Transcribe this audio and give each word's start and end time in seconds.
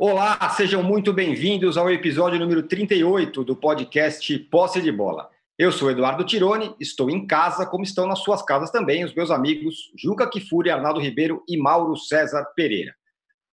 Olá, 0.00 0.38
sejam 0.50 0.80
muito 0.80 1.12
bem-vindos 1.12 1.76
ao 1.76 1.90
episódio 1.90 2.38
número 2.38 2.62
38 2.62 3.42
do 3.42 3.56
podcast 3.56 4.38
Posse 4.48 4.80
de 4.80 4.92
Bola. 4.92 5.28
Eu 5.58 5.72
sou 5.72 5.90
Eduardo 5.90 6.22
Tironi, 6.22 6.72
estou 6.78 7.10
em 7.10 7.26
casa, 7.26 7.66
como 7.66 7.82
estão 7.82 8.06
nas 8.06 8.20
suas 8.20 8.40
casas 8.40 8.70
também 8.70 9.04
os 9.04 9.12
meus 9.12 9.28
amigos 9.28 9.90
Juca 9.98 10.30
Kifuri, 10.30 10.70
Arnaldo 10.70 11.00
Ribeiro 11.00 11.42
e 11.48 11.58
Mauro 11.58 11.96
César 11.96 12.44
Pereira. 12.54 12.94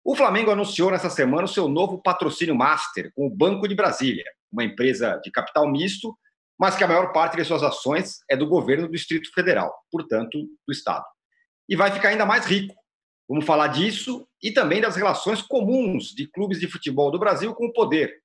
O 0.03 0.15
Flamengo 0.15 0.51
anunciou 0.51 0.91
nessa 0.91 1.09
semana 1.09 1.45
o 1.45 1.47
seu 1.47 1.67
novo 1.67 1.99
patrocínio 1.99 2.53
master 2.53 3.11
com 3.15 3.25
o 3.25 3.35
Banco 3.35 3.67
de 3.67 3.73
Brasília, 3.73 4.25
uma 4.51 4.63
empresa 4.63 5.19
de 5.23 5.31
capital 5.31 5.67
misto, 5.67 6.15
mas 6.59 6.75
que 6.75 6.83
a 6.83 6.87
maior 6.87 7.11
parte 7.11 7.37
de 7.37 7.43
suas 7.43 7.63
ações 7.63 8.19
é 8.29 8.37
do 8.37 8.45
governo 8.45 8.85
do 8.85 8.93
Distrito 8.93 9.33
Federal, 9.33 9.73
portanto, 9.91 10.37
do 10.37 10.71
Estado. 10.71 11.05
E 11.67 11.75
vai 11.75 11.89
ficar 11.89 12.09
ainda 12.09 12.23
mais 12.23 12.45
rico, 12.45 12.75
Vamos 13.27 13.45
falar 13.45 13.67
disso 13.69 14.27
e 14.41 14.51
também 14.51 14.79
das 14.79 14.95
relações 14.95 15.41
comuns 15.41 16.09
de 16.09 16.27
clubes 16.27 16.59
de 16.59 16.67
futebol 16.67 17.09
do 17.09 17.17
Brasil 17.17 17.55
com 17.55 17.65
o 17.65 17.73
poder. 17.73 18.21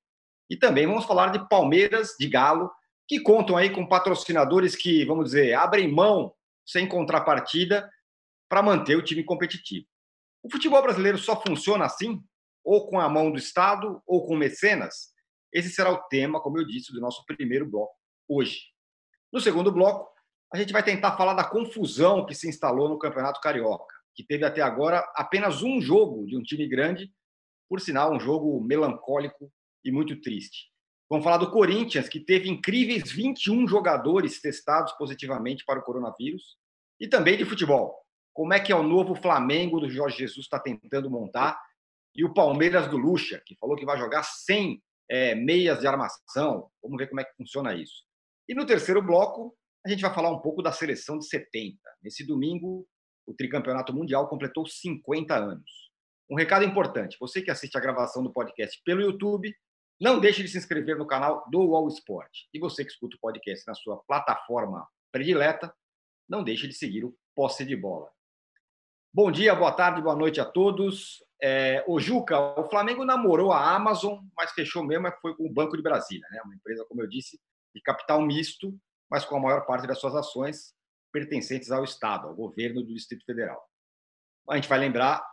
E 0.49 0.55
também 0.55 0.85
vamos 0.85 1.05
falar 1.05 1.29
de 1.29 1.47
Palmeiras, 1.49 2.15
de 2.19 2.27
Galo, 2.27 2.69
que 3.07 3.19
contam 3.19 3.57
aí 3.57 3.71
com 3.71 3.87
patrocinadores 3.87 4.75
que, 4.75 5.03
vamos 5.05 5.25
dizer, 5.25 5.53
abrem 5.55 5.91
mão 5.91 6.33
sem 6.65 6.87
contrapartida 6.87 7.89
para 8.47 8.61
manter 8.61 8.95
o 8.95 9.01
time 9.01 9.23
competitivo. 9.23 9.87
O 10.43 10.51
futebol 10.51 10.81
brasileiro 10.83 11.17
só 11.17 11.41
funciona 11.41 11.85
assim, 11.85 12.21
ou 12.63 12.87
com 12.87 12.99
a 12.99 13.09
mão 13.09 13.31
do 13.31 13.39
Estado, 13.39 14.01
ou 14.05 14.25
com 14.27 14.35
mecenas? 14.35 15.11
Esse 15.51 15.69
será 15.69 15.91
o 15.91 16.03
tema, 16.03 16.39
como 16.39 16.59
eu 16.59 16.65
disse, 16.65 16.93
do 16.93 17.01
nosso 17.01 17.25
primeiro 17.25 17.65
bloco 17.65 17.95
hoje. 18.29 18.59
No 19.33 19.39
segundo 19.39 19.71
bloco, 19.71 20.11
a 20.53 20.57
gente 20.57 20.71
vai 20.71 20.83
tentar 20.83 21.17
falar 21.17 21.33
da 21.33 21.43
confusão 21.43 22.25
que 22.25 22.35
se 22.35 22.47
instalou 22.47 22.87
no 22.87 22.99
Campeonato 22.99 23.41
Carioca 23.41 24.00
que 24.15 24.23
teve 24.23 24.45
até 24.45 24.61
agora 24.61 24.99
apenas 25.15 25.61
um 25.63 25.81
jogo 25.81 26.25
de 26.25 26.37
um 26.37 26.41
time 26.41 26.67
grande, 26.67 27.11
por 27.69 27.79
sinal, 27.79 28.13
um 28.13 28.19
jogo 28.19 28.61
melancólico 28.61 29.51
e 29.83 29.91
muito 29.91 30.19
triste. 30.19 30.69
Vamos 31.09 31.23
falar 31.23 31.37
do 31.37 31.51
Corinthians, 31.51 32.07
que 32.07 32.19
teve 32.19 32.49
incríveis 32.49 33.11
21 33.11 33.67
jogadores 33.67 34.39
testados 34.39 34.93
positivamente 34.93 35.65
para 35.65 35.79
o 35.79 35.83
coronavírus, 35.83 36.57
e 36.99 37.07
também 37.07 37.37
de 37.37 37.45
futebol. 37.45 37.97
Como 38.33 38.53
é 38.53 38.59
que 38.59 38.71
é 38.71 38.75
o 38.75 38.83
novo 38.83 39.15
Flamengo 39.15 39.79
do 39.79 39.89
Jorge 39.89 40.19
Jesus 40.19 40.45
está 40.45 40.59
tentando 40.59 41.09
montar, 41.09 41.59
e 42.15 42.23
o 42.23 42.33
Palmeiras 42.33 42.89
do 42.89 42.97
Lucha, 42.97 43.41
que 43.45 43.55
falou 43.55 43.75
que 43.75 43.85
vai 43.85 43.97
jogar 43.97 44.23
sem 44.23 44.81
é, 45.09 45.35
meias 45.35 45.79
de 45.79 45.87
armação. 45.87 46.69
Vamos 46.81 46.97
ver 46.97 47.07
como 47.07 47.21
é 47.21 47.25
que 47.25 47.35
funciona 47.35 47.73
isso. 47.73 48.03
E 48.47 48.53
no 48.53 48.65
terceiro 48.65 49.01
bloco, 49.01 49.55
a 49.85 49.89
gente 49.89 50.01
vai 50.01 50.13
falar 50.13 50.31
um 50.31 50.39
pouco 50.39 50.61
da 50.61 50.71
seleção 50.71 51.17
de 51.17 51.27
70. 51.27 51.77
Nesse 52.01 52.25
domingo, 52.25 52.87
o 53.25 53.33
tricampeonato 53.33 53.93
mundial 53.93 54.27
completou 54.27 54.65
50 54.65 55.35
anos. 55.35 55.91
Um 56.29 56.35
recado 56.35 56.65
importante: 56.65 57.17
você 57.19 57.41
que 57.41 57.51
assiste 57.51 57.77
a 57.77 57.81
gravação 57.81 58.23
do 58.23 58.31
podcast 58.31 58.81
pelo 58.85 59.01
YouTube, 59.01 59.53
não 59.99 60.19
deixe 60.19 60.41
de 60.41 60.49
se 60.49 60.57
inscrever 60.57 60.97
no 60.97 61.05
canal 61.05 61.45
do 61.49 61.59
Wall 61.59 61.87
Sport. 61.89 62.31
E 62.53 62.59
você 62.59 62.83
que 62.83 62.91
escuta 62.91 63.15
o 63.15 63.19
podcast 63.19 63.65
na 63.67 63.73
sua 63.73 63.97
plataforma 64.07 64.87
predileta, 65.11 65.73
não 66.27 66.43
deixe 66.43 66.67
de 66.67 66.73
seguir 66.73 67.05
o 67.05 67.15
Posse 67.35 67.65
de 67.65 67.75
Bola. 67.75 68.09
Bom 69.13 69.29
dia, 69.29 69.53
boa 69.53 69.73
tarde, 69.73 70.01
boa 70.01 70.15
noite 70.15 70.39
a 70.39 70.45
todos. 70.45 71.23
É, 71.41 71.83
o 71.87 71.99
Juca, 71.99 72.39
o 72.59 72.69
Flamengo 72.69 73.03
namorou 73.03 73.51
a 73.51 73.75
Amazon, 73.75 74.19
mas 74.37 74.51
fechou 74.53 74.83
mesmo 74.83 75.07
é 75.07 75.11
foi 75.21 75.35
com 75.35 75.45
o 75.45 75.51
Banco 75.51 75.75
de 75.75 75.83
Brasília, 75.83 76.25
né? 76.31 76.41
uma 76.45 76.55
empresa, 76.55 76.85
como 76.87 77.01
eu 77.01 77.07
disse, 77.07 77.37
de 77.75 77.81
capital 77.81 78.21
misto, 78.21 78.73
mas 79.09 79.25
com 79.25 79.35
a 79.35 79.39
maior 79.39 79.65
parte 79.65 79.85
das 79.85 79.99
suas 79.99 80.15
ações 80.15 80.73
pertencentes 81.11 81.71
ao 81.71 81.83
Estado, 81.83 82.27
ao 82.27 82.35
governo 82.35 82.81
do 82.81 82.93
Distrito 82.93 83.25
Federal. 83.25 83.61
A 84.49 84.55
gente 84.55 84.69
vai 84.69 84.79
lembrar, 84.79 85.23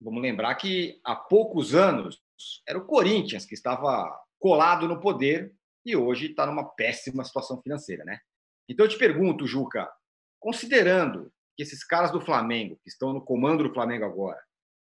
vamos 0.00 0.22
lembrar 0.22 0.54
que 0.54 1.00
há 1.04 1.14
poucos 1.14 1.74
anos 1.74 2.22
era 2.66 2.78
o 2.78 2.84
Corinthians 2.84 3.44
que 3.44 3.54
estava 3.54 4.18
colado 4.38 4.86
no 4.86 5.00
poder 5.00 5.54
e 5.84 5.96
hoje 5.96 6.26
está 6.26 6.46
numa 6.46 6.64
péssima 6.64 7.24
situação 7.24 7.60
financeira, 7.62 8.04
né? 8.04 8.18
Então 8.68 8.84
eu 8.84 8.90
te 8.90 8.98
pergunto, 8.98 9.46
Juca, 9.46 9.88
considerando 10.40 11.32
que 11.56 11.62
esses 11.62 11.84
caras 11.84 12.10
do 12.10 12.20
Flamengo, 12.20 12.78
que 12.82 12.88
estão 12.88 13.12
no 13.12 13.24
comando 13.24 13.62
do 13.62 13.72
Flamengo 13.72 14.04
agora, 14.04 14.42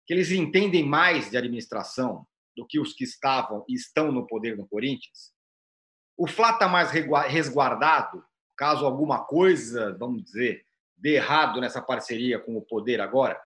que 0.05 0.13
eles 0.13 0.31
entendem 0.31 0.85
mais 0.85 1.29
de 1.29 1.38
administração 1.38 2.25
do 2.55 2.65
que 2.65 2.79
os 2.79 2.94
que 2.94 3.03
estavam 3.03 3.65
e 3.67 3.73
estão 3.73 4.11
no 4.11 4.27
poder 4.27 4.57
no 4.57 4.67
Corinthians, 4.67 5.33
o 6.17 6.27
Flá 6.27 6.51
está 6.51 6.67
mais 6.67 6.91
resguardado 6.91 8.23
caso 8.55 8.85
alguma 8.85 9.23
coisa, 9.23 9.95
vamos 9.97 10.23
dizer, 10.23 10.65
dê 10.97 11.15
errado 11.15 11.59
nessa 11.59 11.81
parceria 11.81 12.39
com 12.39 12.55
o 12.55 12.61
poder 12.61 13.01
agora, 13.01 13.41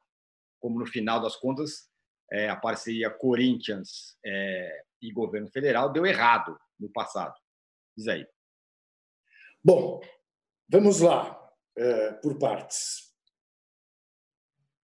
como 0.59 0.79
no 0.79 0.85
final 0.85 1.21
das 1.21 1.35
contas 1.35 1.89
é, 2.31 2.49
a 2.49 2.55
parceria 2.55 3.09
Corinthians 3.09 4.17
é, 4.25 4.83
e 5.01 5.11
governo 5.11 5.49
federal 5.49 5.91
deu 5.91 6.05
errado 6.05 6.57
no 6.79 6.89
passado. 6.89 7.33
Diz 7.95 8.07
aí. 8.07 8.27
Bom, 9.63 10.01
vamos 10.69 10.99
lá, 10.99 11.37
é, 11.75 12.11
por 12.13 12.37
partes. 12.37 13.07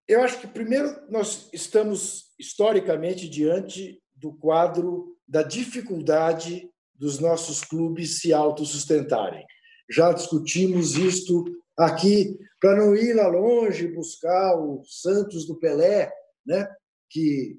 Eu 0.07 0.21
acho 0.21 0.39
que, 0.39 0.47
primeiro, 0.47 1.09
nós 1.09 1.49
estamos 1.53 2.33
historicamente 2.37 3.29
diante 3.29 4.01
do 4.13 4.33
quadro 4.33 5.17
da 5.27 5.43
dificuldade 5.43 6.69
dos 6.93 7.19
nossos 7.19 7.63
clubes 7.63 8.19
se 8.19 8.33
autossustentarem 8.33 9.45
já 9.89 10.11
discutimos 10.11 10.95
isto 10.95 11.45
aqui, 11.77 12.37
para 12.59 12.77
não 12.77 12.95
ir 12.95 13.13
lá 13.13 13.27
longe 13.27 13.87
buscar 13.87 14.55
o 14.57 14.83
Santos 14.85 15.45
do 15.45 15.55
Pelé, 15.55 16.11
né? 16.45 16.67
que 17.09 17.57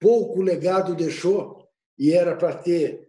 pouco 0.00 0.40
legado 0.40 0.94
deixou 0.94 1.68
e 1.98 2.12
era 2.12 2.36
para 2.36 2.56
ter 2.56 3.08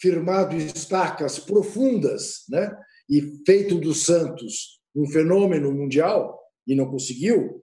firmado 0.00 0.56
estacas 0.56 1.38
profundas 1.38 2.44
né? 2.48 2.76
e 3.08 3.42
feito 3.44 3.78
do 3.80 3.94
Santos 3.94 4.80
um 4.94 5.08
fenômeno 5.08 5.72
mundial, 5.72 6.40
e 6.66 6.74
não 6.74 6.88
conseguiu, 6.88 7.62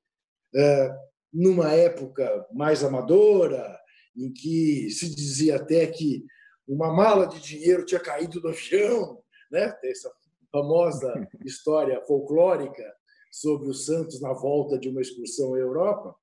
é, 0.53 0.95
numa 1.33 1.71
época 1.71 2.45
mais 2.51 2.83
amadora, 2.83 3.79
em 4.15 4.31
que 4.31 4.89
se 4.89 5.13
dizia 5.15 5.55
até 5.55 5.87
que 5.87 6.25
uma 6.67 6.93
mala 6.93 7.25
de 7.27 7.39
dinheiro 7.39 7.85
tinha 7.85 7.99
caído 7.99 8.41
do 8.41 8.49
avião, 8.49 9.20
né? 9.51 9.77
essa 9.83 10.11
famosa 10.51 11.13
história 11.45 12.01
folclórica 12.05 12.83
sobre 13.31 13.69
o 13.69 13.73
Santos 13.73 14.19
na 14.19 14.33
volta 14.33 14.77
de 14.77 14.89
uma 14.89 15.01
excursão 15.01 15.53
à 15.53 15.57
Europa. 15.57 16.15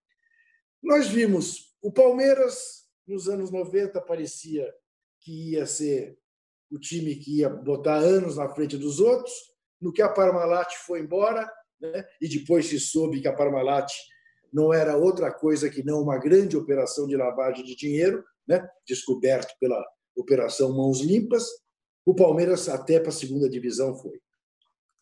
Nós 0.82 1.08
vimos 1.08 1.74
o 1.80 1.92
Palmeiras, 1.92 2.86
nos 3.06 3.28
anos 3.28 3.50
90, 3.50 4.00
parecia 4.02 4.72
que 5.20 5.52
ia 5.52 5.66
ser 5.66 6.18
o 6.70 6.78
time 6.78 7.16
que 7.16 7.38
ia 7.38 7.48
botar 7.48 7.96
anos 7.96 8.36
na 8.36 8.48
frente 8.48 8.76
dos 8.76 9.00
outros, 9.00 9.32
no 9.80 9.92
que 9.92 10.02
a 10.02 10.08
Parmalat 10.08 10.74
foi 10.86 11.00
embora, 11.00 11.50
né? 11.80 12.04
e 12.20 12.28
depois 12.28 12.66
se 12.66 12.78
soube 12.78 13.20
que 13.20 13.28
a 13.28 13.34
Parmalat 13.34 13.90
não 14.52 14.72
era 14.72 14.96
outra 14.96 15.32
coisa 15.32 15.70
que 15.70 15.82
não 15.82 16.02
uma 16.02 16.18
grande 16.18 16.56
operação 16.56 17.06
de 17.06 17.16
lavagem 17.16 17.64
de 17.64 17.74
dinheiro, 17.74 18.24
né? 18.46 18.68
descoberto 18.86 19.54
pela 19.58 19.82
Operação 20.16 20.76
Mãos 20.76 21.00
Limpas, 21.00 21.46
o 22.08 22.14
Palmeiras 22.14 22.70
até 22.70 22.98
para 22.98 23.10
a 23.10 23.12
segunda 23.12 23.50
divisão 23.50 23.94
foi. 23.94 24.18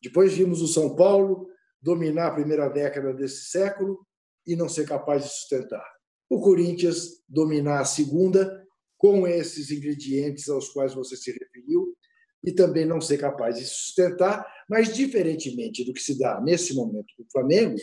Depois 0.02 0.32
vimos 0.34 0.60
o 0.60 0.66
São 0.66 0.96
Paulo 0.96 1.48
dominar 1.80 2.26
a 2.26 2.34
primeira 2.34 2.68
década 2.68 3.14
desse 3.14 3.44
século 3.44 4.04
e 4.44 4.56
não 4.56 4.68
ser 4.68 4.88
capaz 4.88 5.22
de 5.22 5.30
sustentar. 5.30 5.86
O 6.28 6.40
Corinthians 6.40 7.22
dominar 7.28 7.78
a 7.78 7.84
segunda 7.84 8.66
com 8.98 9.24
esses 9.24 9.70
ingredientes 9.70 10.48
aos 10.48 10.70
quais 10.70 10.94
você 10.94 11.16
se 11.16 11.30
referiu 11.30 11.96
e 12.42 12.52
também 12.52 12.84
não 12.84 13.00
ser 13.00 13.18
capaz 13.18 13.56
de 13.56 13.64
sustentar, 13.66 14.44
mas 14.68 14.92
diferentemente 14.92 15.84
do 15.84 15.92
que 15.92 16.02
se 16.02 16.18
dá 16.18 16.40
nesse 16.40 16.74
momento 16.74 17.14
do 17.16 17.26
Flamengo, 17.30 17.76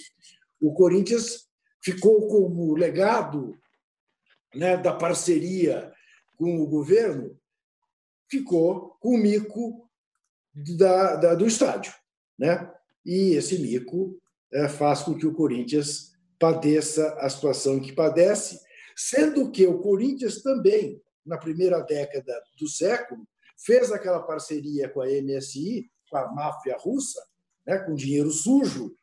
o 0.60 0.74
Corinthians 0.74 1.48
ficou 1.82 2.28
como 2.28 2.76
legado 2.76 3.58
né, 4.54 4.76
da 4.76 4.94
parceria 4.94 5.94
com 6.36 6.58
o 6.58 6.68
governo 6.68 7.40
ficou 8.34 8.98
com 9.00 9.16
o 9.16 9.18
mico 9.18 9.88
da, 10.54 11.16
da, 11.16 11.36
do 11.36 11.46
estádio. 11.46 11.94
Né? 12.38 12.72
E 13.06 13.36
esse 13.36 13.60
mico 13.60 14.20
é, 14.52 14.68
faz 14.68 15.04
com 15.04 15.16
que 15.16 15.28
o 15.28 15.34
Corinthians 15.34 16.14
padeça 16.40 17.14
a 17.20 17.30
situação 17.30 17.80
que 17.80 17.94
padece, 17.94 18.60
sendo 18.96 19.52
que 19.52 19.66
o 19.68 19.80
Corinthians 19.80 20.42
também, 20.42 21.02
na 21.26 21.38
primeira 21.38 21.80
década 21.82 22.34
do 22.60 22.68
século, 22.68 23.28
fez 23.58 23.92
aquela 23.92 24.22
parceria 24.22 24.90
com 24.90 25.02
a 25.02 25.08
MSI, 25.08 25.90
com 26.10 26.18
a 26.18 26.32
máfia 26.34 26.76
russa, 26.78 27.24
né, 27.66 27.78
com 27.80 27.94
dinheiro 27.94 28.32
sujo, 28.32 28.96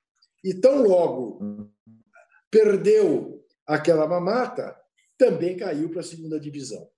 e 0.44 0.52
tão 0.54 0.82
logo 0.82 1.70
perdeu 2.50 3.44
aquela 3.66 4.06
mamata, 4.06 4.76
também 5.16 5.56
caiu 5.56 5.88
para 5.88 6.00
a 6.00 6.04
segunda 6.04 6.38
divisão. 6.38 6.90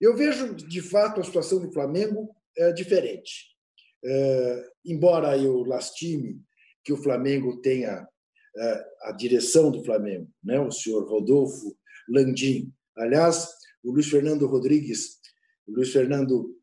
Eu 0.00 0.16
vejo, 0.16 0.54
de 0.54 0.80
fato, 0.80 1.20
a 1.20 1.24
situação 1.24 1.60
do 1.60 1.72
Flamengo 1.72 2.34
é 2.56 2.72
diferente. 2.72 3.48
É, 4.04 4.70
embora 4.84 5.36
eu 5.36 5.62
lastime 5.64 6.40
que 6.84 6.92
o 6.92 6.96
Flamengo 6.96 7.60
tenha 7.60 8.06
é, 8.56 8.84
a 9.02 9.12
direção 9.12 9.70
do 9.70 9.84
Flamengo, 9.84 10.30
né? 10.42 10.58
o 10.60 10.70
senhor 10.70 11.08
Rodolfo 11.08 11.76
Landim, 12.08 12.72
Aliás, 12.98 13.48
o 13.84 13.92
Luiz 13.92 14.08
Fernando 14.08 14.46
Rodrigues, 14.46 15.20
o 15.66 15.72
Luiz 15.72 15.92
Fernando 15.92 16.58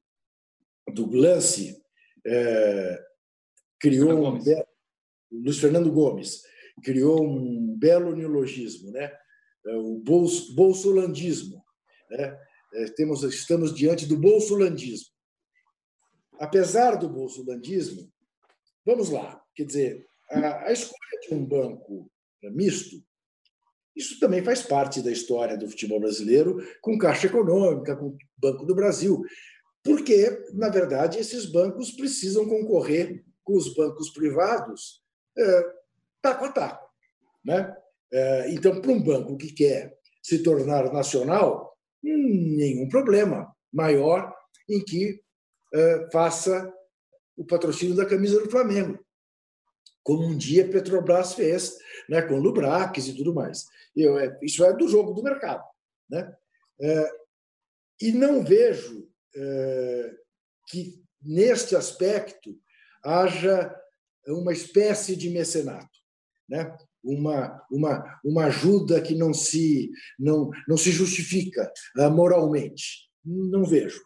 do 0.93 1.07
Glance, 1.07 1.81
é, 2.25 3.03
criou 3.79 4.27
um 4.27 4.43
belo, 4.43 4.67
Luiz 5.31 5.57
Fernando 5.57 5.91
Gomes 5.91 6.41
criou 6.83 7.25
um 7.25 7.77
belo 7.77 8.13
neologismo, 8.13 8.91
né? 8.91 9.09
É, 9.65 9.75
o 9.77 10.03
bolsolandismo. 10.53 11.63
Né? 12.11 12.37
É, 12.75 12.85
temos, 12.91 13.23
estamos 13.23 13.73
diante 13.73 14.05
do 14.05 14.17
bolsolandismo. 14.17 15.13
Apesar 16.37 16.95
do 16.95 17.07
bolsolandismo, 17.07 18.11
vamos 18.85 19.09
lá, 19.09 19.41
quer 19.55 19.63
dizer, 19.63 20.05
a, 20.29 20.67
a 20.67 20.73
escolha 20.73 21.19
de 21.21 21.33
um 21.33 21.45
banco 21.45 22.11
misto, 22.43 22.97
isso 23.95 24.19
também 24.19 24.43
faz 24.43 24.61
parte 24.61 25.01
da 25.01 25.09
história 25.09 25.57
do 25.57 25.69
futebol 25.69 26.01
brasileiro, 26.01 26.57
com 26.81 26.97
Caixa 26.97 27.27
Econômica, 27.27 27.95
com 27.95 28.17
Banco 28.37 28.65
do 28.65 28.75
Brasil, 28.75 29.23
porque, 29.81 30.45
na 30.53 30.67
verdade, 30.67 31.17
esses 31.17 31.45
bancos 31.45 31.91
precisam 31.91 32.49
concorrer 32.49 33.23
com 33.43 33.55
os 33.55 33.73
bancos 33.73 34.09
privados 34.09 35.01
é, 35.37 35.63
taco 36.21 36.45
a 36.45 36.51
taco. 36.51 36.89
Né? 37.45 37.73
É, 38.11 38.51
então, 38.51 38.81
para 38.81 38.91
um 38.91 39.01
banco 39.01 39.37
que 39.37 39.53
quer 39.53 39.97
se 40.21 40.43
tornar 40.43 40.91
nacional, 40.91 41.74
nenhum 42.05 42.87
problema 42.89 43.53
maior 43.71 44.33
em 44.69 44.83
que 44.83 45.21
faça 46.11 46.73
o 47.35 47.43
patrocínio 47.45 47.95
da 47.95 48.05
camisa 48.05 48.41
do 48.41 48.49
Flamengo, 48.49 48.97
como 50.01 50.23
um 50.23 50.37
dia 50.37 50.69
Petrobras 50.69 51.33
fez, 51.33 51.77
né, 52.07 52.21
com 52.21 52.37
Lubrax 52.37 53.07
e 53.07 53.15
tudo 53.17 53.33
mais. 53.33 53.65
Eu, 53.95 54.17
é, 54.17 54.37
isso 54.41 54.63
é 54.63 54.73
do 54.73 54.87
jogo 54.87 55.13
do 55.13 55.23
mercado. 55.23 55.63
Né? 56.09 56.33
E 57.99 58.11
não 58.11 58.43
vejo 58.43 59.09
que, 60.67 61.03
neste 61.21 61.75
aspecto, 61.75 62.57
haja 63.03 63.75
uma 64.27 64.53
espécie 64.53 65.15
de 65.15 65.29
mecenato. 65.29 65.99
Né? 66.47 66.77
Uma, 67.05 67.61
uma, 67.71 68.19
uma 68.23 68.45
ajuda 68.45 69.01
que 69.01 69.15
não 69.15 69.33
se, 69.33 69.91
não, 70.19 70.49
não 70.67 70.75
se 70.75 70.91
justifica 70.91 71.71
uh, 71.97 72.09
moralmente. 72.09 73.09
Não 73.23 73.63
vejo. 73.63 74.01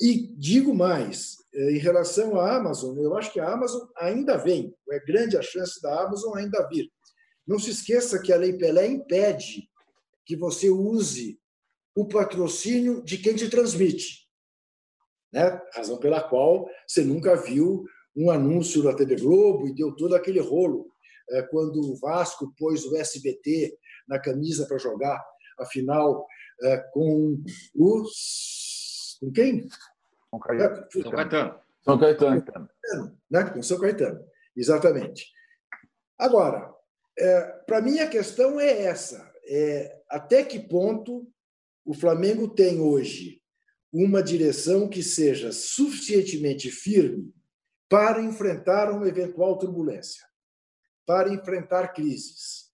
E 0.00 0.32
digo 0.36 0.74
mais, 0.74 1.36
eh, 1.52 1.72
em 1.72 1.78
relação 1.78 2.40
à 2.40 2.56
Amazon, 2.56 2.96
eu 2.98 3.16
acho 3.16 3.32
que 3.32 3.40
a 3.40 3.52
Amazon 3.52 3.86
ainda 3.96 4.36
vem, 4.36 4.72
é 4.92 5.00
grande 5.00 5.36
a 5.36 5.42
chance 5.42 5.82
da 5.82 6.02
Amazon 6.02 6.36
ainda 6.36 6.68
vir. 6.68 6.88
Não 7.46 7.58
se 7.58 7.70
esqueça 7.70 8.20
que 8.20 8.32
a 8.32 8.36
Lei 8.36 8.52
Pelé 8.52 8.86
impede 8.86 9.68
que 10.24 10.36
você 10.36 10.70
use 10.70 11.40
o 11.96 12.06
patrocínio 12.06 13.02
de 13.02 13.18
quem 13.18 13.34
te 13.34 13.48
transmite. 13.48 14.28
Né? 15.32 15.60
Razão 15.74 15.98
pela 15.98 16.22
qual 16.22 16.68
você 16.86 17.02
nunca 17.02 17.34
viu 17.34 17.84
um 18.14 18.30
anúncio 18.30 18.82
da 18.82 18.94
TV 18.94 19.16
Globo 19.16 19.66
e 19.66 19.74
deu 19.74 19.94
todo 19.96 20.14
aquele 20.14 20.40
rolo 20.40 20.86
quando 21.50 21.80
o 21.80 21.96
Vasco 21.96 22.54
pôs 22.58 22.84
o 22.84 22.96
SBT 22.96 23.76
na 24.08 24.18
camisa 24.18 24.66
para 24.66 24.78
jogar 24.78 25.22
a 25.58 25.66
final 25.66 26.26
é, 26.62 26.76
com 26.92 27.42
os. 27.74 29.18
Com 29.20 29.32
quem? 29.32 29.68
Com 30.30 30.38
Caetano. 30.38 30.86
São 30.90 31.10
Caetano. 31.10 31.60
São 31.82 31.98
Caetano. 31.98 32.70
Né? 33.30 33.44
Com 33.44 33.62
São 33.62 33.80
Caetano, 33.80 34.24
exatamente. 34.56 35.26
Agora, 36.16 36.74
é, 37.18 37.40
para 37.66 37.80
mim 37.80 37.98
a 37.98 38.08
questão 38.08 38.60
é 38.60 38.82
essa: 38.84 39.30
é, 39.46 40.00
até 40.08 40.44
que 40.44 40.58
ponto 40.58 41.26
o 41.84 41.94
Flamengo 41.94 42.48
tem 42.48 42.80
hoje 42.80 43.42
uma 43.92 44.22
direção 44.22 44.88
que 44.88 45.02
seja 45.02 45.50
suficientemente 45.50 46.70
firme 46.70 47.32
para 47.88 48.22
enfrentar 48.22 48.90
uma 48.92 49.08
eventual 49.08 49.56
turbulência? 49.58 50.27
Para 51.08 51.32
enfrentar 51.32 51.94
crises. 51.94 52.68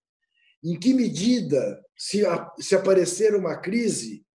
Em 0.61 0.77
que 0.77 0.93
medida, 0.93 1.81
se, 1.97 2.23
se 2.59 2.75
aparecer 2.75 3.33
uma 3.37 3.57
crise, 3.57 4.27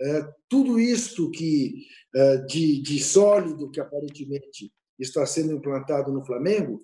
é, 0.00 0.26
tudo 0.48 0.80
isto 0.80 1.30
que 1.30 1.86
é, 2.14 2.38
de, 2.38 2.80
de 2.80 2.98
sólido 3.04 3.70
que 3.70 3.78
aparentemente 3.78 4.72
está 4.98 5.26
sendo 5.26 5.52
implantado 5.52 6.10
no 6.10 6.24
Flamengo 6.24 6.82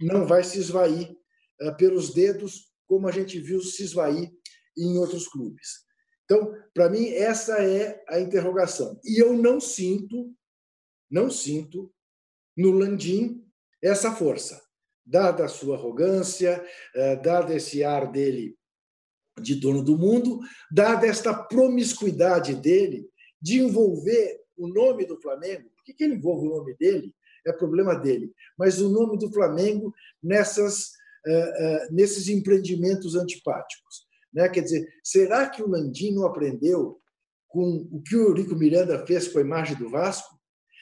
não 0.00 0.24
vai 0.24 0.44
se 0.44 0.60
esvair 0.60 1.16
é, 1.60 1.72
pelos 1.72 2.14
dedos, 2.14 2.70
como 2.86 3.08
a 3.08 3.10
gente 3.10 3.40
viu 3.40 3.60
se 3.60 3.82
esvair 3.82 4.32
em 4.78 4.96
outros 4.96 5.26
clubes. 5.26 5.84
Então, 6.24 6.54
para 6.72 6.88
mim, 6.88 7.08
essa 7.08 7.58
é 7.58 8.00
a 8.08 8.20
interrogação. 8.20 9.00
E 9.04 9.20
eu 9.20 9.32
não 9.32 9.60
sinto, 9.60 10.32
não 11.10 11.28
sinto 11.28 11.92
no 12.56 12.70
Landim 12.70 13.44
essa 13.82 14.14
força 14.14 14.63
dada 15.04 15.44
a 15.44 15.48
sua 15.48 15.76
arrogância, 15.76 16.64
eh, 16.94 17.16
dado 17.16 17.52
esse 17.52 17.84
ar 17.84 18.10
dele 18.10 18.56
de 19.40 19.56
dono 19.56 19.82
do 19.82 19.98
mundo, 19.98 20.40
dada 20.70 21.06
esta 21.06 21.34
promiscuidade 21.34 22.54
dele 22.54 23.08
de 23.40 23.60
envolver 23.60 24.40
o 24.56 24.68
nome 24.68 25.04
do 25.04 25.20
Flamengo. 25.20 25.68
Por 25.76 25.84
que 25.84 26.04
ele 26.04 26.14
envolve 26.14 26.46
o 26.46 26.56
nome 26.56 26.74
dele? 26.76 27.14
É 27.46 27.52
problema 27.52 27.94
dele. 27.94 28.32
Mas 28.58 28.80
o 28.80 28.88
nome 28.88 29.18
do 29.18 29.30
Flamengo 29.30 29.92
nessas, 30.22 30.92
eh, 31.26 31.52
eh, 31.58 31.88
nesses 31.90 32.28
empreendimentos 32.28 33.14
antipáticos. 33.14 34.06
Né? 34.32 34.48
Quer 34.48 34.62
dizer, 34.62 34.88
será 35.02 35.48
que 35.48 35.62
o 35.62 35.68
Landim 35.68 36.12
não 36.12 36.26
aprendeu 36.26 37.00
com 37.48 37.86
o 37.92 38.02
que 38.02 38.16
o 38.16 38.28
Eurico 38.28 38.56
Miranda 38.56 39.04
fez 39.06 39.28
com 39.28 39.38
a 39.38 39.42
imagem 39.42 39.76
do 39.76 39.90
Vasco? 39.90 40.34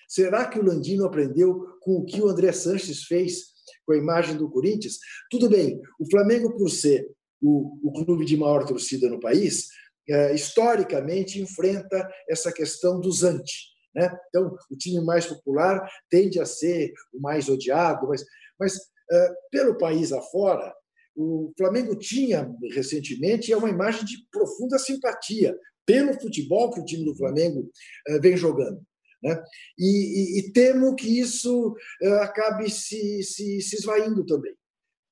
Será 0.09 0.47
que 0.47 0.59
o 0.59 0.65
Landim 0.65 0.97
não 0.97 1.07
aprendeu 1.07 1.79
com 1.81 1.97
o 1.97 2.05
que 2.05 2.21
o 2.21 2.29
André 2.29 2.53
Sanches 2.53 3.05
fez 3.05 3.52
com 3.87 3.93
a 3.93 3.97
imagem 3.97 4.37
do 4.37 4.51
Corinthians. 4.51 4.99
Tudo 5.31 5.49
bem, 5.49 5.81
o 5.99 6.09
Flamengo, 6.11 6.57
por 6.57 6.71
ser 6.71 7.07
o, 7.41 7.79
o 7.83 8.05
clube 8.05 8.25
de 8.25 8.37
maior 8.37 8.65
torcida 8.65 9.09
no 9.09 9.21
país, 9.21 9.69
é, 10.09 10.35
historicamente 10.35 11.41
enfrenta 11.41 12.09
essa 12.29 12.53
questão 12.53 13.01
dos 13.01 13.23
anti. 13.23 13.73
Né? 13.95 14.11
Então, 14.29 14.57
o 14.71 14.77
time 14.77 15.05
mais 15.05 15.27
popular 15.27 15.87
tende 16.09 16.41
a 16.41 16.47
ser 16.47 16.93
o 17.13 17.21
mais 17.21 17.49
odiado, 17.49 18.09
mas, 18.09 18.25
mas 18.59 18.79
é, 19.11 19.35
pelo 19.51 19.77
país 19.77 20.13
afora, 20.13 20.73
o 21.15 21.53
Flamengo 21.59 21.95
tinha 21.97 22.51
recentemente 22.73 23.55
uma 23.55 23.69
imagem 23.69 24.05
de 24.05 24.27
profunda 24.31 24.79
simpatia 24.79 25.57
pelo 25.85 26.19
futebol 26.21 26.71
que 26.71 26.81
o 26.81 26.85
time 26.85 27.05
do 27.05 27.17
Flamengo 27.17 27.71
é, 28.09 28.19
vem 28.19 28.37
jogando. 28.37 28.81
Né? 29.23 29.43
E, 29.79 29.87
e, 29.87 30.39
e, 30.41 30.53
temo 30.53 30.97
que 30.97 31.21
isso 31.21 31.77
uh, 32.03 32.15
acabe 32.23 32.69
se, 32.69 33.23
se, 33.23 33.61
se 33.61 33.77
esvaindo 33.77 34.27
também, 34.27 34.55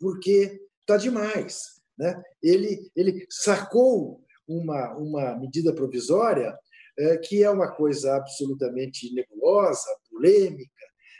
porque 0.00 0.61
está 0.81 0.97
demais. 0.97 1.81
Né? 1.97 2.21
Ele, 2.43 2.90
ele 2.97 3.26
sacou 3.31 4.25
uma, 4.49 4.97
uma 4.97 5.38
medida 5.38 5.73
provisória 5.73 6.52
uh, 6.52 7.21
que 7.23 7.43
é 7.45 7.50
uma 7.50 7.71
coisa 7.71 8.17
absolutamente 8.17 9.12
nebulosa, 9.14 9.87
polêmica, 10.11 10.71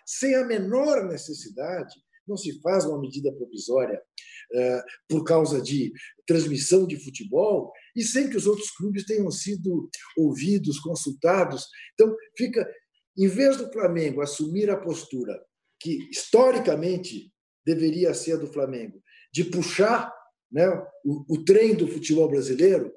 sem 0.05 0.35
a 0.35 0.45
menor 0.45 1.07
necessidade. 1.07 1.95
Não 2.27 2.37
se 2.37 2.61
faz 2.61 2.85
uma 2.85 3.01
medida 3.01 3.33
provisória 3.33 4.01
uh, 4.53 4.83
por 5.09 5.25
causa 5.25 5.61
de 5.61 5.93
transmissão 6.27 6.87
de 6.87 6.97
futebol 6.97 7.73
e 7.95 8.03
sem 8.03 8.29
que 8.29 8.37
os 8.37 8.47
outros 8.47 8.71
clubes 8.71 9.05
tenham 9.05 9.31
sido 9.31 9.89
ouvidos, 10.17 10.81
consultados. 10.81 11.67
Então, 11.95 12.15
fica 12.37 12.69
em 13.21 13.29
vez 13.29 13.59
do 13.59 13.71
Flamengo 13.71 14.23
assumir 14.23 14.71
a 14.71 14.77
postura 14.77 15.39
que 15.79 16.09
historicamente 16.11 17.31
deveria 17.65 18.15
ser 18.15 18.39
do 18.39 18.47
Flamengo, 18.47 19.03
de 19.33 19.45
puxar 19.45 20.11
né, 20.51 20.67
o, 21.05 21.35
o 21.35 21.45
trem 21.45 21.75
do 21.75 21.87
futebol 21.87 22.29
brasileiro 22.29 22.93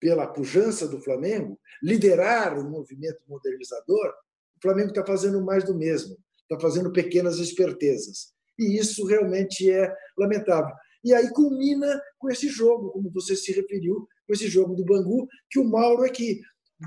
pela 0.00 0.26
pujança 0.26 0.88
do 0.88 1.00
Flamengo, 1.00 1.60
liderar 1.82 2.58
o 2.58 2.68
movimento 2.68 3.20
modernizador, 3.28 4.08
o 4.56 4.62
Flamengo 4.62 4.88
está 4.88 5.04
fazendo 5.04 5.44
mais 5.44 5.64
do 5.64 5.74
mesmo, 5.74 6.16
está 6.42 6.58
fazendo 6.58 6.90
pequenas 6.90 7.38
espertezas. 7.38 8.32
E 8.58 8.78
isso 8.78 9.04
realmente 9.04 9.70
é 9.70 9.94
lamentável. 10.16 10.74
E 11.04 11.12
aí 11.12 11.30
culmina 11.30 12.00
com 12.18 12.30
esse 12.30 12.48
jogo, 12.48 12.90
como 12.90 13.10
você 13.10 13.36
se 13.36 13.52
referiu, 13.52 14.08
com 14.26 14.32
esse 14.32 14.48
jogo 14.48 14.74
do 14.74 14.84
Bangu, 14.84 15.28
que 15.50 15.58
o 15.58 15.64
Mauro 15.64 16.04
é 16.04 16.08
que 16.08 16.40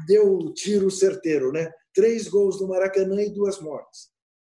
deu 0.07 0.35
o 0.35 0.53
tiro 0.53 0.89
certeiro, 0.89 1.51
né? 1.51 1.71
Três 1.93 2.27
gols 2.27 2.59
no 2.61 2.67
Maracanã 2.67 3.21
e 3.21 3.33
duas 3.33 3.59
mortes. 3.59 4.09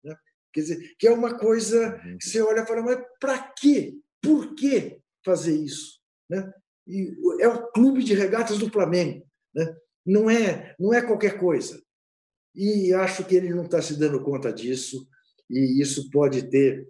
Né? 0.03 0.17
Quer 0.53 0.61
dizer, 0.61 0.95
que 0.99 1.07
é 1.07 1.13
uma 1.13 1.39
coisa 1.39 2.01
uhum. 2.05 2.19
que 2.19 2.29
você 2.29 2.41
olha 2.41 2.61
e 2.61 2.67
fala, 2.67 2.83
mas 2.83 2.99
para 3.21 3.39
quê? 3.59 3.99
Por 4.23 4.55
que 4.55 4.99
fazer 5.25 5.57
isso? 5.57 6.01
Né? 6.29 6.53
E 6.87 7.15
é 7.41 7.49
o 7.49 7.71
clube 7.73 8.03
de 8.03 8.15
regatas 8.15 8.59
do 8.59 8.71
Flamengo. 8.71 9.27
Né? 9.55 9.77
Não, 10.05 10.29
é, 10.29 10.75
não 10.79 10.93
é 10.93 11.03
qualquer 11.03 11.39
coisa. 11.39 11.83
E 12.55 12.93
acho 12.95 13.25
que 13.25 13.35
ele 13.35 13.53
não 13.53 13.65
está 13.65 13.83
se 13.83 13.99
dando 13.99 14.23
conta 14.23 14.53
disso, 14.53 15.09
e 15.51 15.81
isso 15.81 16.09
pode 16.11 16.49
ter 16.49 16.89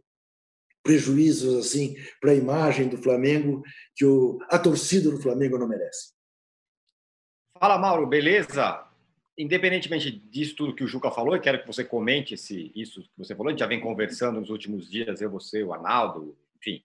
prejuízos 0.82 1.66
assim 1.66 1.96
para 2.20 2.32
a 2.32 2.34
imagem 2.34 2.88
do 2.88 2.98
Flamengo 2.98 3.62
que 3.96 4.04
o, 4.04 4.38
a 4.50 4.58
torcida 4.58 5.10
do 5.10 5.20
Flamengo 5.20 5.58
não 5.58 5.66
merece. 5.66 6.12
Fala, 7.58 7.78
Mauro, 7.78 8.06
beleza? 8.06 8.86
Independentemente 9.36 10.10
disso 10.12 10.54
tudo 10.54 10.74
que 10.74 10.84
o 10.84 10.86
Juca 10.86 11.10
falou, 11.10 11.34
eu 11.34 11.40
quero 11.40 11.60
que 11.60 11.66
você 11.66 11.84
comente 11.84 12.34
esse, 12.34 12.70
isso 12.74 13.02
que 13.02 13.10
você 13.18 13.34
falou. 13.34 13.48
A 13.48 13.50
gente 13.50 13.60
já 13.60 13.66
vem 13.66 13.80
conversando 13.80 14.38
nos 14.38 14.48
últimos 14.48 14.88
dias, 14.88 15.20
eu, 15.20 15.30
você, 15.30 15.62
o 15.62 15.72
Arnaldo, 15.72 16.36
enfim, 16.56 16.82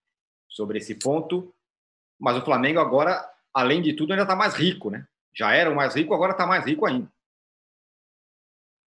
sobre 0.47 0.79
esse 0.79 0.95
ponto. 0.95 1.53
Mas 2.19 2.37
o 2.37 2.43
Flamengo 2.43 2.79
agora, 2.79 3.23
além 3.53 3.81
de 3.81 3.93
tudo, 3.93 4.11
ainda 4.11 4.23
está 4.23 4.35
mais 4.35 4.55
rico, 4.55 4.89
né? 4.89 5.05
Já 5.33 5.53
era 5.53 5.69
o 5.69 5.75
mais 5.75 5.93
rico, 5.93 6.13
agora 6.13 6.31
está 6.31 6.47
mais 6.47 6.65
rico 6.65 6.87
ainda. 6.87 7.11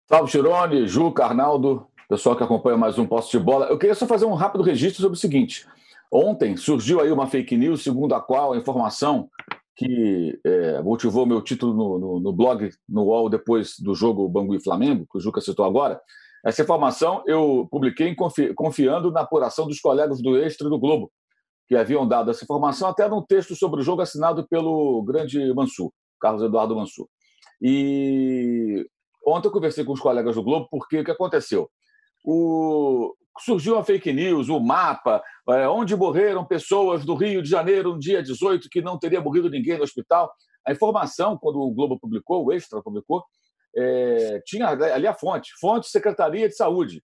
Salve, 0.09 0.29
Chirone, 0.29 0.85
Juca, 0.85 1.23
Arnaldo, 1.23 1.87
pessoal 2.09 2.35
que 2.35 2.43
acompanha 2.43 2.77
mais 2.77 2.99
um 2.99 3.07
Posto 3.07 3.37
de 3.37 3.43
Bola. 3.43 3.67
Eu 3.67 3.77
queria 3.77 3.95
só 3.95 4.05
fazer 4.05 4.25
um 4.25 4.33
rápido 4.33 4.61
registro 4.61 5.01
sobre 5.01 5.17
o 5.17 5.19
seguinte. 5.19 5.65
Ontem 6.11 6.57
surgiu 6.57 6.99
aí 6.99 7.11
uma 7.11 7.27
fake 7.27 7.55
news 7.55 7.81
segundo 7.81 8.13
a 8.13 8.21
qual 8.21 8.53
a 8.53 8.57
informação 8.57 9.31
que 9.75 10.39
é, 10.45 10.81
motivou 10.81 11.25
meu 11.25 11.41
título 11.41 11.73
no, 11.73 11.99
no, 11.99 12.19
no, 12.19 12.33
blog, 12.33 12.69
no 12.87 13.05
UOL, 13.05 13.29
depois 13.29 13.75
do 13.79 13.95
jogo 13.95 14.29
Bangu 14.29 14.55
e 14.55 14.63
Flamengo, 14.63 15.07
que 15.11 15.17
o 15.17 15.21
Juca 15.21 15.41
citou 15.41 15.65
agora. 15.65 15.99
Essa 16.45 16.61
informação 16.61 17.23
eu 17.25 17.67
publiquei 17.71 18.13
confi 18.13 18.53
confiando 18.53 19.11
na 19.11 19.21
apuração 19.21 19.65
dos 19.65 19.79
colegas 19.79 20.21
do 20.21 20.37
Extra 20.37 20.67
e 20.67 20.69
do 20.69 20.79
Globo, 20.79 21.11
que 21.67 21.75
haviam 21.75 22.07
dado 22.07 22.29
essa 22.29 22.43
informação 22.43 22.89
até 22.89 23.07
num 23.07 23.21
texto 23.21 23.55
sobre 23.55 23.81
o 23.81 23.83
jogo 23.83 24.01
assinado 24.01 24.47
pelo 24.47 25.01
grande 25.03 25.53
Mansur, 25.53 25.91
Carlos 26.19 26.43
Eduardo 26.43 26.75
Mansur. 26.75 27.07
E 27.61 28.85
ontem 29.25 29.47
eu 29.47 29.51
conversei 29.51 29.85
com 29.85 29.93
os 29.93 30.01
colegas 30.01 30.35
do 30.35 30.43
Globo, 30.43 30.67
porque 30.69 30.99
o 30.99 31.03
que 31.03 31.11
aconteceu? 31.11 31.69
O, 32.23 33.13
surgiu 33.39 33.77
a 33.77 33.83
fake 33.83 34.13
news, 34.13 34.49
o 34.49 34.59
mapa, 34.59 35.23
é, 35.49 35.67
onde 35.67 35.95
morreram 35.95 36.45
pessoas 36.45 37.03
do 37.05 37.15
Rio 37.15 37.41
de 37.41 37.49
Janeiro 37.49 37.93
no 37.93 37.99
dia 37.99 38.21
18 38.21 38.69
que 38.69 38.81
não 38.81 38.97
teria 38.97 39.21
morrido 39.21 39.49
ninguém 39.49 39.77
no 39.77 39.83
hospital. 39.83 40.31
A 40.65 40.71
informação, 40.71 41.37
quando 41.37 41.59
o 41.59 41.73
Globo 41.73 41.99
publicou, 41.99 42.45
o 42.45 42.51
Extra 42.53 42.81
publicou, 42.81 43.23
é, 43.75 44.41
tinha 44.45 44.67
ali 44.67 45.07
a 45.07 45.13
fonte, 45.13 45.51
fonte 45.59 45.89
Secretaria 45.89 46.47
de 46.47 46.55
Saúde. 46.55 47.03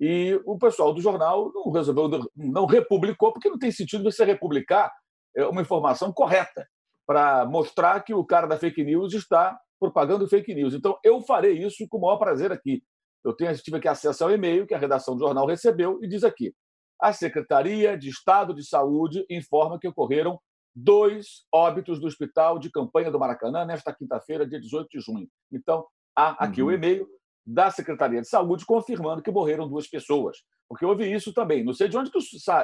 E 0.00 0.38
o 0.44 0.58
pessoal 0.58 0.92
do 0.92 1.00
jornal 1.00 1.52
não 1.54 1.70
resolveu, 1.70 2.28
não 2.34 2.66
republicou, 2.66 3.32
porque 3.32 3.48
não 3.48 3.58
tem 3.58 3.70
sentido 3.70 4.02
você 4.02 4.24
republicar 4.24 4.90
é, 5.36 5.46
uma 5.46 5.62
informação 5.62 6.12
correta 6.12 6.66
para 7.06 7.46
mostrar 7.46 8.00
que 8.00 8.12
o 8.12 8.24
cara 8.24 8.46
da 8.46 8.58
fake 8.58 8.82
news 8.82 9.14
está 9.14 9.56
propagando 9.78 10.28
fake 10.28 10.54
news. 10.54 10.74
Então, 10.74 10.98
eu 11.04 11.20
farei 11.22 11.58
isso 11.58 11.86
com 11.88 11.98
o 11.98 12.00
maior 12.00 12.16
prazer 12.16 12.52
aqui. 12.52 12.82
Eu 13.24 13.32
tenho, 13.32 13.54
tive 13.56 13.76
aqui 13.76 13.88
acesso 13.88 14.24
ao 14.24 14.30
e-mail 14.30 14.66
que 14.66 14.74
a 14.74 14.78
redação 14.78 15.14
do 15.14 15.20
jornal 15.24 15.46
recebeu 15.46 15.98
e 16.02 16.08
diz 16.08 16.24
aqui: 16.24 16.54
a 17.00 17.12
Secretaria 17.12 17.96
de 17.96 18.08
Estado 18.08 18.54
de 18.54 18.66
Saúde 18.66 19.24
informa 19.28 19.78
que 19.78 19.88
ocorreram 19.88 20.38
dois 20.74 21.44
óbitos 21.52 22.00
do 22.00 22.06
Hospital 22.06 22.58
de 22.58 22.70
Campanha 22.70 23.10
do 23.10 23.18
Maracanã 23.18 23.64
nesta 23.64 23.92
quinta-feira, 23.92 24.46
dia 24.46 24.60
18 24.60 24.88
de 24.88 25.00
junho. 25.00 25.28
Então, 25.52 25.84
há 26.16 26.44
aqui 26.44 26.62
uhum. 26.62 26.68
o 26.68 26.72
e-mail 26.72 27.06
da 27.44 27.70
Secretaria 27.70 28.20
de 28.20 28.28
Saúde 28.28 28.64
confirmando 28.64 29.22
que 29.22 29.30
morreram 29.30 29.68
duas 29.68 29.88
pessoas. 29.88 30.38
Porque 30.68 30.86
houve 30.86 31.12
isso 31.12 31.34
também. 31.34 31.64
Não 31.64 31.74
sei 31.74 31.88
de 31.88 31.98
onde 31.98 32.10
que 32.10 32.18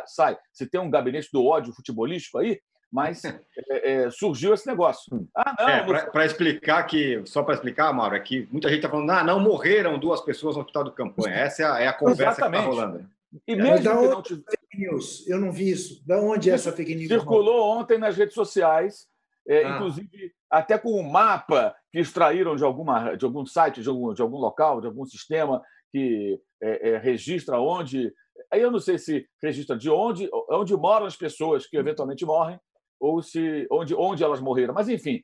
sai. 0.07 0.38
Se 0.53 0.69
tem 0.69 0.81
um 0.81 0.91
gabinete 0.91 1.29
do 1.33 1.45
ódio 1.45 1.75
futebolístico 1.75 2.38
aí, 2.38 2.59
mas 2.90 3.25
é, 3.25 3.40
é, 3.68 4.11
surgiu 4.11 4.54
esse 4.54 4.66
negócio. 4.66 5.28
Ah, 5.37 5.54
não. 5.59 5.68
É, 5.68 6.07
para 6.07 6.25
explicar 6.25 6.83
que, 6.85 7.23
só 7.26 7.42
para 7.42 7.54
explicar, 7.54 7.92
Mauro, 7.92 8.16
é 8.16 8.21
que 8.21 8.49
muita 8.50 8.68
gente 8.68 8.78
está 8.78 8.88
falando, 8.88 9.11
ah, 9.11 9.23
não 9.23 9.40
morreram 9.40 9.99
duas 9.99 10.21
pessoas 10.21 10.57
no 10.57 10.62
hospital 10.62 10.85
de 10.85 10.92
campanha. 10.92 11.35
Essa 11.35 11.62
é 11.62 11.66
a, 11.66 11.80
é 11.80 11.87
a 11.88 11.92
conversa 11.92 12.40
Exatamente. 12.40 12.64
que 12.64 12.71
está 12.71 12.85
rolando. 12.87 13.11
E 13.47 13.57
mesmo 13.57 13.85
da 13.85 13.97
que 13.97 14.09
não 14.09 14.23
tivesse... 14.23 14.45
fake 14.50 14.78
news? 14.78 15.28
Eu 15.28 15.38
não 15.38 15.52
vi 15.52 15.71
isso. 15.71 16.07
Da 16.07 16.18
onde 16.18 16.50
é 16.50 16.54
essa 16.54 16.73
fake 16.73 16.95
news? 16.95 17.09
Circulou 17.09 17.78
ontem 17.78 17.99
nas 17.99 18.16
redes 18.16 18.35
sociais, 18.35 19.07
é, 19.47 19.64
ah. 19.64 19.76
inclusive 19.76 20.33
até 20.50 20.78
com 20.78 20.99
um 20.99 21.02
mapa 21.02 21.75
que 21.92 21.99
extraíram 21.99 22.57
de, 22.57 22.64
alguma, 22.64 23.14
de 23.14 23.25
algum 23.25 23.45
site, 23.45 23.83
de 23.83 23.88
algum, 23.88 24.14
de 24.14 24.23
algum 24.23 24.38
local, 24.38 24.80
de 24.80 24.87
algum 24.87 25.04
sistema 25.04 25.62
que 25.92 26.40
é, 26.62 26.90
é, 26.90 26.99
registra 26.99 27.61
onde. 27.61 28.12
Aí 28.50 28.62
eu 28.62 28.71
não 28.71 28.78
sei 28.78 28.99
se 28.99 29.26
registra 29.42 29.76
de 29.76 29.90
onde, 29.90 30.28
onde 30.50 30.75
moram 30.75 31.07
as 31.07 31.16
pessoas 31.16 31.66
que 31.66 31.76
eventualmente 31.76 32.25
morrem, 32.25 32.59
ou 33.00 33.23
se 33.23 33.67
onde, 33.71 33.95
onde 33.95 34.25
elas 34.25 34.40
morreram. 34.40 34.75
Mas, 34.75 34.88
enfim, 34.88 35.23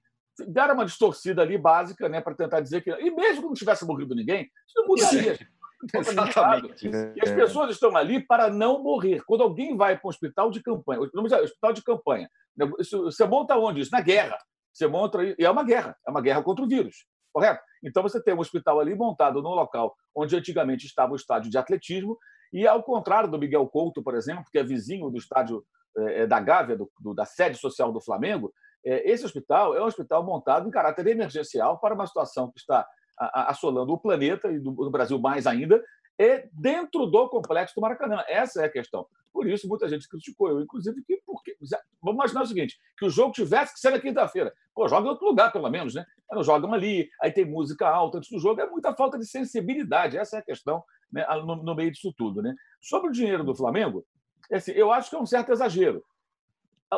deram 0.49 0.75
uma 0.75 0.85
distorcida 0.85 1.43
ali 1.43 1.57
básica 1.59 2.09
né, 2.09 2.21
para 2.21 2.35
tentar 2.35 2.61
dizer 2.61 2.83
que. 2.83 2.90
E 2.90 3.11
mesmo 3.11 3.43
que 3.43 3.49
não 3.49 3.54
tivesse 3.54 3.85
morrido 3.85 4.14
ninguém, 4.14 4.50
isso 4.66 4.76
não 4.76 4.87
mudaria. 4.87 5.38
Exatamente. 5.95 6.88
E 6.88 7.21
as 7.21 7.31
pessoas 7.31 7.71
estão 7.71 7.95
ali 7.95 8.25
para 8.25 8.49
não 8.49 8.83
morrer. 8.83 9.23
Quando 9.26 9.43
alguém 9.43 9.76
vai 9.76 9.99
para 9.99 10.07
um 10.07 10.09
hospital 10.09 10.50
de 10.50 10.62
campanha, 10.62 11.00
hospital 11.00 11.73
de 11.73 11.83
campanha, 11.83 12.31
né, 12.57 12.66
você 12.66 13.26
monta 13.26 13.57
onde 13.57 13.81
isso? 13.81 13.90
Na 13.93 14.00
guerra. 14.00 14.38
Você 14.73 14.88
monta 14.88 15.23
e 15.23 15.37
é 15.38 15.50
uma 15.50 15.62
guerra, 15.62 15.97
é 16.07 16.11
uma 16.11 16.21
guerra 16.21 16.43
contra 16.43 16.64
o 16.64 16.69
vírus, 16.69 17.07
correto? 17.33 17.62
Então 17.83 18.02
você 18.02 18.21
tem 18.21 18.35
um 18.35 18.40
hospital 18.40 18.81
ali 18.81 18.93
montado 18.93 19.40
num 19.40 19.50
local 19.50 19.95
onde 20.12 20.35
antigamente 20.35 20.85
estava 20.85 21.12
o 21.12 21.16
estádio 21.16 21.49
de 21.49 21.57
atletismo 21.57 22.19
e 22.52 22.66
ao 22.66 22.83
contrário 22.83 23.31
do 23.31 23.38
Miguel 23.38 23.69
Couto, 23.69 24.02
por 24.02 24.16
exemplo, 24.16 24.45
que 24.50 24.59
é 24.59 24.64
vizinho 24.64 25.11
do 25.11 25.19
estádio 25.19 25.64
é, 25.97 26.23
é, 26.23 26.27
da 26.27 26.41
Gávea, 26.41 26.77
do, 26.77 26.91
do, 26.99 27.15
da 27.15 27.25
sede 27.25 27.59
social 27.59 27.93
do 27.93 28.01
Flamengo, 28.01 28.53
é, 28.85 29.11
esse 29.11 29.25
hospital 29.25 29.75
é 29.75 29.83
um 29.83 29.87
hospital 29.87 30.25
montado 30.25 30.69
em 30.69 30.71
caráter 30.71 31.07
emergencial 31.07 31.79
para 31.79 31.95
uma 31.95 32.07
situação 32.07 32.51
que 32.51 32.59
está 32.59 32.87
assolando 33.17 33.93
o 33.93 33.99
planeta 33.99 34.51
e 34.51 34.59
do, 34.59 34.91
Brasil 34.91 35.19
mais 35.21 35.47
ainda, 35.47 35.83
é 36.19 36.49
dentro 36.53 37.07
do 37.07 37.29
complexo 37.29 37.75
do 37.75 37.81
Maracanã. 37.81 38.23
Essa 38.29 38.63
é 38.63 38.65
a 38.67 38.71
questão. 38.71 39.07
Por 39.33 39.49
isso, 39.49 39.69
muita 39.69 39.89
gente 39.89 40.09
criticou. 40.09 40.49
Eu, 40.49 40.61
inclusive, 40.61 41.03
que 41.05 41.21
porque. 41.27 41.57
Vamos 42.01 42.17
imaginar 42.17 42.43
o 42.43 42.47
seguinte: 42.47 42.79
que 42.97 43.05
o 43.05 43.11
jogo 43.11 43.33
tivesse 43.33 43.75
que 43.75 43.81
ser 43.81 43.91
na 43.91 44.01
quinta-feira. 44.01 44.53
Pô, 44.75 44.89
joga 44.89 45.07
em 45.07 45.11
outro 45.11 45.27
lugar, 45.27 45.53
pelo 45.53 45.69
menos, 45.71 45.95
né? 45.95 46.05
Não 46.31 46.43
jogam 46.43 46.73
ali, 46.73 47.09
aí 47.21 47.33
tem 47.33 47.45
música 47.45 47.89
alta 47.89 48.19
antes 48.19 48.31
do 48.31 48.39
jogo. 48.39 48.61
É 48.61 48.69
muita 48.69 48.95
falta 48.95 49.19
de 49.19 49.27
sensibilidade. 49.27 50.17
Essa 50.17 50.37
é 50.37 50.39
a 50.41 50.45
questão 50.45 50.83
né, 51.11 51.27
no, 51.45 51.57
no 51.57 51.75
meio 51.75 51.91
disso 51.91 52.13
tudo. 52.17 52.43
Né? 52.43 52.55
Sobre 52.81 53.09
o 53.11 53.13
dinheiro 53.13 53.45
do 53.45 53.55
Flamengo, 53.55 54.01
é 54.01 54.05
assim, 54.53 54.73
eu 54.73 54.93
acho 54.93 55.11
que 55.11 55.17
é 55.17 55.19
um 55.19 55.27
certo 55.27 55.53
exagero. 55.53 56.05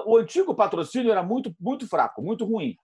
O 0.04 0.16
antigo 0.16 0.54
patrocínio 0.54 1.10
era 1.10 1.22
muito, 1.22 1.54
muito 1.60 1.88
fraco, 1.88 2.22
muito 2.22 2.44
ruim. 2.44 2.76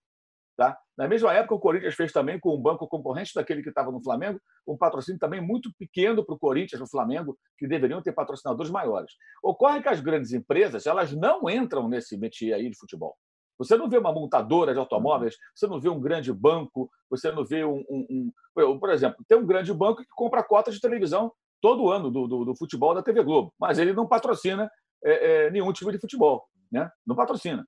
Tá? 0.56 0.78
Na 0.96 1.08
mesma 1.08 1.32
época, 1.32 1.54
o 1.54 1.58
Corinthians 1.58 1.94
fez 1.94 2.12
também 2.12 2.38
com 2.38 2.54
um 2.54 2.60
banco 2.60 2.86
concorrente 2.86 3.34
daquele 3.34 3.62
que 3.62 3.70
estava 3.70 3.90
no 3.90 4.02
Flamengo, 4.02 4.40
um 4.66 4.76
patrocínio 4.76 5.18
também 5.18 5.40
muito 5.40 5.72
pequeno 5.78 6.24
para 6.24 6.34
o 6.34 6.38
Corinthians 6.38 6.80
no 6.80 6.88
Flamengo, 6.88 7.36
que 7.58 7.66
deveriam 7.66 8.02
ter 8.02 8.12
patrocinadores 8.12 8.70
maiores. 8.70 9.12
Ocorre 9.42 9.82
que 9.82 9.88
as 9.88 10.00
grandes 10.00 10.32
empresas 10.32 10.86
elas 10.86 11.12
não 11.12 11.48
entram 11.48 11.88
nesse 11.88 12.16
métier 12.18 12.54
aí 12.54 12.68
de 12.70 12.78
futebol. 12.78 13.16
Você 13.58 13.76
não 13.76 13.88
vê 13.88 13.96
uma 13.96 14.12
montadora 14.12 14.72
de 14.72 14.78
automóveis, 14.78 15.36
você 15.54 15.66
não 15.66 15.80
vê 15.80 15.88
um 15.88 16.00
grande 16.00 16.32
banco, 16.32 16.90
você 17.08 17.30
não 17.30 17.44
vê 17.44 17.64
um. 17.64 17.84
um, 17.88 18.30
um... 18.56 18.78
Por 18.78 18.90
exemplo, 18.90 19.24
tem 19.26 19.38
um 19.38 19.46
grande 19.46 19.72
banco 19.72 20.02
que 20.02 20.08
compra 20.10 20.42
cotas 20.42 20.74
de 20.74 20.80
televisão 20.80 21.32
todo 21.62 21.90
ano 21.90 22.10
do, 22.10 22.26
do, 22.26 22.44
do, 22.44 22.56
futebol 22.56 22.92
da 22.92 23.02
TV 23.02 23.22
Globo, 23.22 23.54
mas 23.58 23.78
ele 23.78 23.94
não 23.94 24.06
patrocina 24.06 24.70
é, 25.02 25.46
é, 25.46 25.50
nenhum 25.50 25.72
time 25.72 25.92
de 25.92 25.98
futebol, 26.00 26.44
né? 26.70 26.90
Não 27.06 27.14
patrocina. 27.14 27.64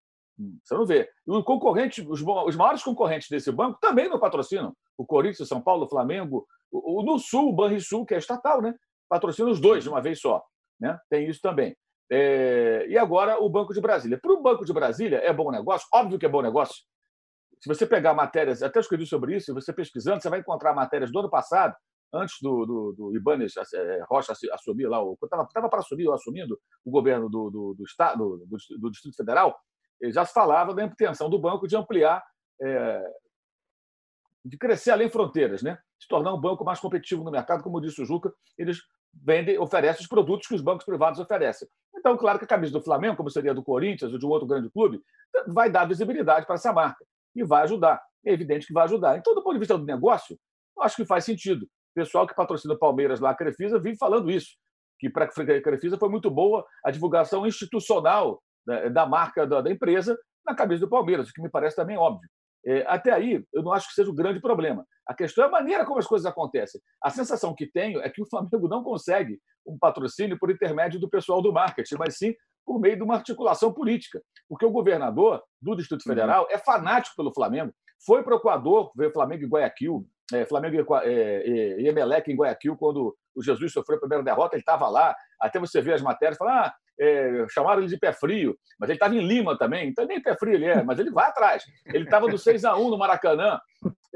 Você 0.65 0.75
não 0.75 0.85
vê. 0.85 1.09
E 1.25 1.31
o 1.31 1.45
concorrente, 1.45 2.03
os, 2.03 2.21
os 2.21 2.57
maiores 2.57 2.83
concorrentes 2.83 3.29
desse 3.31 3.53
banco 3.53 3.79
também 3.81 4.09
não 4.09 4.19
patrocinam. 4.19 4.75
O 4.99 5.07
Corinthians, 5.07 5.49
São 5.49 5.63
Paulo, 5.63 5.89
Flamengo, 5.89 6.45
o, 6.73 7.01
o 7.01 7.05
no 7.05 7.21
Sul, 7.21 7.51
o 7.51 7.53
Banrisul, 7.53 8.05
que 8.05 8.15
é 8.15 8.19
estatal, 8.19 8.61
né? 8.61 8.75
Patrocina 9.09 9.49
os 9.49 9.61
dois 9.61 9.85
de 9.85 9.89
uma 9.89 10.03
vez 10.03 10.21
só, 10.21 10.43
né? 10.81 10.99
Tem 11.09 11.29
isso 11.29 11.41
também. 11.41 11.77
É, 12.11 12.87
e 12.89 12.99
agora 12.99 13.41
o 13.41 13.49
Banco 13.49 13.73
de 13.73 13.81
Brasília. 13.81 14.19
Para 14.21 14.33
o 14.33 14.43
Banco 14.43 14.65
de 14.65 14.73
Brasília 14.73 15.19
é 15.19 15.33
bom 15.33 15.53
negócio? 15.53 15.87
Óbvio 15.95 16.19
que 16.19 16.27
é 16.27 16.29
bom 16.29 16.43
negócio. 16.43 16.83
Se 17.61 17.69
você 17.69 17.87
pegar 17.87 18.13
matérias, 18.13 18.61
até 18.61 18.81
escrevi 18.81 19.07
sobre 19.07 19.37
isso, 19.37 19.55
você 19.55 19.73
pesquisando, 19.73 20.21
você 20.21 20.29
vai 20.29 20.41
encontrar 20.41 20.75
matérias 20.75 21.13
do 21.13 21.21
ano 21.21 21.31
passado 21.31 21.75
antes 22.14 22.37
do, 22.40 22.64
do, 22.64 22.92
do 22.92 23.16
Ibanez 23.16 23.54
é, 23.56 24.04
Rocha 24.09 24.33
assumir 24.52 24.87
lá, 24.87 24.99
estava 25.23 25.68
para 25.68 25.80
assumir 25.80 26.06
ou 26.06 26.14
assumindo 26.14 26.59
o 26.85 26.90
governo 26.90 27.28
do, 27.28 27.50
do, 27.50 27.75
do 27.75 27.85
Estado, 27.85 28.18
do, 28.18 28.56
do, 28.78 28.90
Distrito 28.90 29.16
Federal, 29.16 29.59
já 30.11 30.25
se 30.25 30.33
falava 30.33 30.75
da 30.75 30.85
intenção 30.85 31.28
do 31.28 31.38
banco 31.38 31.66
de 31.66 31.76
ampliar, 31.76 32.23
é, 32.62 33.04
de 34.44 34.56
crescer 34.56 34.92
além 34.92 35.09
fronteiras, 35.09 35.62
né? 35.62 35.78
se 36.04 36.09
tornar 36.09 36.35
um 36.35 36.40
banco 36.40 36.64
mais 36.64 36.78
competitivo 36.78 37.25
no 37.25 37.30
mercado, 37.30 37.62
como 37.62 37.80
disse 37.80 38.02
o 38.02 38.04
Juca, 38.04 38.33
eles 38.59 38.78
vendem, 39.12 39.59
oferecem 39.59 40.02
os 40.02 40.09
produtos 40.09 40.47
que 40.47 40.54
os 40.54 40.61
bancos 40.61 40.85
privados 40.85 41.18
oferecem. 41.18 41.66
Então, 41.97 42.16
claro 42.16 42.38
que 42.38 42.44
a 42.44 42.49
camisa 42.49 42.73
do 42.73 42.83
Flamengo, 42.83 43.16
como 43.16 43.30
seria 43.30 43.54
do 43.54 43.62
Corinthians 43.62 44.12
ou 44.12 44.18
de 44.18 44.26
um 44.26 44.28
outro 44.28 44.47
grande 44.47 44.68
clube, 44.71 45.00
vai 45.49 45.71
dar 45.71 45.87
visibilidade 45.87 46.47
para 46.47 46.56
essa 46.56 46.73
marca 46.73 47.04
e 47.35 47.42
vai 47.42 47.62
ajudar. 47.62 48.02
É 48.25 48.33
evidente 48.33 48.66
que 48.66 48.73
vai 48.73 48.85
ajudar. 48.85 49.16
Então, 49.16 49.35
do 49.35 49.42
ponto 49.42 49.54
de 49.54 49.61
vista 49.61 49.78
do 49.78 49.85
negócio, 49.85 50.38
acho 50.80 50.97
que 50.97 51.04
faz 51.06 51.25
sentido 51.25 51.66
pessoal 51.95 52.27
que 52.27 52.35
patrocina 52.35 52.75
o 52.75 52.79
Palmeiras 52.79 53.21
lá, 53.21 53.31
a 53.31 53.35
Crefisa, 53.35 53.79
vive 53.79 53.97
falando 53.97 54.31
isso, 54.31 54.57
que 54.99 55.09
para 55.09 55.25
a 55.25 55.63
Crefisa 55.63 55.99
foi 55.99 56.09
muito 56.09 56.31
boa 56.31 56.65
a 56.85 56.91
divulgação 56.91 57.47
institucional 57.47 58.43
da, 58.67 58.89
da 58.89 59.07
marca 59.07 59.47
da, 59.47 59.61
da, 59.61 59.71
empresa 59.71 60.19
na 60.47 60.55
cabeça 60.55 60.81
do 60.81 60.89
Palmeiras, 60.89 61.29
o 61.29 61.33
que 61.33 61.43
me 61.43 61.51
parece 61.51 61.77
também 61.77 61.97
óbvio. 61.97 62.29
É, 62.67 62.85
até 62.87 63.13
aí, 63.13 63.45
eu 63.53 63.63
não 63.63 63.73
acho 63.73 63.89
que 63.89 63.95
seja 63.95 64.11
o 64.11 64.15
grande 64.15 64.41
problema. 64.41 64.87
A 65.07 65.15
questão 65.15 65.45
é 65.45 65.49
a 65.49 65.51
maneira 65.51 65.85
como 65.85 65.99
as 65.99 66.07
coisas 66.07 66.25
acontecem. 66.25 66.81
A 67.03 67.11
sensação 67.11 67.55
que 67.55 67.67
tenho 67.67 68.01
é 68.01 68.09
que 68.09 68.23
o 68.23 68.27
Flamengo 68.27 68.69
não 68.69 68.83
consegue 68.83 69.39
um 69.67 69.79
patrocínio 69.79 70.39
por 70.39 70.51
intermédio 70.51 70.99
do 70.99 71.09
pessoal 71.09 71.43
do 71.43 71.53
marketing, 71.53 71.97
mas 71.99 72.17
sim 72.17 72.35
por 72.65 72.81
meio 72.81 72.97
de 72.97 73.03
uma 73.03 73.17
articulação 73.17 73.73
política. 73.73 74.23
Porque 74.49 74.65
o 74.65 74.71
governador 74.71 75.43
do 75.61 75.77
Distrito 75.77 76.07
uhum. 76.07 76.15
Federal 76.15 76.45
uhum. 76.45 76.51
é 76.51 76.59
fanático 76.59 77.17
pelo 77.17 77.35
Flamengo. 77.35 77.73
foi 78.07 78.23
para 78.23 78.35
o 78.35 78.39
Equador, 78.39 78.93
veio 78.97 79.13
Flamengo 79.13 79.45
e 79.45 79.49
Guayaquil, 79.49 80.07
é, 80.33 80.45
Flamengo 80.47 80.76
e, 80.76 81.09
é, 81.09 81.81
e 81.81 81.88
Emelec 81.88 82.31
em 82.31 82.37
Guayaquil, 82.37 82.76
quando 82.76 83.14
o 83.35 83.43
Jesus 83.43 83.73
sofreu 83.73 83.97
a 83.97 84.00
primeira 84.00 84.25
derrota, 84.25 84.54
ele 84.54 84.62
estava 84.62 84.88
lá. 84.88 85.14
Até 85.40 85.59
você 85.59 85.81
vê 85.81 85.93
as 85.93 86.02
matérias, 86.02 86.38
fala, 86.38 86.66
ah, 86.66 86.75
é, 86.99 87.47
chamaram 87.50 87.81
ele 87.81 87.88
de 87.88 87.99
pé 87.99 88.12
frio, 88.12 88.57
mas 88.78 88.88
ele 88.88 88.97
estava 88.97 89.14
em 89.14 89.26
Lima 89.26 89.59
também, 89.59 89.88
então 89.88 90.07
nem 90.07 90.23
pé 90.23 90.37
frio 90.37 90.54
ele 90.54 90.66
é, 90.66 90.83
mas 90.83 90.99
ele 90.99 91.11
vai 91.11 91.26
atrás. 91.26 91.64
Ele 91.87 92.04
estava 92.04 92.28
do 92.28 92.38
6 92.38 92.64
a 92.64 92.76
1 92.76 92.90
no 92.90 92.99
Maracanã, 92.99 93.59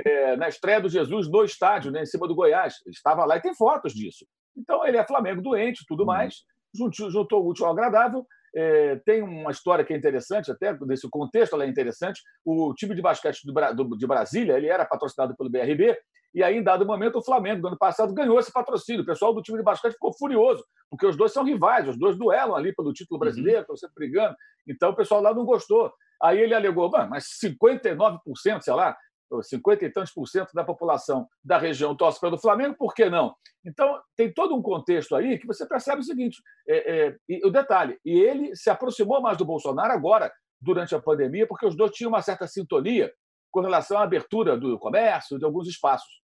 é, 0.04 0.36
na 0.36 0.48
estreia 0.48 0.80
do 0.80 0.88
Jesus 0.88 1.28
no 1.28 1.44
estádio, 1.44 1.90
né, 1.90 2.02
em 2.02 2.06
cima 2.06 2.28
do 2.28 2.34
Goiás. 2.34 2.76
Ele 2.86 2.94
estava 2.94 3.24
lá 3.24 3.36
e 3.36 3.42
tem 3.42 3.54
fotos 3.54 3.92
disso. 3.92 4.24
Então 4.56 4.86
ele 4.86 4.96
é 4.96 5.06
Flamengo 5.06 5.42
doente, 5.42 5.84
tudo 5.86 6.00
uhum. 6.00 6.06
mais, 6.06 6.44
juntou, 6.74 7.10
juntou 7.10 7.44
o 7.44 7.48
útil 7.48 7.66
ao 7.66 7.72
agradável. 7.72 8.24
É, 8.54 8.96
tem 9.04 9.22
uma 9.22 9.50
história 9.50 9.84
que 9.84 9.92
é 9.92 9.96
interessante, 9.96 10.50
até 10.50 10.74
desse 10.74 11.08
contexto 11.10 11.54
ela 11.54 11.64
é 11.64 11.68
interessante. 11.68 12.22
O 12.44 12.74
time 12.74 12.94
de 12.94 13.02
basquete 13.02 13.42
de 13.44 14.06
Brasília 14.06 14.56
ele 14.56 14.68
era 14.68 14.84
patrocinado 14.84 15.36
pelo 15.36 15.50
BRB 15.50 15.96
e 16.34 16.42
aí, 16.42 16.56
em 16.56 16.62
dado 16.62 16.86
momento, 16.86 17.18
o 17.18 17.24
Flamengo, 17.24 17.62
do 17.62 17.68
ano 17.68 17.78
passado, 17.78 18.12
ganhou 18.12 18.38
esse 18.38 18.52
patrocínio. 18.52 19.02
O 19.02 19.06
pessoal 19.06 19.32
do 19.32 19.42
time 19.42 19.58
de 19.58 19.64
basquete 19.64 19.94
ficou 19.94 20.12
furioso, 20.12 20.64
porque 20.90 21.06
os 21.06 21.16
dois 21.16 21.32
são 21.32 21.42
rivais, 21.42 21.88
os 21.88 21.98
dois 21.98 22.16
duelam 22.16 22.54
ali 22.54 22.74
pelo 22.74 22.92
título 22.92 23.18
brasileiro, 23.18 23.62
estão 23.62 23.76
sempre 23.76 23.94
brigando. 23.94 24.36
Então, 24.66 24.90
o 24.90 24.96
pessoal 24.96 25.22
lá 25.22 25.34
não 25.34 25.44
gostou. 25.44 25.92
Aí 26.22 26.38
ele 26.38 26.54
alegou, 26.54 26.90
mas 27.08 27.26
59%, 27.42 28.20
sei 28.60 28.74
lá, 28.74 28.96
50 29.42 29.84
e 29.84 29.92
tantos 29.92 30.12
por 30.12 30.26
cento 30.26 30.52
da 30.52 30.64
população 30.64 31.26
da 31.44 31.58
região 31.58 31.96
torce 31.96 32.20
pelo 32.20 32.38
Flamengo, 32.38 32.76
por 32.76 32.94
que 32.94 33.08
não? 33.10 33.34
Então, 33.64 34.00
tem 34.16 34.32
todo 34.32 34.54
um 34.54 34.62
contexto 34.62 35.14
aí 35.14 35.38
que 35.38 35.46
você 35.46 35.66
percebe 35.66 36.00
o 36.00 36.04
seguinte: 36.04 36.40
é, 36.68 37.08
é, 37.08 37.16
o 37.44 37.50
detalhe, 37.50 37.98
e 38.04 38.18
ele 38.18 38.54
se 38.56 38.70
aproximou 38.70 39.20
mais 39.20 39.36
do 39.36 39.44
Bolsonaro 39.44 39.92
agora, 39.92 40.32
durante 40.60 40.94
a 40.94 41.00
pandemia, 41.00 41.46
porque 41.46 41.66
os 41.66 41.76
dois 41.76 41.92
tinham 41.92 42.10
uma 42.10 42.22
certa 42.22 42.46
sintonia 42.46 43.12
com 43.50 43.60
relação 43.60 43.98
à 43.98 44.02
abertura 44.02 44.56
do 44.56 44.78
comércio, 44.78 45.38
de 45.38 45.44
alguns 45.44 45.68
espaços. 45.68 46.20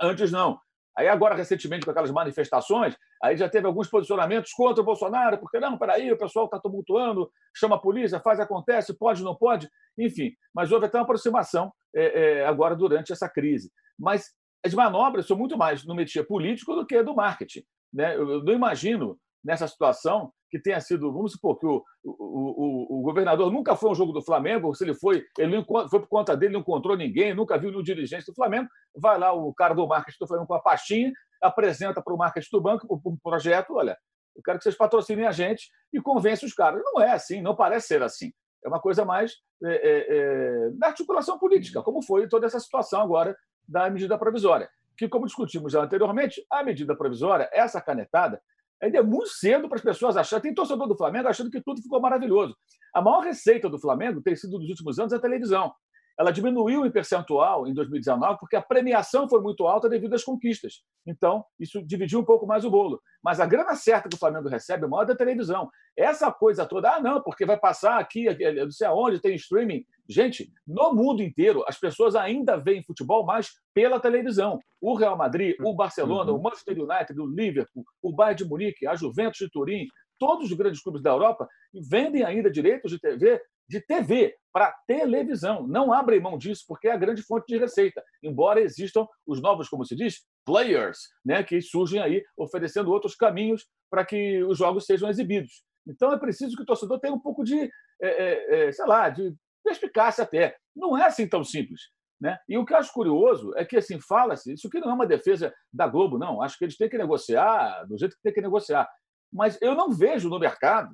Antes, 0.00 0.32
não. 0.32 0.58
Aí, 0.96 1.08
agora, 1.08 1.34
recentemente, 1.34 1.84
com 1.84 1.90
aquelas 1.90 2.10
manifestações, 2.10 2.96
aí 3.22 3.36
já 3.36 3.48
teve 3.48 3.66
alguns 3.66 3.88
posicionamentos 3.88 4.52
contra 4.52 4.82
o 4.82 4.84
Bolsonaro, 4.84 5.38
porque 5.38 5.60
não, 5.60 5.78
peraí, 5.78 6.10
o 6.10 6.18
pessoal 6.18 6.46
está 6.46 6.58
tumultuando, 6.58 7.30
chama 7.56 7.76
a 7.76 7.78
polícia, 7.78 8.20
faz, 8.20 8.40
acontece, 8.40 8.96
pode, 8.96 9.22
não 9.22 9.34
pode, 9.34 9.70
enfim. 9.98 10.32
Mas 10.54 10.72
houve 10.72 10.86
até 10.86 10.98
uma 10.98 11.04
aproximação 11.04 11.72
é, 11.94 12.40
é, 12.40 12.46
agora 12.46 12.76
durante 12.76 13.12
essa 13.12 13.28
crise. 13.28 13.70
Mas 13.98 14.30
as 14.64 14.74
manobras 14.74 15.26
são 15.26 15.36
muito 15.36 15.56
mais 15.56 15.84
no 15.84 15.94
métier 15.94 16.26
político 16.26 16.74
do 16.74 16.86
que 16.86 17.02
do 17.02 17.14
marketing. 17.14 17.62
Né? 17.92 18.16
Eu 18.16 18.44
não 18.44 18.52
imagino 18.52 19.18
nessa 19.42 19.66
situação 19.66 20.32
que 20.50 20.58
tenha 20.58 20.80
sido, 20.80 21.12
vamos 21.12 21.32
supor 21.32 21.58
que 21.58 21.66
o, 21.66 21.82
o, 22.04 22.12
o, 22.12 22.98
o, 22.98 23.02
governador 23.02 23.52
nunca 23.52 23.76
foi 23.76 23.90
um 23.90 23.94
jogo 23.94 24.12
do 24.12 24.20
Flamengo, 24.20 24.74
se 24.74 24.84
ele 24.84 24.94
foi, 24.94 25.24
ele 25.38 25.64
foi 25.64 26.00
por 26.00 26.08
conta 26.08 26.36
dele, 26.36 26.54
não 26.54 26.60
encontrou 26.60 26.96
ninguém, 26.96 27.32
nunca 27.32 27.56
viu 27.56 27.70
nenhum 27.70 27.84
dirigente 27.84 28.26
do 28.26 28.34
Flamengo, 28.34 28.68
vai 28.96 29.16
lá 29.16 29.32
o 29.32 29.54
cara 29.54 29.74
do 29.74 29.86
marketing 29.86 30.18
do 30.20 30.26
Flamengo 30.26 30.48
com 30.48 30.54
a 30.54 30.60
pastinha, 30.60 31.12
apresenta 31.40 32.02
para 32.02 32.12
o 32.12 32.18
marketing 32.18 32.48
do 32.50 32.60
banco 32.60 33.00
um 33.06 33.16
projeto, 33.16 33.74
olha, 33.74 33.96
eu 34.36 34.42
quero 34.42 34.58
que 34.58 34.64
vocês 34.64 34.76
patrocinem 34.76 35.26
a 35.26 35.32
gente 35.32 35.70
e 35.92 36.00
convence 36.00 36.44
os 36.44 36.54
caras. 36.54 36.80
Não 36.84 37.00
é 37.00 37.12
assim, 37.12 37.40
não 37.40 37.54
parece 37.54 37.88
ser 37.88 38.02
assim. 38.02 38.32
É 38.64 38.68
uma 38.68 38.80
coisa 38.80 39.04
mais 39.04 39.34
é, 39.64 39.68
é, 39.68 40.06
é, 40.08 40.70
da 40.72 40.88
articulação 40.88 41.38
política, 41.38 41.82
como 41.82 42.02
foi 42.02 42.28
toda 42.28 42.46
essa 42.46 42.60
situação 42.60 43.00
agora 43.00 43.36
da 43.66 43.88
medida 43.88 44.18
provisória. 44.18 44.68
Que, 44.96 45.08
como 45.08 45.26
discutimos 45.26 45.72
já 45.72 45.82
anteriormente, 45.82 46.44
a 46.50 46.62
medida 46.62 46.96
provisória, 46.96 47.48
essa 47.52 47.80
canetada, 47.80 48.40
Ainda 48.82 48.98
é 48.98 49.02
muito 49.02 49.28
cedo 49.28 49.68
para 49.68 49.76
as 49.76 49.82
pessoas 49.82 50.16
acharem. 50.16 50.42
Tem 50.42 50.54
torcedor 50.54 50.88
do 50.88 50.96
Flamengo 50.96 51.28
achando 51.28 51.50
que 51.50 51.60
tudo 51.60 51.82
ficou 51.82 52.00
maravilhoso. 52.00 52.56
A 52.94 53.02
maior 53.02 53.20
receita 53.20 53.68
do 53.68 53.78
Flamengo 53.78 54.22
tem 54.22 54.34
sido, 54.34 54.58
nos 54.58 54.70
últimos 54.70 54.98
anos, 54.98 55.12
a 55.12 55.18
televisão. 55.18 55.72
Ela 56.20 56.32
diminuiu 56.32 56.84
em 56.84 56.90
percentual 56.90 57.66
em 57.66 57.72
2019 57.72 58.38
porque 58.38 58.54
a 58.54 58.60
premiação 58.60 59.26
foi 59.26 59.40
muito 59.40 59.66
alta 59.66 59.88
devido 59.88 60.12
às 60.12 60.22
conquistas. 60.22 60.82
Então, 61.06 61.42
isso 61.58 61.82
dividiu 61.82 62.20
um 62.20 62.24
pouco 62.24 62.46
mais 62.46 62.62
o 62.62 62.70
bolo. 62.70 63.00
Mas 63.24 63.40
a 63.40 63.46
grana 63.46 63.74
certa 63.74 64.06
que 64.06 64.16
o 64.16 64.18
Flamengo 64.18 64.46
recebe 64.46 64.84
é 64.84 64.86
maior 64.86 65.06
da 65.06 65.16
televisão. 65.16 65.70
Essa 65.96 66.30
coisa 66.30 66.66
toda, 66.66 66.94
ah, 66.94 67.00
não, 67.00 67.22
porque 67.22 67.46
vai 67.46 67.58
passar 67.58 67.98
aqui, 67.98 68.26
eu 68.26 68.64
não 68.66 68.70
sei 68.70 68.86
aonde, 68.86 69.18
tem 69.18 69.34
streaming. 69.34 69.82
Gente, 70.06 70.52
no 70.66 70.92
mundo 70.92 71.22
inteiro, 71.22 71.64
as 71.66 71.78
pessoas 71.78 72.14
ainda 72.14 72.58
veem 72.58 72.84
futebol 72.84 73.24
mais 73.24 73.48
pela 73.72 73.98
televisão. 73.98 74.58
O 74.78 74.94
Real 74.94 75.16
Madrid, 75.16 75.56
o 75.64 75.74
Barcelona, 75.74 76.32
uhum. 76.32 76.38
o 76.38 76.42
Manchester 76.42 76.78
United, 76.78 77.18
o 77.18 77.24
Liverpool, 77.24 77.82
o 78.02 78.12
Bayern 78.12 78.36
de 78.36 78.44
Munique, 78.44 78.86
a 78.86 78.94
Juventus 78.94 79.38
de 79.38 79.48
Turim, 79.48 79.86
todos 80.18 80.50
os 80.50 80.52
grandes 80.52 80.82
clubes 80.82 81.02
da 81.02 81.08
Europa 81.08 81.48
vendem 81.88 82.22
ainda 82.24 82.50
direitos 82.50 82.90
de 82.90 83.00
TV 83.00 83.40
de 83.70 83.80
TV 83.80 84.34
para 84.52 84.74
televisão. 84.86 85.66
Não 85.66 85.92
abrem 85.92 86.20
mão 86.20 86.36
disso, 86.36 86.64
porque 86.66 86.88
é 86.88 86.92
a 86.92 86.96
grande 86.96 87.22
fonte 87.22 87.46
de 87.46 87.56
receita, 87.56 88.02
embora 88.20 88.60
existam 88.60 89.06
os 89.24 89.40
novos, 89.40 89.68
como 89.68 89.84
se 89.84 89.94
diz, 89.94 90.26
players, 90.44 90.98
né, 91.24 91.44
que 91.44 91.62
surgem 91.62 92.00
aí 92.00 92.24
oferecendo 92.36 92.90
outros 92.90 93.14
caminhos 93.14 93.64
para 93.88 94.04
que 94.04 94.42
os 94.42 94.58
jogos 94.58 94.86
sejam 94.86 95.08
exibidos. 95.08 95.62
Então 95.86 96.12
é 96.12 96.18
preciso 96.18 96.56
que 96.56 96.62
o 96.62 96.66
torcedor 96.66 96.98
tenha 96.98 97.14
um 97.14 97.20
pouco 97.20 97.44
de, 97.44 97.62
é, 97.62 97.68
é, 98.02 98.68
é 98.68 98.72
sei 98.72 98.86
lá, 98.86 99.08
de 99.08 99.32
perspicácia 99.64 100.24
até. 100.24 100.56
Não 100.74 100.98
é 100.98 101.06
assim 101.06 101.28
tão 101.28 101.44
simples. 101.44 101.82
Né? 102.20 102.36
E 102.48 102.58
o 102.58 102.66
que 102.66 102.74
eu 102.74 102.76
acho 102.76 102.92
curioso 102.92 103.52
é 103.56 103.64
que 103.64 103.76
assim 103.76 103.98
fala-se, 104.00 104.52
isso 104.52 104.66
aqui 104.66 104.80
não 104.80 104.90
é 104.90 104.94
uma 104.94 105.06
defesa 105.06 105.54
da 105.72 105.86
Globo, 105.86 106.18
não. 106.18 106.42
Acho 106.42 106.58
que 106.58 106.64
eles 106.64 106.76
têm 106.76 106.88
que 106.88 106.98
negociar 106.98 107.84
do 107.84 107.96
jeito 107.96 108.16
que 108.16 108.22
tem 108.22 108.32
que 108.32 108.42
negociar. 108.42 108.88
Mas 109.32 109.56
eu 109.62 109.76
não 109.76 109.92
vejo 109.92 110.28
no 110.28 110.40
mercado 110.40 110.92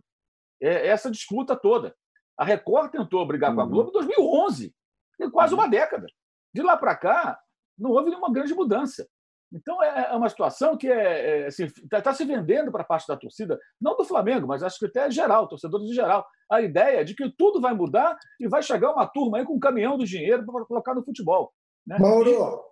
é, 0.62 0.86
essa 0.86 1.10
disputa 1.10 1.56
toda. 1.56 1.94
A 2.38 2.44
Record 2.44 2.90
tentou 2.90 3.26
brigar 3.26 3.54
com 3.54 3.60
a 3.60 3.66
Globo 3.66 3.90
em 3.90 3.92
2011, 3.92 4.74
tem 5.18 5.30
quase 5.30 5.54
uma 5.54 5.68
década. 5.68 6.06
De 6.52 6.62
lá 6.62 6.76
para 6.76 6.94
cá, 6.94 7.38
não 7.78 7.90
houve 7.90 8.10
nenhuma 8.10 8.32
grande 8.32 8.54
mudança. 8.54 9.06
Então, 9.52 9.82
é, 9.82 10.08
é 10.10 10.16
uma 10.16 10.28
situação 10.28 10.76
que 10.76 10.88
está 10.88 11.00
é, 11.00 11.40
é, 11.42 11.46
assim, 11.46 11.66
tá, 11.88 12.12
se 12.12 12.24
vendendo 12.24 12.72
para 12.72 12.84
parte 12.84 13.06
da 13.06 13.16
torcida, 13.16 13.58
não 13.80 13.96
do 13.96 14.04
Flamengo, 14.04 14.46
mas 14.46 14.62
acho 14.62 14.78
que 14.78 14.86
até 14.86 15.10
geral, 15.10 15.48
torcedores 15.48 15.88
em 15.88 15.94
geral, 15.94 16.26
a 16.50 16.60
ideia 16.60 17.04
de 17.04 17.14
que 17.14 17.30
tudo 17.36 17.60
vai 17.60 17.72
mudar 17.72 18.18
e 18.40 18.48
vai 18.48 18.62
chegar 18.62 18.92
uma 18.92 19.06
turma 19.06 19.38
aí 19.38 19.44
com 19.44 19.54
um 19.54 19.60
caminhão 19.60 19.96
do 19.96 20.04
dinheiro 20.04 20.44
para 20.44 20.64
colocar 20.64 20.94
no 20.94 21.04
futebol. 21.04 21.52
Né? 21.86 21.96
Mauro, 21.98 22.64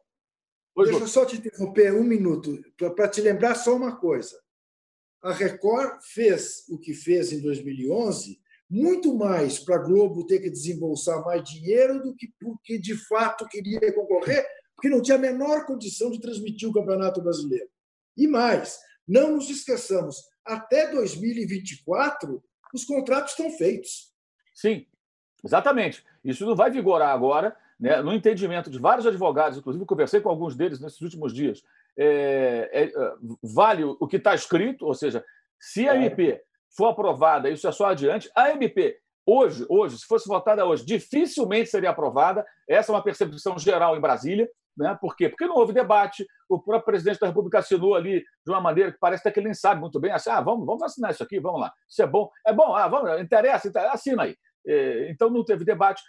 e... 0.76 0.84
deixa 0.84 1.04
eu 1.04 1.08
só 1.08 1.24
te 1.24 1.36
interromper 1.36 1.94
um 1.94 2.04
minuto, 2.04 2.60
para 2.96 3.08
te 3.08 3.20
lembrar 3.20 3.54
só 3.54 3.74
uma 3.74 3.96
coisa. 3.96 4.36
A 5.22 5.32
Record 5.32 6.02
fez 6.02 6.68
o 6.68 6.78
que 6.78 6.92
fez 6.92 7.32
em 7.32 7.40
2011 7.40 8.38
muito 8.70 9.14
mais 9.14 9.58
para 9.58 9.76
a 9.76 9.82
Globo 9.82 10.26
ter 10.26 10.40
que 10.40 10.50
desembolsar 10.50 11.22
mais 11.24 11.48
dinheiro 11.48 12.02
do 12.02 12.14
que 12.14 12.32
porque 12.40 12.78
de 12.78 12.96
fato 13.06 13.46
queria 13.48 13.92
concorrer, 13.92 14.46
porque 14.74 14.88
não 14.88 15.02
tinha 15.02 15.16
a 15.16 15.20
menor 15.20 15.66
condição 15.66 16.10
de 16.10 16.20
transmitir 16.20 16.68
o 16.68 16.72
Campeonato 16.72 17.22
Brasileiro. 17.22 17.68
E 18.16 18.26
mais, 18.26 18.78
não 19.06 19.32
nos 19.32 19.50
esqueçamos, 19.50 20.16
até 20.44 20.90
2024 20.90 22.42
os 22.72 22.84
contratos 22.84 23.32
estão 23.32 23.50
feitos. 23.50 24.12
Sim, 24.52 24.86
exatamente. 25.44 26.04
Isso 26.24 26.44
não 26.44 26.56
vai 26.56 26.70
vigorar 26.70 27.10
agora, 27.10 27.56
né? 27.78 28.02
no 28.02 28.12
entendimento 28.12 28.70
de 28.70 28.78
vários 28.78 29.06
advogados, 29.06 29.58
inclusive 29.58 29.84
conversei 29.84 30.20
com 30.20 30.28
alguns 30.28 30.56
deles 30.56 30.80
nesses 30.80 31.00
últimos 31.00 31.32
dias. 31.32 31.62
É, 31.96 32.70
é, 32.72 32.92
vale 33.40 33.84
o 33.84 34.06
que 34.08 34.16
está 34.16 34.34
escrito, 34.34 34.84
ou 34.84 34.94
seja, 34.94 35.24
se 35.60 35.88
a 35.88 35.94
MP 35.94 36.42
for 36.76 36.86
aprovada, 36.86 37.50
isso 37.50 37.66
é 37.66 37.72
só 37.72 37.86
adiante. 37.86 38.30
A 38.34 38.50
MP, 38.50 38.98
hoje, 39.26 39.64
hoje, 39.68 39.98
se 39.98 40.06
fosse 40.06 40.28
votada 40.28 40.64
hoje, 40.64 40.84
dificilmente 40.84 41.70
seria 41.70 41.90
aprovada. 41.90 42.44
Essa 42.68 42.92
é 42.92 42.94
uma 42.94 43.02
percepção 43.02 43.58
geral 43.58 43.96
em 43.96 44.00
Brasília. 44.00 44.48
Né? 44.76 44.96
Por 45.00 45.16
quê? 45.16 45.28
Porque 45.28 45.46
não 45.46 45.56
houve 45.56 45.72
debate. 45.72 46.26
O 46.48 46.60
próprio 46.60 46.86
presidente 46.86 47.20
da 47.20 47.28
República 47.28 47.60
assinou 47.60 47.94
ali 47.94 48.20
de 48.44 48.52
uma 48.52 48.60
maneira 48.60 48.92
que 48.92 48.98
parece 48.98 49.22
até 49.22 49.30
que 49.30 49.40
ele 49.40 49.46
nem 49.46 49.54
sabe 49.54 49.80
muito 49.80 50.00
bem. 50.00 50.12
Assim, 50.12 50.30
ah, 50.30 50.40
vamos, 50.40 50.66
vamos 50.66 50.82
assinar 50.82 51.12
isso 51.12 51.22
aqui, 51.22 51.38
vamos 51.38 51.60
lá. 51.60 51.72
Isso 51.88 52.02
é 52.02 52.06
bom. 52.06 52.28
É 52.46 52.52
bom, 52.52 52.74
ah, 52.74 52.88
vamos, 52.88 53.20
interessa, 53.20 53.68
interessa 53.68 53.94
assina 53.94 54.24
aí. 54.24 54.36
É, 54.66 55.10
então 55.10 55.30
não 55.30 55.44
teve 55.44 55.64
debate. 55.64 56.02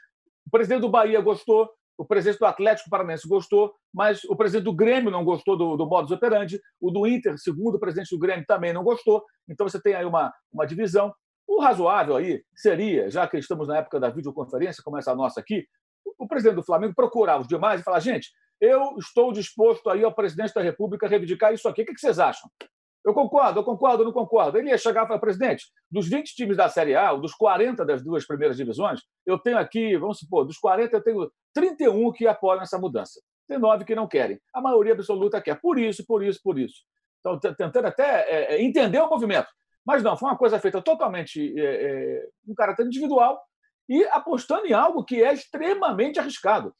O 0.47 0.49
presidente 0.49 0.81
do 0.81 0.89
Bahia 0.89 1.21
gostou, 1.21 1.69
o 1.97 2.05
presidente 2.05 2.39
do 2.39 2.45
Atlético 2.45 2.89
Paranaense 2.89 3.27
gostou, 3.27 3.73
mas 3.93 4.23
o 4.25 4.35
presidente 4.35 4.65
do 4.65 4.73
Grêmio 4.73 5.11
não 5.11 5.23
gostou 5.23 5.57
do, 5.57 5.77
do 5.77 5.85
modus 5.85 6.11
operandi, 6.11 6.59
o 6.79 6.91
do 6.91 7.07
Inter, 7.07 7.37
segundo 7.37 7.75
o 7.75 7.79
presidente 7.79 8.09
do 8.09 8.19
Grêmio, 8.19 8.45
também 8.45 8.73
não 8.73 8.83
gostou. 8.83 9.23
Então 9.47 9.67
você 9.67 9.81
tem 9.81 9.95
aí 9.95 10.05
uma, 10.05 10.33
uma 10.51 10.65
divisão. 10.65 11.13
O 11.47 11.61
razoável 11.61 12.15
aí 12.15 12.43
seria, 12.55 13.09
já 13.09 13.27
que 13.27 13.37
estamos 13.37 13.67
na 13.67 13.77
época 13.77 13.99
da 13.99 14.09
videoconferência, 14.09 14.83
como 14.83 14.97
essa 14.97 15.15
nossa 15.15 15.39
aqui, 15.39 15.65
o 16.17 16.27
presidente 16.27 16.55
do 16.55 16.63
Flamengo 16.63 16.93
procurar 16.95 17.39
os 17.39 17.47
demais 17.47 17.81
e 17.81 17.83
falar: 17.83 17.99
gente, 17.99 18.29
eu 18.59 18.95
estou 18.97 19.31
disposto 19.31 19.89
aí 19.89 20.03
ao 20.03 20.13
presidente 20.13 20.53
da 20.53 20.61
República 20.61 21.07
reivindicar 21.07 21.53
isso 21.53 21.67
aqui. 21.67 21.83
O 21.83 21.85
que 21.85 21.97
vocês 21.97 22.19
acham? 22.19 22.49
Eu 23.05 23.13
concordo, 23.13 23.59
eu 23.59 23.63
concordo, 23.63 24.01
eu 24.01 24.05
não 24.05 24.11
concordo. 24.11 24.57
Ele 24.57 24.69
ia 24.69 24.77
chegar 24.79 25.03
e 25.03 25.07
falar, 25.07 25.19
presidente, 25.19 25.65
dos 25.91 26.09
20 26.09 26.33
times 26.33 26.57
da 26.57 26.67
Série 26.67 26.95
A, 26.95 27.13
dos 27.13 27.35
40 27.35 27.85
das 27.85 28.03
duas 28.03 28.25
primeiras 28.25 28.57
divisões, 28.57 29.01
eu 29.25 29.37
tenho 29.37 29.59
aqui, 29.59 29.95
vamos 29.95 30.17
supor, 30.17 30.43
dos 30.43 30.57
40 30.57 30.97
eu 30.97 31.03
tenho 31.03 31.31
31 31.53 32.11
que 32.11 32.25
apoiam 32.25 32.63
essa 32.63 32.79
mudança. 32.79 33.21
Tem 33.47 33.59
nove 33.59 33.85
que 33.85 33.93
não 33.93 34.07
querem. 34.07 34.39
A 34.51 34.59
maioria 34.59 34.93
absoluta 34.93 35.39
quer. 35.39 35.61
Por 35.61 35.77
isso, 35.77 36.03
por 36.03 36.23
isso, 36.23 36.39
por 36.43 36.57
isso. 36.57 36.81
Então, 37.19 37.39
tentando 37.39 37.85
até 37.85 38.29
é, 38.29 38.55
é, 38.55 38.61
entender 38.63 38.99
o 38.99 39.09
movimento. 39.09 39.47
Mas 39.85 40.01
não, 40.01 40.17
foi 40.17 40.29
uma 40.29 40.37
coisa 40.37 40.59
feita 40.59 40.81
totalmente 40.81 41.53
é, 41.59 41.63
é, 41.63 42.27
um 42.47 42.55
caráter 42.55 42.87
individual 42.87 43.39
e 43.87 44.03
apostando 44.05 44.65
em 44.65 44.73
algo 44.73 45.03
que 45.03 45.23
é 45.23 45.31
extremamente 45.31 46.19
arriscado. 46.19 46.73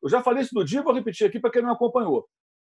Eu 0.00 0.08
já 0.08 0.22
falei 0.22 0.42
isso 0.42 0.54
no 0.54 0.64
dia, 0.64 0.82
vou 0.82 0.94
repetir 0.94 1.26
aqui 1.26 1.40
para 1.40 1.50
quem 1.50 1.62
não 1.62 1.72
acompanhou. 1.72 2.28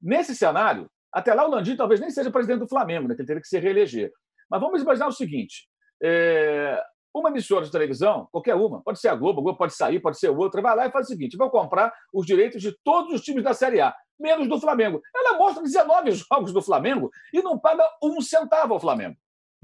Nesse 0.01 0.35
cenário, 0.35 0.89
até 1.15 1.33
lá 1.33 1.47
o 1.47 1.49
Landim 1.49 1.77
talvez 1.77 2.01
nem 2.01 2.09
seja 2.09 2.29
presidente 2.29 2.59
do 2.59 2.67
Flamengo, 2.67 3.07
né, 3.07 3.15
que 3.15 3.21
ele 3.21 3.27
teria 3.27 3.41
que 3.41 3.47
se 3.47 3.57
reeleger. 3.57 4.11
Mas 4.49 4.59
vamos 4.59 4.81
imaginar 4.81 5.07
o 5.07 5.13
seguinte: 5.13 5.69
é, 6.03 6.77
uma 7.13 7.29
emissora 7.29 7.63
de 7.63 7.71
televisão, 7.71 8.27
qualquer 8.33 8.53
uma, 8.55 8.83
pode 8.83 8.99
ser 8.99 9.07
a 9.07 9.15
Globo, 9.15 9.39
a 9.39 9.43
Globo 9.43 9.57
pode 9.57 9.73
sair, 9.73 10.01
pode 10.01 10.19
ser 10.19 10.29
outra, 10.29 10.61
vai 10.61 10.75
lá 10.75 10.87
e 10.87 10.91
faz 10.91 11.05
o 11.05 11.09
seguinte: 11.09 11.37
vou 11.37 11.49
comprar 11.49 11.93
os 12.13 12.25
direitos 12.25 12.61
de 12.61 12.75
todos 12.83 13.13
os 13.13 13.21
times 13.21 13.45
da 13.45 13.53
Série 13.53 13.79
A, 13.79 13.95
menos 14.19 14.49
do 14.49 14.59
Flamengo. 14.59 15.01
Ela 15.15 15.37
mostra 15.37 15.63
19 15.63 16.11
jogos 16.29 16.51
do 16.51 16.61
Flamengo 16.61 17.09
e 17.33 17.41
não 17.41 17.57
paga 17.57 17.87
um 18.03 18.19
centavo 18.19 18.73
ao 18.73 18.79
Flamengo. 18.79 19.15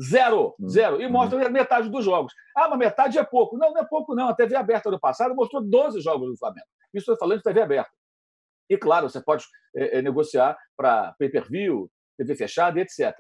Zero, 0.02 0.56
hum. 0.58 0.70
zero. 0.70 1.02
E 1.02 1.10
mostra 1.10 1.38
uhum. 1.38 1.52
metade 1.52 1.90
dos 1.90 2.06
jogos. 2.06 2.34
Ah, 2.56 2.70
mas 2.70 2.80
metade 2.80 3.20
é 3.20 3.24
pouco. 3.24 3.58
Não, 3.58 3.72
não 3.74 3.82
é 3.82 3.86
pouco, 3.86 4.16
não. 4.16 4.30
A 4.30 4.34
TV 4.34 4.56
aberta 4.56 4.90
do 4.90 5.00
passado 5.00 5.36
mostrou 5.36 5.62
12 5.62 6.00
jogos 6.00 6.30
do 6.30 6.38
Flamengo. 6.38 6.66
Isso 6.94 7.12
estou 7.12 7.18
falando 7.18 7.38
de 7.38 7.44
TV 7.44 7.62
aberta. 7.62 7.92
E, 8.72 8.78
claro, 8.78 9.10
você 9.10 9.22
pode 9.22 9.44
é, 9.76 9.98
é, 9.98 10.02
negociar 10.02 10.58
para 10.78 11.14
pay-per-view, 11.20 11.92
TV 12.18 12.36
fechada, 12.38 12.80
etc. 12.80 13.14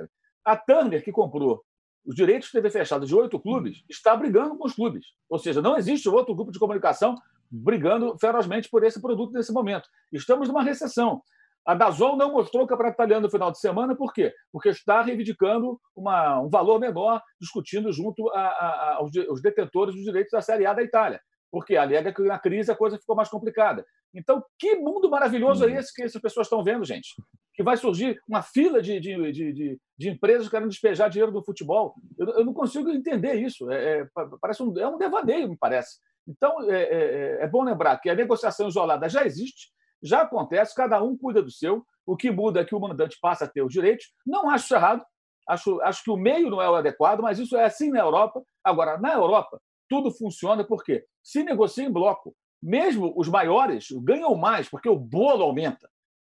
A 0.46 0.56
Turner, 0.56 1.04
que 1.04 1.12
comprou 1.12 1.62
os 2.06 2.16
direitos 2.16 2.48
de 2.48 2.54
TV 2.54 2.70
fechada 2.70 3.06
de 3.06 3.14
oito 3.14 3.38
clubes, 3.38 3.84
está 3.90 4.16
brigando 4.16 4.58
com 4.58 4.66
os 4.66 4.74
clubes. 4.74 5.08
Ou 5.30 5.38
seja, 5.38 5.62
não 5.62 5.76
existe 5.76 6.08
outro 6.08 6.34
grupo 6.34 6.54
de 6.54 6.58
comunicação 6.58 7.16
brigando 7.52 8.18
ferozmente 8.18 8.70
por 8.70 8.82
esse 8.86 9.02
produto 9.02 9.34
nesse 9.34 9.52
momento. 9.52 9.90
Estamos 10.10 10.48
numa 10.48 10.64
recessão. 10.64 11.22
A 11.66 11.76
Dazon 11.76 12.16
não 12.16 12.32
mostrou 12.32 12.64
o 12.64 12.68
campeonato 12.68 12.96
italiano 12.96 13.24
no 13.24 13.30
final 13.30 13.52
de 13.52 13.60
semana, 13.60 13.94
por 13.94 14.14
quê? 14.14 14.34
Porque 14.54 14.70
está 14.70 15.02
reivindicando 15.02 15.78
uma, 15.94 16.40
um 16.40 16.50
valor 16.50 16.80
menor, 16.80 17.22
discutindo 17.42 17.92
junto 17.92 18.30
a, 18.30 18.40
a, 18.40 18.94
aos, 18.96 19.12
aos 19.28 19.42
detentores 19.42 19.94
dos 19.94 20.06
direitos 20.06 20.32
da 20.32 20.42
Série 20.42 20.66
A 20.66 20.74
da 20.74 20.82
Itália 20.82 21.20
porque 21.52 21.76
alega 21.76 22.14
que 22.14 22.22
na 22.22 22.40
crise 22.40 22.72
a 22.72 22.76
coisa 22.76 22.98
ficou 22.98 23.16
mais 23.16 23.30
complicada. 23.30 23.86
Então, 24.14 24.44
que 24.58 24.76
mundo 24.76 25.10
maravilhoso 25.10 25.66
é 25.66 25.68
uhum. 25.68 25.78
esse 25.78 25.94
que 25.94 26.04
essas 26.04 26.22
pessoas 26.22 26.48
estão 26.48 26.64
vendo, 26.64 26.86
gente? 26.86 27.10
Que 27.54 27.62
vai 27.62 27.78
surgir 27.78 28.20
uma 28.28 28.42
fila 28.42 28.82
de, 28.82 29.00
de, 29.00 29.32
de, 29.32 29.80
de 29.98 30.10
empresas 30.10 30.50
querendo 30.50 30.70
despejar 30.70 31.10
dinheiro 31.10 31.32
do 31.32 31.44
futebol. 31.44 31.94
Eu, 32.18 32.28
eu 32.30 32.46
não 32.46 32.54
consigo 32.54 32.90
entender 32.90 33.36
isso. 33.36 33.70
É, 33.70 34.00
é, 34.00 34.08
parece 34.42 34.64
um, 34.64 34.78
é 34.78 34.88
um 34.88 34.98
devaneio, 34.98 35.50
me 35.50 35.58
parece. 35.58 36.00
Então, 36.28 36.62
é, 36.70 36.82
é, 36.84 37.44
é, 37.44 37.48
bom 37.48 37.64
lembrar 37.64 37.98
que 37.98 38.10
a 38.10 38.16
negociação 38.16 38.68
isolada 38.68 39.10
já 39.10 39.26
existe, 39.26 39.72
já 40.02 40.22
acontece, 40.22 40.76
cada 40.76 41.02
um 41.04 41.18
cuida 41.18 41.42
do 41.42 41.52
seu. 41.52 41.86
O 42.06 42.16
que 42.16 42.32
muda 42.32 42.62
é 42.62 42.66
que 42.66 42.76
o 42.76 42.80
mandante 42.80 43.18
passa 43.22 43.46
a 43.46 43.48
ter 43.48 43.62
os 43.62 43.74
direitos. 43.74 44.06
Não 44.26 44.50
acho 44.50 44.66
isso 44.66 44.76
errado. 44.76 45.04
Acho, 45.48 45.82
acho 45.82 46.04
que 46.04 46.12
o 46.12 46.18
meio 46.18 46.50
não 46.50 46.62
é 46.62 46.70
o 46.70 46.76
adequado, 46.76 47.22
mas 47.22 47.40
isso 47.40 47.58
é 47.58 47.66
assim 47.66 47.92
na 47.92 48.00
Europa. 48.00 48.42
Agora, 48.64 48.98
na 48.98 49.14
Europa, 49.14 49.60
tudo 49.92 50.10
funciona 50.10 50.64
porque 50.64 51.04
se 51.22 51.44
negocia 51.44 51.84
em 51.84 51.92
bloco. 51.92 52.34
Mesmo 52.64 53.14
os 53.18 53.28
maiores 53.28 53.88
ganham 54.04 54.34
mais, 54.36 54.70
porque 54.70 54.88
o 54.88 54.96
bolo 54.96 55.44
aumenta. 55.44 55.90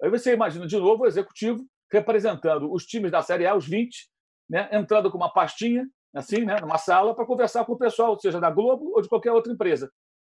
Aí 0.01 0.09
você 0.09 0.33
imagina 0.33 0.65
de 0.65 0.75
novo 0.75 1.03
o 1.03 1.05
executivo 1.05 1.63
representando 1.91 2.73
os 2.73 2.83
times 2.83 3.11
da 3.11 3.21
Série 3.21 3.45
A, 3.45 3.55
os 3.55 3.67
20, 3.67 4.09
né, 4.49 4.69
entrando 4.71 5.11
com 5.11 5.17
uma 5.17 5.31
pastinha, 5.31 5.87
assim, 6.15 6.43
né, 6.43 6.59
numa 6.59 6.79
sala, 6.79 7.13
para 7.13 7.27
conversar 7.27 7.63
com 7.63 7.73
o 7.73 7.77
pessoal, 7.77 8.19
seja 8.19 8.39
da 8.39 8.49
Globo 8.49 8.91
ou 8.95 9.01
de 9.03 9.07
qualquer 9.07 9.31
outra 9.31 9.53
empresa. 9.53 9.91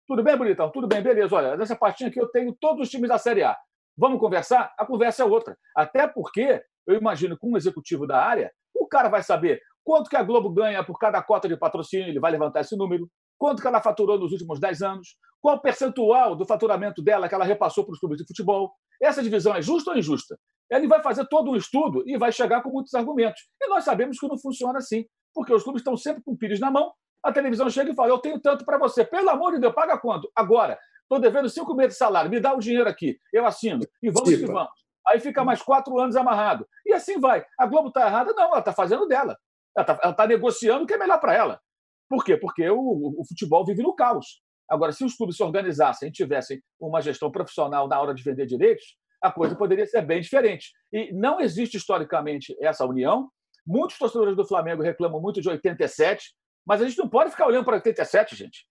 Tudo 0.07 0.23
bem, 0.23 0.37
bonitão? 0.37 0.71
Tudo 0.71 0.87
bem, 0.87 1.01
beleza. 1.01 1.35
Olha, 1.35 1.57
nessa 1.57 1.75
pastinha 1.75 2.09
aqui 2.09 2.21
eu 2.21 2.29
tenho 2.29 2.55
todos 2.57 2.83
os 2.83 2.89
times 2.89 3.09
da 3.09 3.17
Série 3.17 3.43
A. 3.43 3.57
Vamos 3.97 4.21
conversar? 4.21 4.73
A 4.77 4.85
conversa 4.85 5.23
é 5.23 5.25
outra. 5.25 5.57
Até 5.75 6.07
porque 6.07 6.63
eu 6.87 6.95
imagino 6.95 7.37
que 7.37 7.45
um 7.45 7.57
executivo 7.57 8.07
da 8.07 8.23
área, 8.23 8.49
o 8.73 8.87
cara 8.87 9.09
vai 9.09 9.21
saber 9.21 9.61
Quanto 9.89 10.07
que 10.07 10.15
a 10.15 10.21
Globo 10.21 10.51
ganha 10.51 10.83
por 10.83 10.99
cada 10.99 11.19
cota 11.19 11.47
de 11.47 11.57
patrocínio? 11.57 12.09
Ele 12.09 12.19
vai 12.19 12.31
levantar 12.31 12.61
esse 12.61 12.77
número. 12.77 13.09
Quanto 13.39 13.59
que 13.59 13.67
ela 13.67 13.81
faturou 13.81 14.19
nos 14.19 14.31
últimos 14.31 14.59
10 14.59 14.83
anos? 14.83 15.17
Qual 15.41 15.55
o 15.55 15.59
percentual 15.59 16.35
do 16.35 16.45
faturamento 16.45 17.01
dela 17.01 17.27
que 17.27 17.33
ela 17.33 17.43
repassou 17.43 17.83
para 17.83 17.93
os 17.93 17.99
clubes 17.99 18.19
de 18.19 18.27
futebol? 18.27 18.71
Essa 19.01 19.23
divisão 19.23 19.55
é 19.55 19.63
justa 19.63 19.89
ou 19.89 19.97
injusta? 19.97 20.37
Ele 20.69 20.87
vai 20.87 21.01
fazer 21.01 21.25
todo 21.25 21.49
um 21.49 21.55
estudo 21.55 22.03
e 22.05 22.19
vai 22.19 22.31
chegar 22.31 22.61
com 22.61 22.69
muitos 22.69 22.93
argumentos. 22.93 23.41
E 23.59 23.67
nós 23.67 23.83
sabemos 23.83 24.19
que 24.19 24.27
não 24.27 24.37
funciona 24.37 24.77
assim, 24.77 25.05
porque 25.33 25.51
os 25.51 25.63
clubes 25.63 25.79
estão 25.79 25.97
sempre 25.97 26.21
com 26.21 26.37
pires 26.37 26.59
na 26.59 26.69
mão. 26.69 26.93
A 27.23 27.31
televisão 27.31 27.67
chega 27.67 27.91
e 27.91 27.95
fala: 27.95 28.11
Eu 28.11 28.19
tenho 28.19 28.39
tanto 28.39 28.63
para 28.65 28.77
você. 28.77 29.03
Pelo 29.03 29.31
amor 29.31 29.53
de 29.53 29.59
Deus, 29.59 29.73
paga 29.73 29.97
quanto? 29.97 30.29
Agora. 30.35 30.77
Estou 31.01 31.19
devendo 31.19 31.49
cinco 31.49 31.73
meses 31.73 31.93
de 31.93 31.97
salário, 31.97 32.29
me 32.29 32.39
dá 32.39 32.53
o 32.53 32.59
dinheiro 32.59 32.87
aqui, 32.87 33.17
eu 33.33 33.43
assino. 33.43 33.79
E 33.99 34.11
vamos 34.11 34.29
que 34.29 34.45
vamos. 34.45 34.69
Aí 35.07 35.19
fica 35.19 35.43
mais 35.43 35.59
quatro 35.59 35.99
anos 35.99 36.15
amarrado. 36.15 36.67
E 36.85 36.93
assim 36.93 37.19
vai. 37.19 37.43
A 37.57 37.65
Globo 37.65 37.87
está 37.87 38.05
errada? 38.05 38.31
Não, 38.33 38.49
ela 38.49 38.59
está 38.59 38.71
fazendo 38.71 39.07
dela. 39.07 39.35
Ela 39.79 39.93
está 39.95 40.13
tá 40.13 40.27
negociando 40.27 40.83
o 40.83 40.87
que 40.87 40.93
é 40.93 40.97
melhor 40.97 41.19
para 41.19 41.33
ela. 41.33 41.61
Por 42.09 42.23
quê? 42.23 42.35
Porque 42.35 42.69
o, 42.69 43.15
o, 43.17 43.25
futebol 43.25 43.65
vive 43.65 43.81
no 43.81 43.95
caos. 43.95 44.41
Agora, 44.69 44.91
se 44.91 45.05
os 45.05 45.15
clubes 45.15 45.37
se 45.37 45.43
organizassem 45.43 46.09
e 46.09 46.11
tivessem 46.11 46.61
uma 46.79 47.01
gestão 47.01 47.31
profissional 47.31 47.87
na 47.87 47.99
hora 47.99 48.13
de 48.13 48.21
vender 48.23 48.45
direitos, 48.45 48.97
a 49.21 49.31
coisa 49.31 49.55
poderia 49.55 49.85
ser 49.85 50.01
bem 50.01 50.19
diferente. 50.19 50.71
E 50.91 51.13
não 51.13 51.39
existe 51.39 51.77
historicamente 51.77 52.55
essa 52.61 52.85
união. 52.85 53.29
Muitos 53.65 53.97
torcedores 53.97 54.35
do 54.35 54.45
Flamengo 54.45 54.83
reclamam 54.83 55.21
muito 55.21 55.41
de 55.41 55.49
87, 55.49 56.33
mas 56.65 56.81
a 56.81 56.87
gente 56.87 56.97
não 56.97 57.09
pode 57.09 57.31
ficar 57.31 57.47
olhando 57.47 57.65
para 57.65 57.75
87, 57.75 58.35
gente. 58.35 58.65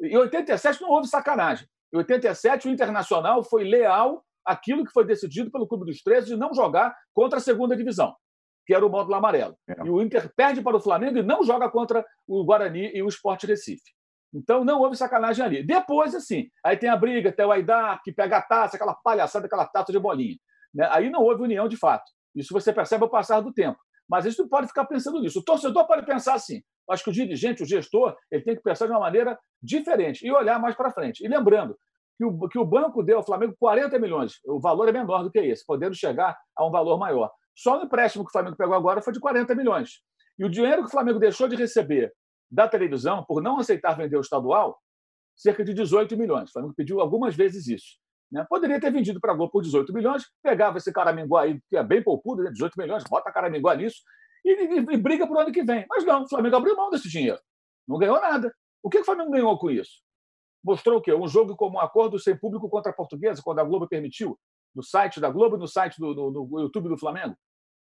Em 0.00 0.16
87 0.16 0.80
não 0.80 0.90
houve 0.90 1.08
sacanagem. 1.08 1.66
Em 1.92 1.98
87, 1.98 2.68
o 2.68 2.70
Internacional 2.70 3.42
foi 3.42 3.64
leal 3.64 4.24
àquilo 4.44 4.84
que 4.84 4.92
foi 4.92 5.04
decidido 5.04 5.50
pelo 5.50 5.66
Clube 5.66 5.86
dos 5.86 6.02
13 6.02 6.28
de 6.28 6.36
não 6.36 6.54
jogar 6.54 6.94
contra 7.12 7.38
a 7.38 7.42
segunda 7.42 7.76
divisão 7.76 8.14
que 8.68 8.74
era 8.74 8.84
o 8.84 8.90
módulo 8.90 9.14
amarelo. 9.14 9.56
É. 9.66 9.82
E 9.82 9.88
o 9.88 10.02
Inter 10.02 10.30
perde 10.36 10.60
para 10.60 10.76
o 10.76 10.80
Flamengo 10.80 11.16
e 11.16 11.22
não 11.22 11.42
joga 11.42 11.70
contra 11.70 12.04
o 12.26 12.44
Guarani 12.44 12.90
e 12.94 13.02
o 13.02 13.08
Sport 13.08 13.44
Recife. 13.44 13.94
Então 14.34 14.62
não 14.62 14.82
houve 14.82 14.94
sacanagem 14.94 15.42
ali. 15.42 15.62
Depois, 15.62 16.14
assim, 16.14 16.50
aí 16.62 16.76
tem 16.76 16.90
a 16.90 16.96
briga, 16.96 17.32
tem 17.32 17.46
o 17.46 17.50
Aidar, 17.50 17.98
que 18.04 18.12
pega 18.12 18.36
a 18.36 18.42
taça, 18.42 18.76
aquela 18.76 18.92
palhaçada, 18.92 19.46
aquela 19.46 19.64
taça 19.64 19.90
de 19.90 19.98
bolinha. 19.98 20.36
Né? 20.74 20.86
Aí 20.92 21.08
não 21.08 21.22
houve 21.22 21.42
união 21.42 21.66
de 21.66 21.78
fato. 21.78 22.04
Isso 22.36 22.52
você 22.52 22.70
percebe 22.70 23.02
ao 23.02 23.08
passar 23.08 23.40
do 23.40 23.54
tempo. 23.54 23.78
Mas 24.06 24.26
a 24.26 24.28
gente 24.28 24.38
não 24.38 24.48
pode 24.50 24.66
ficar 24.66 24.84
pensando 24.84 25.18
nisso. 25.18 25.38
O 25.40 25.44
torcedor 25.44 25.86
pode 25.86 26.04
pensar 26.04 26.34
assim. 26.34 26.60
Acho 26.90 27.04
que 27.04 27.10
o 27.10 27.12
dirigente, 27.12 27.62
o 27.62 27.66
gestor, 27.66 28.14
ele 28.30 28.44
tem 28.44 28.54
que 28.54 28.62
pensar 28.62 28.84
de 28.84 28.92
uma 28.92 29.00
maneira 29.00 29.38
diferente 29.62 30.26
e 30.26 30.30
olhar 30.30 30.60
mais 30.60 30.74
para 30.74 30.92
frente. 30.92 31.24
E 31.24 31.28
lembrando 31.28 31.74
que 32.18 32.24
o, 32.26 32.48
que 32.48 32.58
o 32.58 32.66
banco 32.66 33.02
deu 33.02 33.16
ao 33.16 33.24
Flamengo 33.24 33.56
40 33.58 33.98
milhões. 33.98 34.34
O 34.44 34.60
valor 34.60 34.90
é 34.90 34.92
menor 34.92 35.22
do 35.22 35.30
que 35.30 35.38
esse, 35.38 35.64
podendo 35.64 35.94
chegar 35.94 36.36
a 36.54 36.66
um 36.66 36.70
valor 36.70 36.98
maior. 36.98 37.30
Só 37.58 37.76
o 37.76 37.82
empréstimo 37.82 38.24
que 38.24 38.28
o 38.28 38.32
Flamengo 38.32 38.56
pegou 38.56 38.72
agora 38.76 39.02
foi 39.02 39.12
de 39.12 39.18
40 39.18 39.52
milhões. 39.56 40.00
E 40.38 40.44
o 40.44 40.48
dinheiro 40.48 40.82
que 40.82 40.88
o 40.88 40.90
Flamengo 40.92 41.18
deixou 41.18 41.48
de 41.48 41.56
receber 41.56 42.14
da 42.48 42.68
televisão, 42.68 43.24
por 43.24 43.42
não 43.42 43.58
aceitar 43.58 43.96
vender 43.96 44.16
o 44.16 44.20
estadual, 44.20 44.80
cerca 45.36 45.64
de 45.64 45.74
18 45.74 46.16
milhões. 46.16 46.50
O 46.50 46.52
Flamengo 46.52 46.74
pediu 46.76 47.00
algumas 47.00 47.34
vezes 47.34 47.66
isso. 47.66 47.98
Né? 48.30 48.46
Poderia 48.48 48.78
ter 48.80 48.92
vendido 48.92 49.20
para 49.20 49.32
a 49.32 49.34
Globo 49.34 49.50
por 49.50 49.62
18 49.62 49.92
milhões, 49.92 50.24
pegava 50.40 50.78
esse 50.78 50.92
caraminguá 50.92 51.42
aí, 51.42 51.60
que 51.68 51.76
é 51.76 51.82
bem 51.82 52.00
poupudo, 52.00 52.44
né? 52.44 52.50
18 52.52 52.74
milhões, 52.78 53.02
bota 53.10 53.32
caraminguá 53.32 53.74
nisso, 53.74 54.02
e, 54.44 54.50
e, 54.50 54.78
e 54.78 54.96
briga 54.96 55.26
para 55.26 55.36
o 55.36 55.40
ano 55.40 55.52
que 55.52 55.64
vem. 55.64 55.84
Mas 55.90 56.04
não, 56.04 56.22
o 56.22 56.28
Flamengo 56.28 56.54
abriu 56.54 56.76
mão 56.76 56.90
desse 56.90 57.08
dinheiro. 57.08 57.40
Não 57.88 57.98
ganhou 57.98 58.20
nada. 58.20 58.54
O 58.80 58.88
que 58.88 58.98
o 58.98 59.04
Flamengo 59.04 59.32
ganhou 59.32 59.58
com 59.58 59.68
isso? 59.68 60.00
Mostrou 60.62 60.98
o 60.98 61.02
quê? 61.02 61.12
Um 61.12 61.26
jogo 61.26 61.56
como 61.56 61.78
um 61.78 61.80
acordo 61.80 62.20
sem 62.20 62.38
público 62.38 62.68
contra 62.68 62.92
a 62.92 62.94
portuguesa, 62.94 63.42
quando 63.42 63.58
a 63.58 63.64
Globo 63.64 63.88
permitiu, 63.88 64.38
no 64.76 64.82
site 64.82 65.18
da 65.18 65.28
Globo 65.28 65.56
e 65.56 65.58
no 65.58 65.66
site 65.66 65.98
do 65.98 66.14
no, 66.14 66.30
no 66.30 66.60
YouTube 66.60 66.88
do 66.88 66.96
Flamengo. 66.96 67.36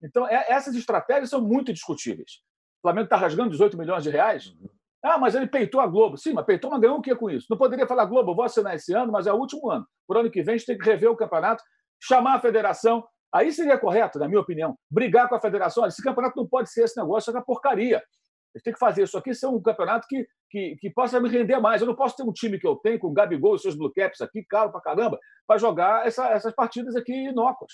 Então, 0.04 0.28
é, 0.28 0.46
essas 0.50 0.76
estratégias 0.76 1.30
são 1.30 1.42
muito 1.42 1.72
discutíveis. 1.72 2.42
O 2.80 2.82
Flamengo 2.82 3.06
está 3.06 3.16
rasgando 3.16 3.52
18 3.52 3.78
milhões 3.78 4.04
de 4.04 4.10
reais. 4.10 4.48
Uhum. 4.48 4.70
Ah, 5.04 5.18
mas 5.18 5.36
ele 5.36 5.48
peitou 5.48 5.82
a 5.82 5.88
Globo. 5.88 6.18
Sim, 6.18 6.34
mas 6.34 6.46
peitou, 6.46 6.70
mas 6.70 6.80
ganhou 6.80 6.98
o 6.98 7.02
que 7.02 7.16
com 7.16 7.30
isso? 7.30 7.48
Não 7.50 7.58
poderia 7.58 7.88
falar, 7.88 8.06
Globo, 8.06 8.32
eu 8.32 8.36
vou 8.36 8.46
assinar 8.46 8.76
esse 8.76 8.94
ano, 8.94 9.12
mas 9.12 9.28
é 9.28 9.34
o 9.34 9.38
último 9.38 9.70
ano. 9.70 9.86
Por 10.08 10.18
ano 10.18 10.30
que 10.30 10.42
vem, 10.42 10.56
a 10.56 10.58
gente 10.58 10.68
tem 10.68 10.78
que 10.78 10.86
rever 10.86 11.10
o 11.10 11.16
campeonato, 11.16 11.63
chamar 12.02 12.36
a 12.36 12.39
federação. 12.39 13.06
Aí 13.34 13.52
seria 13.52 13.78
correto, 13.78 14.20
na 14.20 14.28
minha 14.28 14.39
opinião, 14.39 14.78
brigar 14.89 15.28
com 15.28 15.36
a 15.36 15.42
federação. 15.42 15.84
Olha, 15.84 15.89
esse 15.89 16.04
campeonato 16.04 16.38
não 16.38 16.48
pode 16.48 16.72
ser 16.72 16.84
esse 16.84 17.00
negócio, 17.00 17.32
é 17.32 17.34
uma 17.34 17.44
porcaria. 17.44 17.98
A 17.98 18.58
gente 18.58 18.66
tem 18.66 18.74
que 18.74 18.80
fazer 18.80 19.04
isso 19.04 19.18
aqui 19.18 19.34
ser 19.34 19.48
um 19.48 19.62
campeonato 19.62 20.08
que, 20.08 20.28
que, 20.50 20.76
que 20.80 20.89
possa 20.89 21.20
me 21.20 21.28
render 21.28 21.60
mais. 21.60 21.82
Eu 21.82 21.88
não 21.88 21.96
posso 21.96 22.16
ter 22.16 22.24
um 22.24 22.32
time 22.32 22.60
que 22.60 22.68
eu 22.68 22.76
tenho 22.76 23.00
com 23.00 23.08
o 23.08 23.13
Gabigol 23.13 23.56
e 23.56 23.60
seus 23.60 23.76
Blue 23.76 23.92
Caps 23.92 24.22
aqui, 24.22 24.44
caro 24.44 24.72
pra 24.72 24.80
caramba, 24.80 25.20
para 25.48 25.58
jogar 25.58 26.06
essa, 26.06 26.28
essas 26.30 26.54
partidas 26.54 26.96
aqui 26.96 27.30
inócuas 27.30 27.74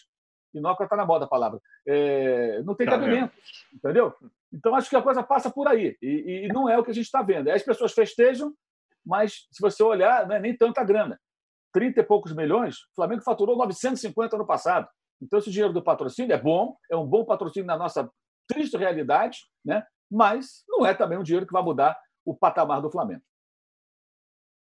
inócua 0.54 0.86
está 0.86 0.96
na 0.96 1.06
moda 1.06 1.26
a 1.26 1.28
palavra, 1.28 1.60
é, 1.88 2.62
não 2.64 2.76
tem 2.76 2.86
tá 2.86 2.94
cabimento, 2.94 3.34
entendeu? 3.74 4.14
Então, 4.52 4.76
acho 4.76 4.90
que 4.90 4.96
a 4.96 5.02
coisa 5.02 5.22
passa 5.22 5.50
por 5.50 5.68
aí. 5.68 5.96
E, 6.02 6.46
e 6.46 6.48
não 6.48 6.68
é 6.68 6.78
o 6.78 6.84
que 6.84 6.92
a 6.92 6.94
gente 6.94 7.06
está 7.06 7.22
vendo. 7.22 7.50
As 7.50 7.62
pessoas 7.62 7.94
festejam, 7.94 8.54
mas 9.06 9.48
se 9.52 9.62
você 9.62 9.84
olhar, 9.84 10.28
não 10.28 10.36
é 10.36 10.40
nem 10.40 10.58
tanta 10.58 10.84
grana. 10.84 11.20
30 11.72 12.00
e 12.00 12.04
poucos 12.04 12.34
milhões, 12.34 12.78
o 12.78 12.96
Flamengo 12.96 13.22
faturou 13.22 13.56
950 13.56 14.38
no 14.38 14.46
passado. 14.46 14.88
Então, 15.22 15.38
esse 15.38 15.52
dinheiro 15.52 15.74
do 15.74 15.84
patrocínio 15.84 16.34
é 16.34 16.38
bom, 16.38 16.76
é 16.90 16.96
um 16.96 17.06
bom 17.06 17.24
patrocínio 17.26 17.68
na 17.68 17.78
nossa 17.78 18.10
triste 18.48 18.76
realidade, 18.76 19.40
né? 19.64 19.86
mas 20.10 20.64
não 20.68 20.86
é 20.86 20.94
também 20.94 21.18
um 21.18 21.24
dinheiro 21.24 21.46
que 21.46 21.54
vai 21.54 21.62
mudar 21.62 22.00
o 22.26 22.36
patamar 22.36 22.82
do 22.82 22.90
Flamengo. 22.90 23.22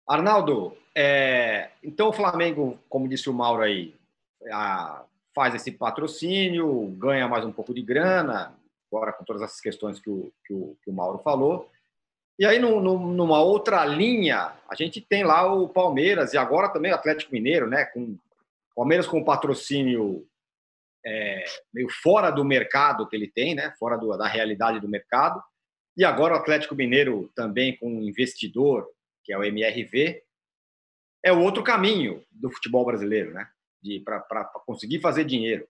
Arnaldo, 0.08 0.76
é... 0.94 1.70
então 1.82 2.08
o 2.08 2.12
Flamengo, 2.12 2.78
como 2.88 3.08
disse 3.08 3.28
o 3.28 3.34
Mauro 3.34 3.62
aí, 3.62 3.94
a 4.50 5.04
faz 5.36 5.54
esse 5.54 5.70
patrocínio, 5.70 6.86
ganha 6.98 7.28
mais 7.28 7.44
um 7.44 7.52
pouco 7.52 7.74
de 7.74 7.82
grana, 7.82 8.58
agora 8.90 9.12
com 9.12 9.22
todas 9.22 9.42
essas 9.42 9.60
questões 9.60 10.00
que 10.00 10.08
o, 10.08 10.32
que 10.46 10.54
o, 10.54 10.74
que 10.82 10.90
o 10.90 10.94
Mauro 10.94 11.18
falou. 11.18 11.70
E 12.38 12.46
aí, 12.46 12.58
no, 12.58 12.80
no, 12.80 12.98
numa 12.98 13.42
outra 13.42 13.84
linha, 13.84 14.54
a 14.66 14.74
gente 14.74 14.98
tem 14.98 15.24
lá 15.24 15.46
o 15.52 15.68
Palmeiras 15.68 16.32
e 16.32 16.38
agora 16.38 16.70
também 16.70 16.90
o 16.90 16.94
Atlético 16.94 17.34
Mineiro, 17.34 17.68
né? 17.68 17.84
Com 17.84 18.16
Palmeiras 18.74 19.06
com 19.06 19.22
patrocínio 19.22 20.26
é, 21.04 21.44
meio 21.72 21.88
fora 22.02 22.30
do 22.30 22.42
mercado 22.42 23.06
que 23.06 23.14
ele 23.14 23.28
tem, 23.28 23.54
né? 23.54 23.74
Fora 23.78 23.98
do, 23.98 24.16
da 24.16 24.26
realidade 24.26 24.80
do 24.80 24.88
mercado. 24.88 25.42
E 25.98 26.04
agora 26.04 26.32
o 26.32 26.38
Atlético 26.38 26.74
Mineiro 26.74 27.30
também 27.34 27.76
com 27.76 27.90
um 27.90 28.02
investidor, 28.02 28.88
que 29.22 29.34
é 29.34 29.38
o 29.38 29.44
MRV, 29.44 30.22
é 31.22 31.30
o 31.30 31.40
outro 31.40 31.62
caminho 31.62 32.24
do 32.30 32.50
futebol 32.50 32.86
brasileiro, 32.86 33.34
né? 33.34 33.46
Para 34.04 34.44
conseguir 34.66 35.00
fazer 35.00 35.24
dinheiro. 35.24 35.66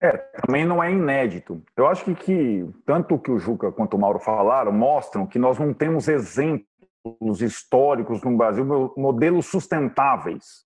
É, 0.00 0.16
também 0.16 0.64
não 0.64 0.82
é 0.82 0.92
inédito. 0.92 1.62
Eu 1.76 1.86
acho 1.88 2.04
que, 2.04 2.14
que 2.14 2.70
tanto 2.86 3.18
que 3.18 3.30
o 3.30 3.38
Juca 3.38 3.72
quanto 3.72 3.94
o 3.94 4.00
Mauro 4.00 4.20
falaram 4.20 4.72
mostram 4.72 5.26
que 5.26 5.38
nós 5.38 5.58
não 5.58 5.74
temos 5.74 6.06
exemplos 6.06 7.40
históricos 7.40 8.22
no 8.22 8.36
Brasil, 8.36 8.64
modelos 8.96 9.46
sustentáveis, 9.46 10.64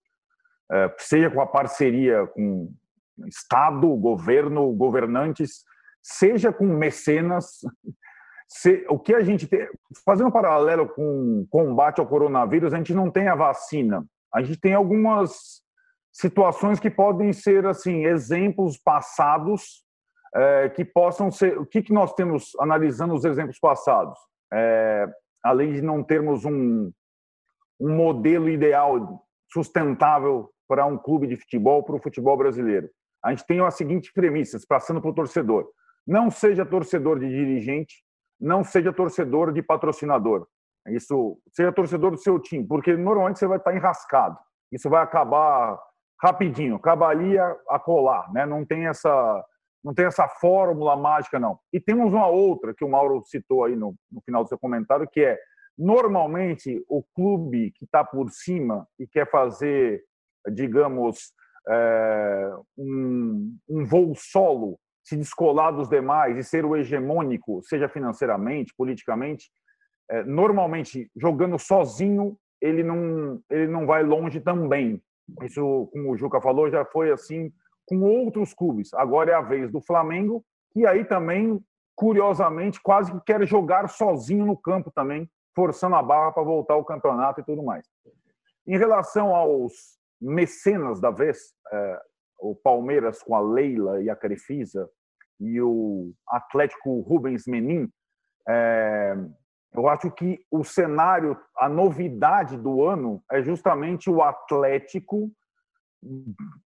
é, 0.70 0.94
seja 0.98 1.30
com 1.30 1.40
a 1.40 1.46
parceria 1.46 2.26
com 2.26 2.72
Estado, 3.26 3.94
governo, 3.96 4.72
governantes, 4.72 5.64
seja 6.02 6.52
com 6.52 6.64
mecenas. 6.66 7.60
Se, 8.48 8.84
o 8.88 8.98
que 8.98 9.14
a 9.14 9.22
gente 9.22 9.46
tem, 9.46 9.66
fazendo 10.04 10.28
um 10.28 10.32
paralelo 10.32 10.88
com 10.88 11.40
o 11.40 11.46
combate 11.48 12.00
ao 12.00 12.06
coronavírus, 12.06 12.72
a 12.74 12.76
gente 12.76 12.92
não 12.92 13.10
tem 13.10 13.28
a 13.28 13.34
vacina, 13.34 14.04
a 14.34 14.42
gente 14.42 14.60
tem 14.60 14.74
algumas 14.74 15.62
situações 16.12 16.78
que 16.78 16.90
podem 16.90 17.32
ser 17.32 17.66
assim 17.66 18.04
exemplos 18.04 18.78
passados 18.78 19.82
é, 20.34 20.68
que 20.70 20.84
possam 20.84 21.30
ser 21.30 21.58
o 21.58 21.66
que, 21.66 21.82
que 21.82 21.92
nós 21.92 22.12
temos 22.14 22.52
analisando 22.60 23.14
os 23.14 23.24
exemplos 23.24 23.58
passados? 23.58 24.18
É, 24.52 25.06
além 25.42 25.72
de 25.72 25.82
não 25.82 26.02
termos 26.02 26.44
um, 26.44 26.90
um 27.80 27.94
modelo 27.94 28.48
ideal 28.48 29.24
sustentável 29.52 30.50
para 30.68 30.86
um 30.86 30.96
clube 30.96 31.26
de 31.26 31.36
futebol 31.36 31.82
para 31.82 31.96
o 31.96 32.02
futebol 32.02 32.36
brasileiro. 32.36 32.88
A 33.22 33.30
gente 33.30 33.46
tem 33.46 33.60
as 33.60 33.74
seguintes 33.74 34.12
premissas 34.12 34.64
passando 34.64 35.00
para 35.00 35.10
o 35.10 35.14
torcedor. 35.14 35.68
Não 36.06 36.30
seja 36.30 36.64
torcedor 36.64 37.18
de 37.18 37.28
dirigente 37.28 38.02
não 38.42 38.64
seja 38.64 38.92
torcedor 38.92 39.52
de 39.52 39.62
patrocinador 39.62 40.48
isso 40.88 41.38
seja 41.52 41.72
torcedor 41.72 42.10
do 42.10 42.18
seu 42.18 42.38
time 42.38 42.66
porque 42.66 42.96
normalmente 42.96 43.38
você 43.38 43.46
vai 43.46 43.58
estar 43.58 43.74
enrascado 43.74 44.36
isso 44.72 44.88
vai 44.88 45.02
acabar 45.02 45.78
rapidinho, 46.20 46.78
cabalia 46.78 47.44
a 47.68 47.78
colar, 47.78 48.32
né? 48.32 48.46
Não 48.46 48.64
tem 48.64 48.86
essa 48.86 49.44
não 49.84 49.92
tem 49.92 50.06
essa 50.06 50.28
fórmula 50.28 50.96
mágica 50.96 51.40
não. 51.40 51.58
E 51.72 51.80
temos 51.80 52.12
uma 52.12 52.28
outra 52.28 52.72
que 52.72 52.84
o 52.84 52.88
Mauro 52.88 53.20
citou 53.26 53.64
aí 53.64 53.74
no, 53.74 53.96
no 54.12 54.22
final 54.22 54.44
do 54.44 54.48
seu 54.48 54.56
comentário, 54.56 55.08
que 55.10 55.20
é 55.24 55.36
normalmente 55.76 56.84
o 56.88 57.02
clube 57.16 57.72
que 57.72 57.84
está 57.84 58.04
por 58.04 58.30
cima 58.30 58.86
e 58.96 59.08
quer 59.08 59.28
fazer, 59.28 60.04
digamos, 60.52 61.32
é, 61.68 62.52
um, 62.78 63.58
um 63.68 63.84
voo 63.84 64.14
solo, 64.14 64.78
se 65.02 65.16
descolar 65.16 65.72
dos 65.72 65.88
demais 65.88 66.38
e 66.38 66.44
ser 66.44 66.64
o 66.64 66.76
hegemônico, 66.76 67.60
seja 67.64 67.88
financeiramente, 67.88 68.72
politicamente, 68.76 69.50
normalmente 70.26 71.10
jogando 71.16 71.58
sozinho 71.58 72.36
ele 72.60 72.84
não 72.84 73.42
ele 73.50 73.66
não 73.66 73.84
vai 73.84 74.02
longe 74.02 74.40
também. 74.40 75.02
Isso, 75.42 75.88
como 75.92 76.12
o 76.12 76.16
Juca 76.16 76.40
falou, 76.40 76.70
já 76.70 76.84
foi 76.84 77.10
assim 77.10 77.52
com 77.86 78.00
outros 78.02 78.54
clubes. 78.54 78.94
Agora 78.94 79.32
é 79.32 79.34
a 79.34 79.40
vez 79.40 79.70
do 79.70 79.80
Flamengo, 79.80 80.44
que 80.72 80.86
aí 80.86 81.04
também, 81.04 81.60
curiosamente, 81.96 82.80
quase 82.80 83.12
que 83.12 83.20
quer 83.24 83.46
jogar 83.46 83.88
sozinho 83.88 84.46
no 84.46 84.56
campo 84.56 84.90
também, 84.94 85.28
forçando 85.54 85.96
a 85.96 86.02
barra 86.02 86.32
para 86.32 86.42
voltar 86.42 86.74
ao 86.74 86.84
campeonato 86.84 87.40
e 87.40 87.44
tudo 87.44 87.62
mais. 87.62 87.86
Em 88.66 88.78
relação 88.78 89.34
aos 89.34 89.98
mecenas 90.20 91.00
da 91.00 91.10
vez, 91.10 91.52
é, 91.72 92.00
o 92.38 92.54
Palmeiras 92.54 93.22
com 93.22 93.34
a 93.34 93.40
Leila 93.40 94.02
e 94.02 94.08
a 94.08 94.16
Crefisa 94.16 94.88
e 95.40 95.60
o 95.60 96.12
Atlético 96.28 97.00
Rubens 97.00 97.44
Menin, 97.46 97.88
é, 98.48 99.16
eu 99.74 99.88
acho 99.88 100.10
que 100.10 100.40
o 100.50 100.62
cenário, 100.62 101.38
a 101.56 101.68
novidade 101.68 102.56
do 102.56 102.84
ano 102.84 103.22
é 103.30 103.42
justamente 103.42 104.10
o 104.10 104.22
Atlético 104.22 105.30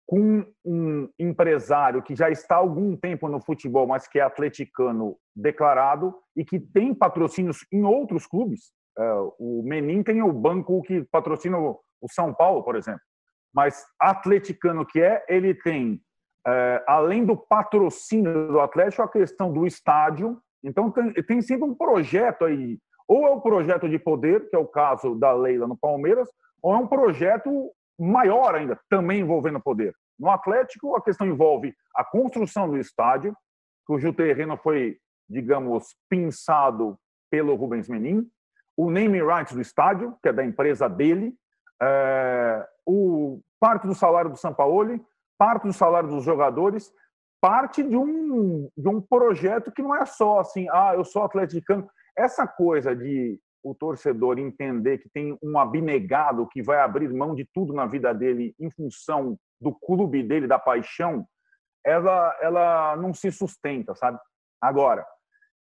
com 0.06 0.44
um 0.64 1.08
empresário 1.18 2.02
que 2.02 2.14
já 2.14 2.30
está 2.30 2.56
há 2.56 2.58
algum 2.58 2.96
tempo 2.96 3.28
no 3.28 3.40
futebol, 3.40 3.86
mas 3.86 4.06
que 4.06 4.18
é 4.18 4.22
atleticano 4.22 5.16
declarado 5.34 6.14
e 6.36 6.44
que 6.44 6.60
tem 6.60 6.94
patrocínios 6.94 7.66
em 7.72 7.82
outros 7.82 8.26
clubes. 8.26 8.72
É, 8.98 9.12
o 9.38 9.62
Menin 9.64 10.02
tem 10.02 10.22
o 10.22 10.32
banco 10.32 10.82
que 10.82 11.02
patrocina 11.04 11.58
o 11.58 11.80
São 12.10 12.32
Paulo, 12.34 12.62
por 12.62 12.76
exemplo. 12.76 13.00
Mas 13.54 13.84
atleticano 13.98 14.84
que 14.84 15.00
é, 15.00 15.24
ele 15.28 15.54
tem, 15.54 16.00
é, 16.46 16.84
além 16.86 17.24
do 17.24 17.36
patrocínio 17.36 18.48
do 18.48 18.60
Atlético, 18.60 19.02
a 19.02 19.08
questão 19.08 19.52
do 19.52 19.66
estádio. 19.66 20.38
Então, 20.62 20.90
tem, 20.90 21.12
tem 21.12 21.40
sido 21.40 21.64
um 21.64 21.74
projeto 21.74 22.44
aí 22.44 22.78
ou 23.12 23.27
é 23.27 23.31
um 23.31 23.40
projeto 23.40 23.87
de 23.90 23.98
poder, 23.98 24.48
que 24.48 24.57
é 24.57 24.59
o 24.59 24.66
caso 24.66 25.14
da 25.14 25.35
Leila 25.35 25.66
no 25.66 25.77
Palmeiras, 25.77 26.31
ou 26.62 26.75
é 26.75 26.79
um 26.79 26.87
projeto 26.87 27.70
maior 27.98 28.55
ainda, 28.55 28.81
também 28.88 29.20
envolvendo 29.20 29.61
poder. 29.61 29.94
No 30.18 30.31
Atlético, 30.31 30.96
a 30.96 31.03
questão 31.03 31.27
envolve 31.27 31.75
a 31.94 32.03
construção 32.03 32.70
do 32.70 32.79
estádio, 32.79 33.37
cujo 33.87 34.14
terreno 34.14 34.57
foi, 34.57 34.96
digamos, 35.29 35.94
pinçado 36.09 36.98
pelo 37.31 37.55
Rubens 37.55 37.87
Menin, 37.87 38.27
o 38.75 38.90
name 38.90 39.22
rights 39.22 39.53
do 39.55 39.61
estádio, 39.61 40.16
que 40.22 40.31
é 40.31 40.33
da 40.33 40.42
empresa 40.42 40.88
dele, 40.88 41.35
é, 41.83 42.66
o 42.87 43.40
parte 43.61 43.87
do 43.87 43.94
salário 43.94 44.31
do 44.31 44.38
Sampaoli, 44.38 45.05
parte 45.37 45.64
do 45.64 45.72
salário 45.75 46.09
dos 46.09 46.25
jogadores, 46.25 46.90
parte 47.42 47.83
de 47.83 47.94
um, 47.94 48.70
de 48.75 48.88
um 48.88 49.03
projeto 49.03 49.70
que 49.70 49.83
não 49.83 49.94
é 49.94 50.07
só 50.07 50.40
assim, 50.40 50.66
ah, 50.70 50.92
eu 50.94 51.05
sou 51.05 51.22
atleticano. 51.22 51.87
Essa 52.16 52.46
coisa 52.46 52.94
de 52.94 53.38
o 53.62 53.75
torcedor 53.75 54.38
entender 54.38 54.98
que 54.98 55.09
tem 55.09 55.38
um 55.42 55.59
abnegado 55.59 56.48
que 56.48 56.62
vai 56.62 56.81
abrir 56.81 57.12
mão 57.12 57.35
de 57.35 57.48
tudo 57.55 57.72
na 57.72 57.87
vida 57.87 58.12
dele 58.12 58.55
em 58.59 58.70
função 58.70 59.38
do 59.61 59.72
clube 59.72 60.22
dele, 60.22 60.48
da 60.48 60.59
paixão, 60.59 61.25
ela, 61.85 62.37
ela 62.40 62.96
não 62.96 63.14
se 63.14 63.31
sustenta, 63.31 63.94
sabe? 63.94 64.18
Agora, 64.61 65.07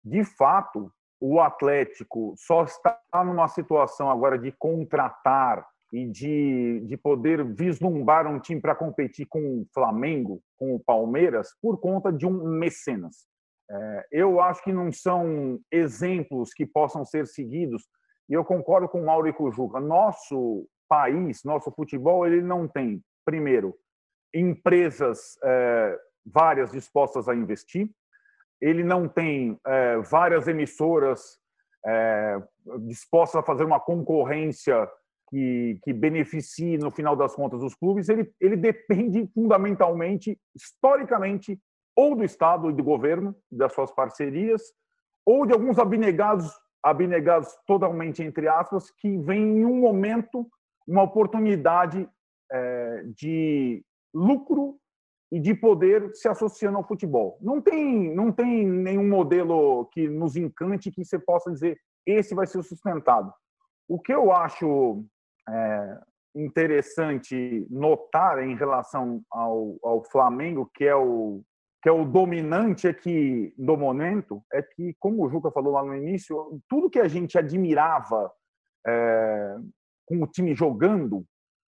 de 0.03 0.23
fato, 0.23 0.91
o 1.19 1.41
Atlético 1.41 2.33
só 2.37 2.63
está 2.63 2.99
numa 3.25 3.47
situação 3.47 4.09
agora 4.09 4.37
de 4.37 4.51
contratar 4.53 5.65
e 5.91 6.05
de, 6.05 6.81
de 6.85 6.97
poder 6.97 7.43
vislumbrar 7.43 8.27
um 8.27 8.39
time 8.39 8.61
para 8.61 8.75
competir 8.75 9.25
com 9.27 9.61
o 9.61 9.67
Flamengo, 9.73 10.41
com 10.57 10.75
o 10.75 10.79
Palmeiras, 10.79 11.49
por 11.61 11.79
conta 11.79 12.13
de 12.13 12.25
um 12.25 12.47
mecenas. 12.57 13.27
É, 13.71 14.07
eu 14.11 14.41
acho 14.41 14.63
que 14.63 14.73
não 14.73 14.91
são 14.91 15.59
exemplos 15.71 16.53
que 16.53 16.65
possam 16.65 17.05
ser 17.05 17.27
seguidos, 17.27 17.87
e 18.27 18.33
eu 18.33 18.43
concordo 18.43 18.87
com 18.87 19.01
o 19.01 19.05
Mauro 19.05 19.27
e 19.27 19.33
com 19.33 19.51
Juca. 19.51 19.79
Nosso 19.79 20.67
país, 20.87 21.43
nosso 21.43 21.71
futebol, 21.71 22.25
ele 22.25 22.41
não 22.41 22.67
tem, 22.67 23.03
primeiro, 23.23 23.75
empresas 24.33 25.37
é, 25.43 25.99
várias 26.25 26.71
dispostas 26.71 27.27
a 27.27 27.35
investir, 27.35 27.89
ele 28.61 28.83
não 28.83 29.07
tem 29.07 29.59
é, 29.65 29.97
várias 29.99 30.47
emissoras 30.47 31.39
é, 31.85 32.37
dispostas 32.81 33.41
a 33.41 33.45
fazer 33.45 33.63
uma 33.63 33.79
concorrência 33.79 34.89
que, 35.29 35.79
que 35.83 35.93
beneficie, 35.93 36.77
no 36.77 36.91
final 36.91 37.15
das 37.15 37.35
contas, 37.35 37.61
os 37.61 37.75
clubes, 37.75 38.09
ele, 38.09 38.31
ele 38.39 38.57
depende 38.57 39.27
fundamentalmente, 39.33 40.37
historicamente, 40.55 41.59
ou 41.99 42.15
do 42.15 42.23
Estado 42.23 42.69
e 42.69 42.73
do 42.73 42.81
governo, 42.81 43.35
das 43.51 43.73
suas 43.73 43.91
parcerias, 43.91 44.61
ou 45.25 45.45
de 45.45 45.51
alguns 45.51 45.77
abnegados, 45.77 46.49
abnegados 46.81 47.53
totalmente 47.67 48.23
entre 48.23 48.47
aspas, 48.47 48.89
que 48.89 49.17
vem 49.17 49.57
em 49.57 49.65
um 49.65 49.81
momento, 49.81 50.47
uma 50.87 51.03
oportunidade 51.03 52.09
é, 52.49 53.03
de 53.13 53.83
lucro 54.13 54.79
e 55.29 55.41
de 55.41 55.53
poder 55.53 56.15
se 56.15 56.29
associando 56.29 56.77
ao 56.77 56.87
futebol. 56.87 57.37
Não 57.41 57.61
tem, 57.61 58.15
não 58.15 58.31
tem 58.31 58.65
nenhum 58.65 59.09
modelo 59.09 59.85
que 59.87 60.07
nos 60.07 60.37
encante 60.37 60.91
que 60.91 61.03
você 61.03 61.19
possa 61.19 61.51
dizer 61.51 61.77
esse 62.05 62.33
vai 62.33 62.47
ser 62.47 62.63
sustentado. 62.63 63.33
O 63.89 63.99
que 63.99 64.13
eu 64.13 64.31
acho 64.31 65.03
é, 65.49 65.99
interessante 66.33 67.67
notar 67.69 68.41
em 68.41 68.55
relação 68.55 69.21
ao, 69.29 69.77
ao 69.83 70.01
Flamengo, 70.05 70.71
que 70.73 70.85
é 70.85 70.95
o 70.95 71.43
que 71.81 71.87
é 71.87 71.91
o 71.91 72.05
dominante 72.05 72.87
aqui 72.87 73.53
do 73.57 73.77
momento, 73.77 74.43
é 74.51 74.61
que, 74.61 74.95
como 74.99 75.23
o 75.23 75.29
Juca 75.29 75.49
falou 75.51 75.73
lá 75.73 75.83
no 75.83 75.95
início, 75.95 76.61
tudo 76.67 76.89
que 76.89 76.99
a 76.99 77.07
gente 77.07 77.37
admirava 77.37 78.31
é, 78.85 79.57
com 80.05 80.21
o 80.21 80.27
time 80.27 80.53
jogando, 80.53 81.25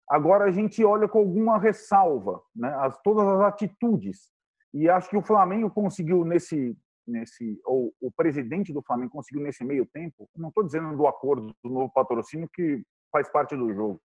agora 0.08 0.44
a 0.44 0.50
gente 0.50 0.82
olha 0.82 1.06
com 1.06 1.18
alguma 1.18 1.58
ressalva, 1.58 2.40
né? 2.56 2.72
As, 2.76 2.98
todas 3.02 3.26
as 3.26 3.40
atitudes. 3.42 4.30
E 4.72 4.88
acho 4.88 5.10
que 5.10 5.16
o 5.16 5.22
Flamengo 5.22 5.70
conseguiu, 5.70 6.24
nesse, 6.24 6.76
nesse 7.06 7.60
ou 7.64 7.92
o 8.00 8.10
presidente 8.10 8.72
do 8.72 8.82
Flamengo 8.82 9.12
conseguiu 9.12 9.42
nesse 9.42 9.64
meio 9.64 9.86
tempo, 9.86 10.28
não 10.36 10.48
estou 10.48 10.64
dizendo 10.64 10.96
do 10.96 11.06
acordo 11.06 11.54
do 11.62 11.70
novo 11.70 11.92
patrocínio 11.92 12.48
que 12.52 12.82
faz 13.12 13.28
parte 13.30 13.56
do 13.56 13.72
jogo, 13.72 14.00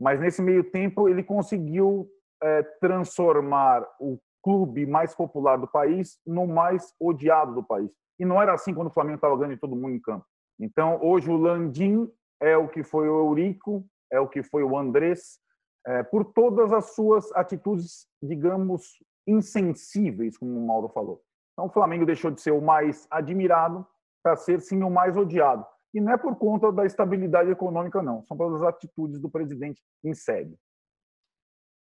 mas 0.00 0.20
nesse 0.20 0.42
meio 0.42 0.64
tempo 0.70 1.08
ele 1.08 1.22
conseguiu 1.22 2.08
é, 2.42 2.62
transformar 2.80 3.86
o 4.00 4.18
clube 4.46 4.86
mais 4.86 5.12
popular 5.12 5.56
do 5.56 5.66
país 5.66 6.20
no 6.24 6.46
mais 6.46 6.94
odiado 7.00 7.52
do 7.52 7.64
país. 7.64 7.90
E 8.16 8.24
não 8.24 8.40
era 8.40 8.54
assim 8.54 8.72
quando 8.72 8.86
o 8.86 8.92
Flamengo 8.92 9.16
estava 9.16 9.36
ganhando 9.36 9.56
de 9.56 9.60
todo 9.60 9.74
mundo 9.74 9.96
em 9.96 10.00
campo. 10.00 10.24
Então, 10.60 11.00
hoje 11.02 11.28
o 11.28 11.36
Landim 11.36 12.08
é 12.40 12.56
o 12.56 12.68
que 12.68 12.84
foi 12.84 13.08
o 13.08 13.26
Eurico, 13.26 13.84
é 14.08 14.20
o 14.20 14.28
que 14.28 14.44
foi 14.44 14.62
o 14.62 14.78
Andrés, 14.78 15.40
é, 15.84 16.04
por 16.04 16.24
todas 16.26 16.72
as 16.72 16.94
suas 16.94 17.32
atitudes, 17.32 18.06
digamos, 18.22 19.02
insensíveis, 19.26 20.38
como 20.38 20.56
o 20.56 20.64
Mauro 20.64 20.90
falou. 20.90 21.20
Então, 21.52 21.66
o 21.66 21.72
Flamengo 21.72 22.06
deixou 22.06 22.30
de 22.30 22.40
ser 22.40 22.52
o 22.52 22.62
mais 22.62 23.04
admirado 23.10 23.84
para 24.22 24.36
ser, 24.36 24.60
sim, 24.60 24.80
o 24.84 24.90
mais 24.90 25.16
odiado. 25.16 25.66
E 25.92 26.00
não 26.00 26.12
é 26.12 26.16
por 26.16 26.36
conta 26.36 26.70
da 26.70 26.86
estabilidade 26.86 27.50
econômica, 27.50 28.00
não. 28.00 28.24
São 28.26 28.36
pelas 28.36 28.62
atitudes 28.62 29.18
do 29.18 29.28
presidente 29.28 29.82
em 30.04 30.14
sede. 30.14 30.56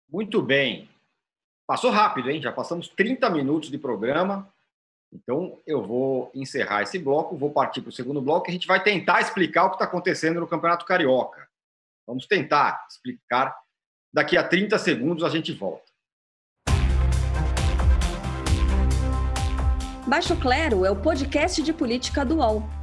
Muito 0.08 0.40
bem. 0.40 0.93
Passou 1.66 1.92
rápido, 1.92 2.30
hein? 2.30 2.42
Já 2.42 2.52
passamos 2.52 2.88
30 2.90 3.30
minutos 3.30 3.72
de 3.72 3.78
programa. 3.78 4.48
Então, 5.12 5.60
eu 5.66 5.86
vou 5.86 6.32
encerrar 6.34 6.82
esse 6.82 6.98
bloco, 7.00 7.38
vou 7.38 7.52
partir 7.52 7.82
para 7.82 7.90
o 7.90 7.94
segundo 7.94 8.22
bloco, 8.22 8.48
e 8.48 8.50
a 8.50 8.54
gente 8.54 8.68
vai 8.68 8.82
tentar 8.82 9.22
explicar 9.22 9.66
o 9.66 9.70
que 9.70 9.76
está 9.76 9.86
acontecendo 9.86 10.40
no 10.40 10.48
Campeonato 10.48 10.86
Carioca. 10.86 11.48
Vamos 12.06 12.26
tentar 12.26 12.86
explicar. 12.90 13.56
Daqui 14.12 14.38
a 14.38 14.48
30 14.48 14.78
segundos 14.78 15.24
a 15.24 15.30
gente 15.30 15.54
volta. 15.54 15.92
Baixo 20.06 20.36
Clero 20.36 20.86
é 20.86 20.92
o 20.92 21.02
podcast 21.02 21.64
de 21.64 21.72
política 21.72 22.26
do 22.26 22.38
UOL. 22.38 22.83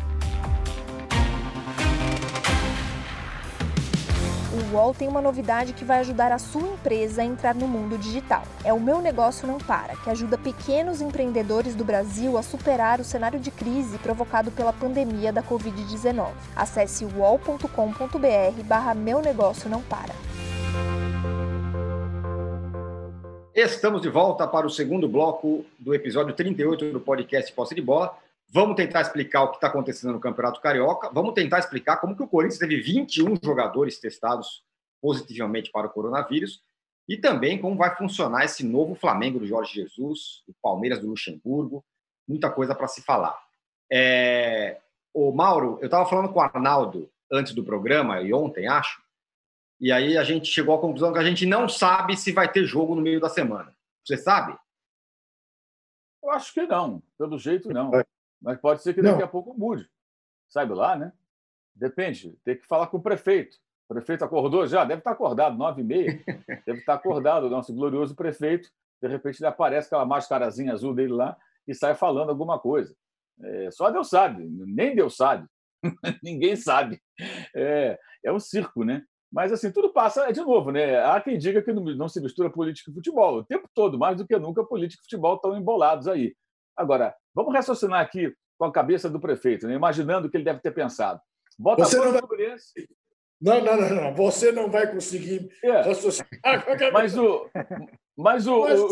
O 4.51 4.75
UOL 4.75 4.93
tem 4.93 5.07
uma 5.07 5.21
novidade 5.21 5.71
que 5.71 5.85
vai 5.85 5.99
ajudar 5.99 6.31
a 6.31 6.37
sua 6.37 6.61
empresa 6.61 7.21
a 7.21 7.25
entrar 7.25 7.55
no 7.55 7.67
mundo 7.67 7.97
digital. 7.97 8.43
É 8.63 8.73
o 8.73 8.79
Meu 8.79 9.01
Negócio 9.01 9.47
Não 9.47 9.57
Para, 9.57 9.95
que 9.95 10.09
ajuda 10.09 10.37
pequenos 10.37 10.99
empreendedores 10.99 11.73
do 11.73 11.85
Brasil 11.85 12.37
a 12.37 12.43
superar 12.43 12.99
o 12.99 13.03
cenário 13.03 13.39
de 13.39 13.49
crise 13.49 13.97
provocado 13.99 14.51
pela 14.51 14.73
pandemia 14.73 15.31
da 15.31 15.41
Covid-19. 15.41 16.31
Acesse 16.55 17.05
uol.com.br 17.05 18.63
barra 18.65 18.93
Meu 18.93 19.21
Negócio 19.21 19.69
Não 19.69 19.81
Para. 19.81 20.13
Estamos 23.55 24.01
de 24.01 24.09
volta 24.09 24.47
para 24.47 24.65
o 24.65 24.69
segundo 24.69 25.07
bloco 25.07 25.65
do 25.77 25.93
episódio 25.93 26.33
38 26.33 26.91
do 26.91 26.99
podcast 26.99 27.51
Posse 27.53 27.75
de 27.75 27.81
Bola. 27.81 28.17
Vamos 28.53 28.75
tentar 28.75 29.01
explicar 29.01 29.43
o 29.43 29.49
que 29.49 29.55
está 29.55 29.67
acontecendo 29.67 30.11
no 30.11 30.19
Campeonato 30.19 30.59
Carioca. 30.59 31.09
Vamos 31.13 31.33
tentar 31.33 31.59
explicar 31.59 31.97
como 31.97 32.15
que 32.15 32.23
o 32.23 32.27
Corinthians 32.27 32.59
teve 32.59 32.81
21 32.81 33.37
jogadores 33.41 33.97
testados 33.97 34.65
positivamente 35.01 35.71
para 35.71 35.87
o 35.87 35.89
coronavírus 35.89 36.61
e 37.07 37.17
também 37.17 37.59
como 37.59 37.77
vai 37.77 37.95
funcionar 37.95 38.43
esse 38.43 38.65
novo 38.65 38.93
Flamengo 38.93 39.39
do 39.39 39.47
Jorge 39.47 39.75
Jesus, 39.75 40.43
o 40.47 40.53
Palmeiras 40.61 40.99
do 40.99 41.07
Luxemburgo, 41.07 41.83
muita 42.27 42.51
coisa 42.51 42.75
para 42.75 42.87
se 42.87 43.01
falar. 43.01 43.37
É... 43.91 44.79
O 45.13 45.31
Mauro, 45.31 45.77
eu 45.81 45.85
estava 45.85 46.07
falando 46.07 46.31
com 46.31 46.39
o 46.39 46.41
Arnaldo 46.41 47.09
antes 47.31 47.53
do 47.53 47.63
programa, 47.63 48.21
e 48.21 48.33
ontem, 48.33 48.67
acho, 48.67 49.01
e 49.79 49.91
aí 49.91 50.17
a 50.17 50.23
gente 50.23 50.47
chegou 50.47 50.75
à 50.75 50.79
conclusão 50.79 51.11
que 51.11 51.19
a 51.19 51.23
gente 51.23 51.45
não 51.45 51.67
sabe 51.67 52.15
se 52.15 52.31
vai 52.31 52.51
ter 52.51 52.65
jogo 52.65 52.95
no 52.95 53.01
meio 53.01 53.19
da 53.19 53.29
semana. 53.29 53.75
Você 54.05 54.15
sabe? 54.15 54.57
Eu 56.23 56.29
acho 56.29 56.53
que 56.53 56.61
não, 56.67 57.01
pelo 57.17 57.39
jeito 57.39 57.69
não. 57.73 57.91
Mas 58.41 58.59
pode 58.59 58.81
ser 58.81 58.93
que 58.93 59.01
daqui 59.01 59.19
não. 59.19 59.25
a 59.25 59.29
pouco 59.29 59.53
mude. 59.53 59.89
Sabe 60.49 60.73
lá, 60.73 60.95
né? 60.95 61.13
Depende. 61.75 62.37
Tem 62.43 62.57
que 62.57 62.65
falar 62.65 62.87
com 62.87 62.97
o 62.97 63.01
prefeito. 63.01 63.57
O 63.87 63.93
prefeito 63.93 64.23
acordou 64.23 64.65
já? 64.67 64.83
Deve 64.83 64.99
estar 64.99 65.11
acordado, 65.11 65.57
nove 65.57 65.81
e 65.81 65.85
meia. 65.85 66.23
Deve 66.65 66.79
estar 66.79 66.95
acordado 66.95 67.45
o 67.45 67.49
nosso 67.49 67.73
glorioso 67.73 68.15
prefeito. 68.15 68.69
De 69.01 69.07
repente 69.07 69.39
ele 69.39 69.47
aparece 69.47 69.87
aquela 69.87 70.05
mascarazinha 70.05 70.73
azul 70.73 70.93
dele 70.93 71.13
lá 71.13 71.37
e 71.67 71.73
sai 71.73 71.95
falando 71.95 72.29
alguma 72.29 72.59
coisa. 72.59 72.95
É, 73.43 73.71
só 73.71 73.89
Deus 73.89 74.09
sabe, 74.09 74.47
nem 74.47 74.95
Deus 74.95 75.15
sabe. 75.15 75.47
Ninguém 76.23 76.55
sabe. 76.55 77.01
É, 77.55 77.97
é 78.23 78.31
um 78.31 78.39
circo, 78.39 78.83
né? 78.83 79.03
Mas 79.31 79.51
assim, 79.51 79.71
tudo 79.71 79.93
passa, 79.93 80.27
é 80.27 80.31
de 80.31 80.41
novo, 80.41 80.71
né? 80.71 81.03
Há 81.03 81.19
quem 81.21 81.37
diga 81.37 81.61
que 81.61 81.71
não, 81.71 82.09
se 82.09 82.19
mistura 82.21 82.49
política 82.49 82.91
e 82.91 82.93
futebol. 82.93 83.37
O 83.37 83.45
tempo 83.45 83.67
todo, 83.73 83.97
mais 83.97 84.17
do 84.17 84.27
que 84.27 84.37
nunca, 84.37 84.63
política 84.63 85.01
e 85.01 85.05
futebol 85.05 85.35
estão 85.35 85.57
embolados 85.57 86.07
aí. 86.07 86.35
Agora, 86.75 87.15
vamos 87.33 87.53
raciocinar 87.53 88.01
aqui 88.01 88.33
com 88.57 88.65
a 88.65 88.71
cabeça 88.71 89.09
do 89.09 89.19
prefeito, 89.19 89.67
né? 89.67 89.73
imaginando 89.73 90.27
o 90.27 90.31
que 90.31 90.37
ele 90.37 90.43
deve 90.43 90.59
ter 90.59 90.71
pensado. 90.71 91.19
Bota 91.57 91.83
Você 91.83 91.97
não, 91.97 92.11
vai... 92.11 92.21
não, 93.41 93.63
não, 93.63 93.77
não, 93.77 93.95
não, 93.95 94.15
Você 94.15 94.51
não 94.51 94.69
vai 94.69 94.91
conseguir 94.91 95.49
é. 95.63 95.81
raciocinar 95.81 96.63
com 96.63 96.71
a 96.71 96.77
cabeça. 96.77 96.91
Mas 96.91 97.17
o, 97.17 97.49
mas 98.17 98.47
o, 98.47 98.61
mas 98.61 98.79
o, 98.79 98.87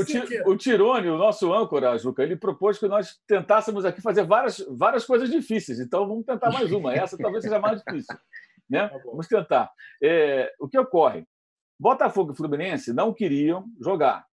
o, 0.47 0.52
o 0.52 0.58
Tirone, 0.58 1.10
o 1.10 1.17
nosso 1.17 1.54
âncora, 1.54 1.97
Juca, 1.97 2.23
ele 2.23 2.36
propôs 2.36 2.80
que 2.80 2.88
nós 2.88 3.19
tentássemos 3.28 3.86
aqui 3.86 4.02
fazer 4.02 4.23
várias, 4.25 4.58
várias 4.69 5.06
coisas 5.06 5.30
difíceis. 5.30 5.80
Então, 5.80 6.08
vamos 6.08 6.25
tentar 6.25 6.52
mais 6.52 6.71
uma. 6.71 6.93
Essa 6.93 7.17
talvez 7.17 7.43
seja 7.43 7.60
mais 7.60 7.82
difícil. 7.84 8.15
Né? 8.69 8.88
Tá 8.88 8.99
vamos 9.04 9.28
tentar. 9.28 9.71
É, 9.99 10.54
o 10.60 10.67
que 10.67 10.78
ocorre? 10.78 11.25
Botafogo 11.80 12.34
e 12.34 12.36
Fluminense 12.36 12.93
não 12.93 13.12
queriam 13.12 13.65
jogar. 13.82 14.28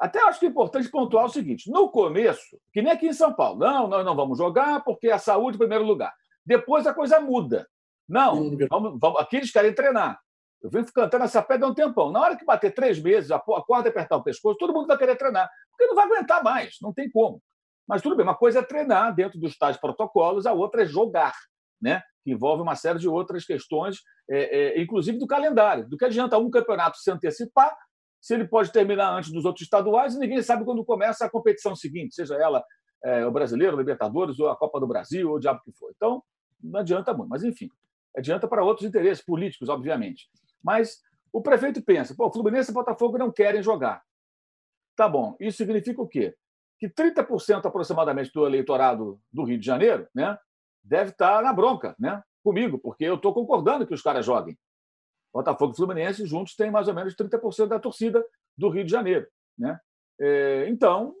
Até 0.00 0.18
acho 0.22 0.40
que 0.40 0.46
é 0.46 0.48
importante 0.48 0.88
pontuar 0.88 1.26
o 1.26 1.28
seguinte: 1.28 1.70
no 1.70 1.90
começo, 1.90 2.58
que 2.72 2.80
nem 2.80 2.92
aqui 2.92 3.06
em 3.06 3.12
São 3.12 3.32
Paulo, 3.32 3.58
não, 3.58 3.86
nós 3.86 4.04
não 4.04 4.16
vamos 4.16 4.38
jogar 4.38 4.82
porque 4.82 5.10
a 5.10 5.18
saúde 5.18 5.56
em 5.56 5.58
primeiro 5.58 5.84
lugar. 5.84 6.12
Depois 6.44 6.86
a 6.86 6.94
coisa 6.94 7.20
muda. 7.20 7.68
Não, 8.08 8.56
vamos, 8.68 8.98
vamos, 8.98 9.20
aqui 9.20 9.36
eles 9.36 9.52
querem 9.52 9.74
treinar. 9.74 10.18
Eu 10.62 10.70
venho 10.70 10.84
cantando 10.92 11.24
essa 11.24 11.42
pedra 11.42 11.66
há 11.66 11.70
um 11.70 11.74
tempão. 11.74 12.10
Na 12.10 12.20
hora 12.20 12.36
que 12.36 12.44
bater 12.44 12.74
três 12.74 13.00
meses, 13.00 13.30
a 13.30 13.38
corda 13.38 13.88
apertar 13.88 14.16
o 14.16 14.22
pescoço, 14.22 14.58
todo 14.58 14.72
mundo 14.72 14.86
vai 14.86 14.98
querer 14.98 15.16
treinar, 15.16 15.48
porque 15.70 15.86
não 15.86 15.94
vai 15.94 16.06
aguentar 16.06 16.42
mais, 16.42 16.76
não 16.82 16.92
tem 16.92 17.10
como. 17.10 17.40
Mas 17.86 18.02
tudo 18.02 18.16
bem, 18.16 18.24
uma 18.24 18.36
coisa 18.36 18.60
é 18.60 18.62
treinar 18.62 19.14
dentro 19.14 19.38
dos 19.38 19.56
tais 19.56 19.76
protocolos, 19.76 20.46
a 20.46 20.52
outra 20.52 20.82
é 20.82 20.86
jogar, 20.86 21.34
né? 21.80 22.02
que 22.22 22.32
envolve 22.32 22.62
uma 22.62 22.76
série 22.76 22.98
de 22.98 23.08
outras 23.08 23.44
questões, 23.44 23.98
é, 24.28 24.78
é, 24.78 24.82
inclusive 24.82 25.18
do 25.18 25.26
calendário. 25.26 25.88
Do 25.88 25.96
que 25.96 26.04
adianta 26.04 26.38
um 26.38 26.50
campeonato 26.50 26.98
se 26.98 27.10
antecipar 27.10 27.74
se 28.20 28.34
ele 28.34 28.46
pode 28.46 28.70
terminar 28.72 29.12
antes 29.16 29.32
dos 29.32 29.44
outros 29.44 29.62
estaduais 29.62 30.14
e 30.14 30.18
ninguém 30.18 30.42
sabe 30.42 30.64
quando 30.64 30.84
começa 30.84 31.24
a 31.24 31.30
competição 31.30 31.74
seguinte, 31.74 32.14
seja 32.14 32.34
ela 32.34 32.62
é, 33.02 33.24
o 33.26 33.30
Brasileiro, 33.30 33.76
o 33.76 33.78
Libertadores, 33.78 34.38
ou 34.38 34.48
a 34.48 34.56
Copa 34.56 34.78
do 34.78 34.86
Brasil, 34.86 35.28
ou 35.28 35.36
o 35.36 35.40
diabo 35.40 35.60
que 35.64 35.72
for. 35.72 35.90
Então, 35.96 36.22
não 36.62 36.80
adianta 36.80 37.14
muito. 37.14 37.30
Mas, 37.30 37.42
enfim, 37.42 37.70
adianta 38.16 38.46
para 38.46 38.62
outros 38.62 38.86
interesses 38.86 39.24
políticos, 39.24 39.68
obviamente. 39.68 40.28
Mas 40.62 40.98
o 41.32 41.40
prefeito 41.40 41.82
pensa, 41.82 42.14
pô, 42.14 42.30
Fluminense 42.30 42.70
e 42.70 42.74
Botafogo 42.74 43.16
não 43.16 43.32
querem 43.32 43.62
jogar. 43.62 44.02
Tá 44.96 45.08
bom, 45.08 45.36
isso 45.40 45.58
significa 45.58 46.02
o 46.02 46.08
quê? 46.08 46.34
Que 46.78 46.88
30% 46.88 47.64
aproximadamente 47.64 48.30
do 48.32 48.46
eleitorado 48.46 49.20
do 49.32 49.44
Rio 49.44 49.58
de 49.58 49.64
Janeiro 49.64 50.06
né, 50.14 50.36
deve 50.82 51.10
estar 51.10 51.42
na 51.42 51.52
bronca 51.52 51.94
né, 51.98 52.22
comigo, 52.42 52.78
porque 52.78 53.04
eu 53.04 53.14
estou 53.14 53.32
concordando 53.32 53.86
que 53.86 53.94
os 53.94 54.02
caras 54.02 54.26
joguem. 54.26 54.58
Botafogo 55.32 55.72
e 55.72 55.76
Fluminense 55.76 56.26
juntos 56.26 56.56
têm 56.56 56.70
mais 56.70 56.88
ou 56.88 56.94
menos 56.94 57.14
30% 57.14 57.66
da 57.66 57.78
torcida 57.78 58.24
do 58.56 58.68
Rio 58.68 58.84
de 58.84 58.90
Janeiro. 58.90 59.26
Né? 59.58 59.78
É, 60.20 60.66
então, 60.68 61.14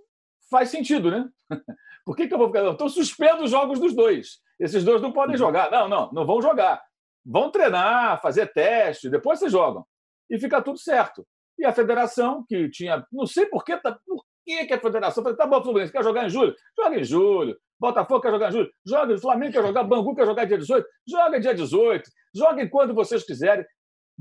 faz 0.50 0.68
sentido, 0.68 1.10
né? 1.10 1.28
Por 2.04 2.16
que, 2.16 2.26
que 2.26 2.34
eu 2.34 2.38
vou 2.38 2.48
ficar? 2.48 2.64
Estou 2.70 2.88
suspendo 2.88 3.44
os 3.44 3.50
jogos 3.50 3.78
dos 3.78 3.94
dois. 3.94 4.40
Esses 4.58 4.84
dois 4.84 5.00
não 5.00 5.12
podem 5.12 5.34
uhum. 5.34 5.38
jogar. 5.38 5.70
Não, 5.70 5.88
não, 5.88 6.10
não 6.12 6.26
vão 6.26 6.42
jogar. 6.42 6.82
Vão 7.24 7.50
treinar, 7.50 8.20
fazer 8.20 8.52
teste, 8.52 9.10
depois 9.10 9.38
vocês 9.38 9.52
jogam. 9.52 9.84
E 10.28 10.38
fica 10.38 10.60
tudo 10.62 10.78
certo. 10.78 11.26
E 11.58 11.64
a 11.64 11.72
federação, 11.72 12.44
que 12.48 12.68
tinha. 12.70 13.06
Não 13.12 13.26
sei 13.26 13.46
por 13.46 13.64
que, 13.64 13.76
tá, 13.76 13.98
por 14.06 14.24
que, 14.44 14.66
que 14.66 14.72
a 14.72 14.80
federação 14.80 15.22
tá 15.22 15.46
bom, 15.46 15.62
Fluminense, 15.62 15.92
quer 15.92 16.02
jogar 16.02 16.26
em 16.26 16.30
julho? 16.30 16.54
Joga 16.76 16.98
em 16.98 17.04
julho. 17.04 17.56
Botafogo 17.78 18.20
quer 18.20 18.30
jogar 18.30 18.48
em 18.48 18.52
julho? 18.52 18.70
Joga. 18.84 19.18
Flamengo 19.18 19.52
quer 19.52 19.62
jogar. 19.62 19.84
Bangu 19.84 20.14
quer 20.14 20.26
jogar 20.26 20.44
dia 20.44 20.58
18? 20.58 20.86
Joga 21.08 21.40
dia 21.40 21.54
18. 21.54 22.10
Joguem 22.34 22.68
quando 22.68 22.94
vocês 22.94 23.24
quiserem. 23.24 23.64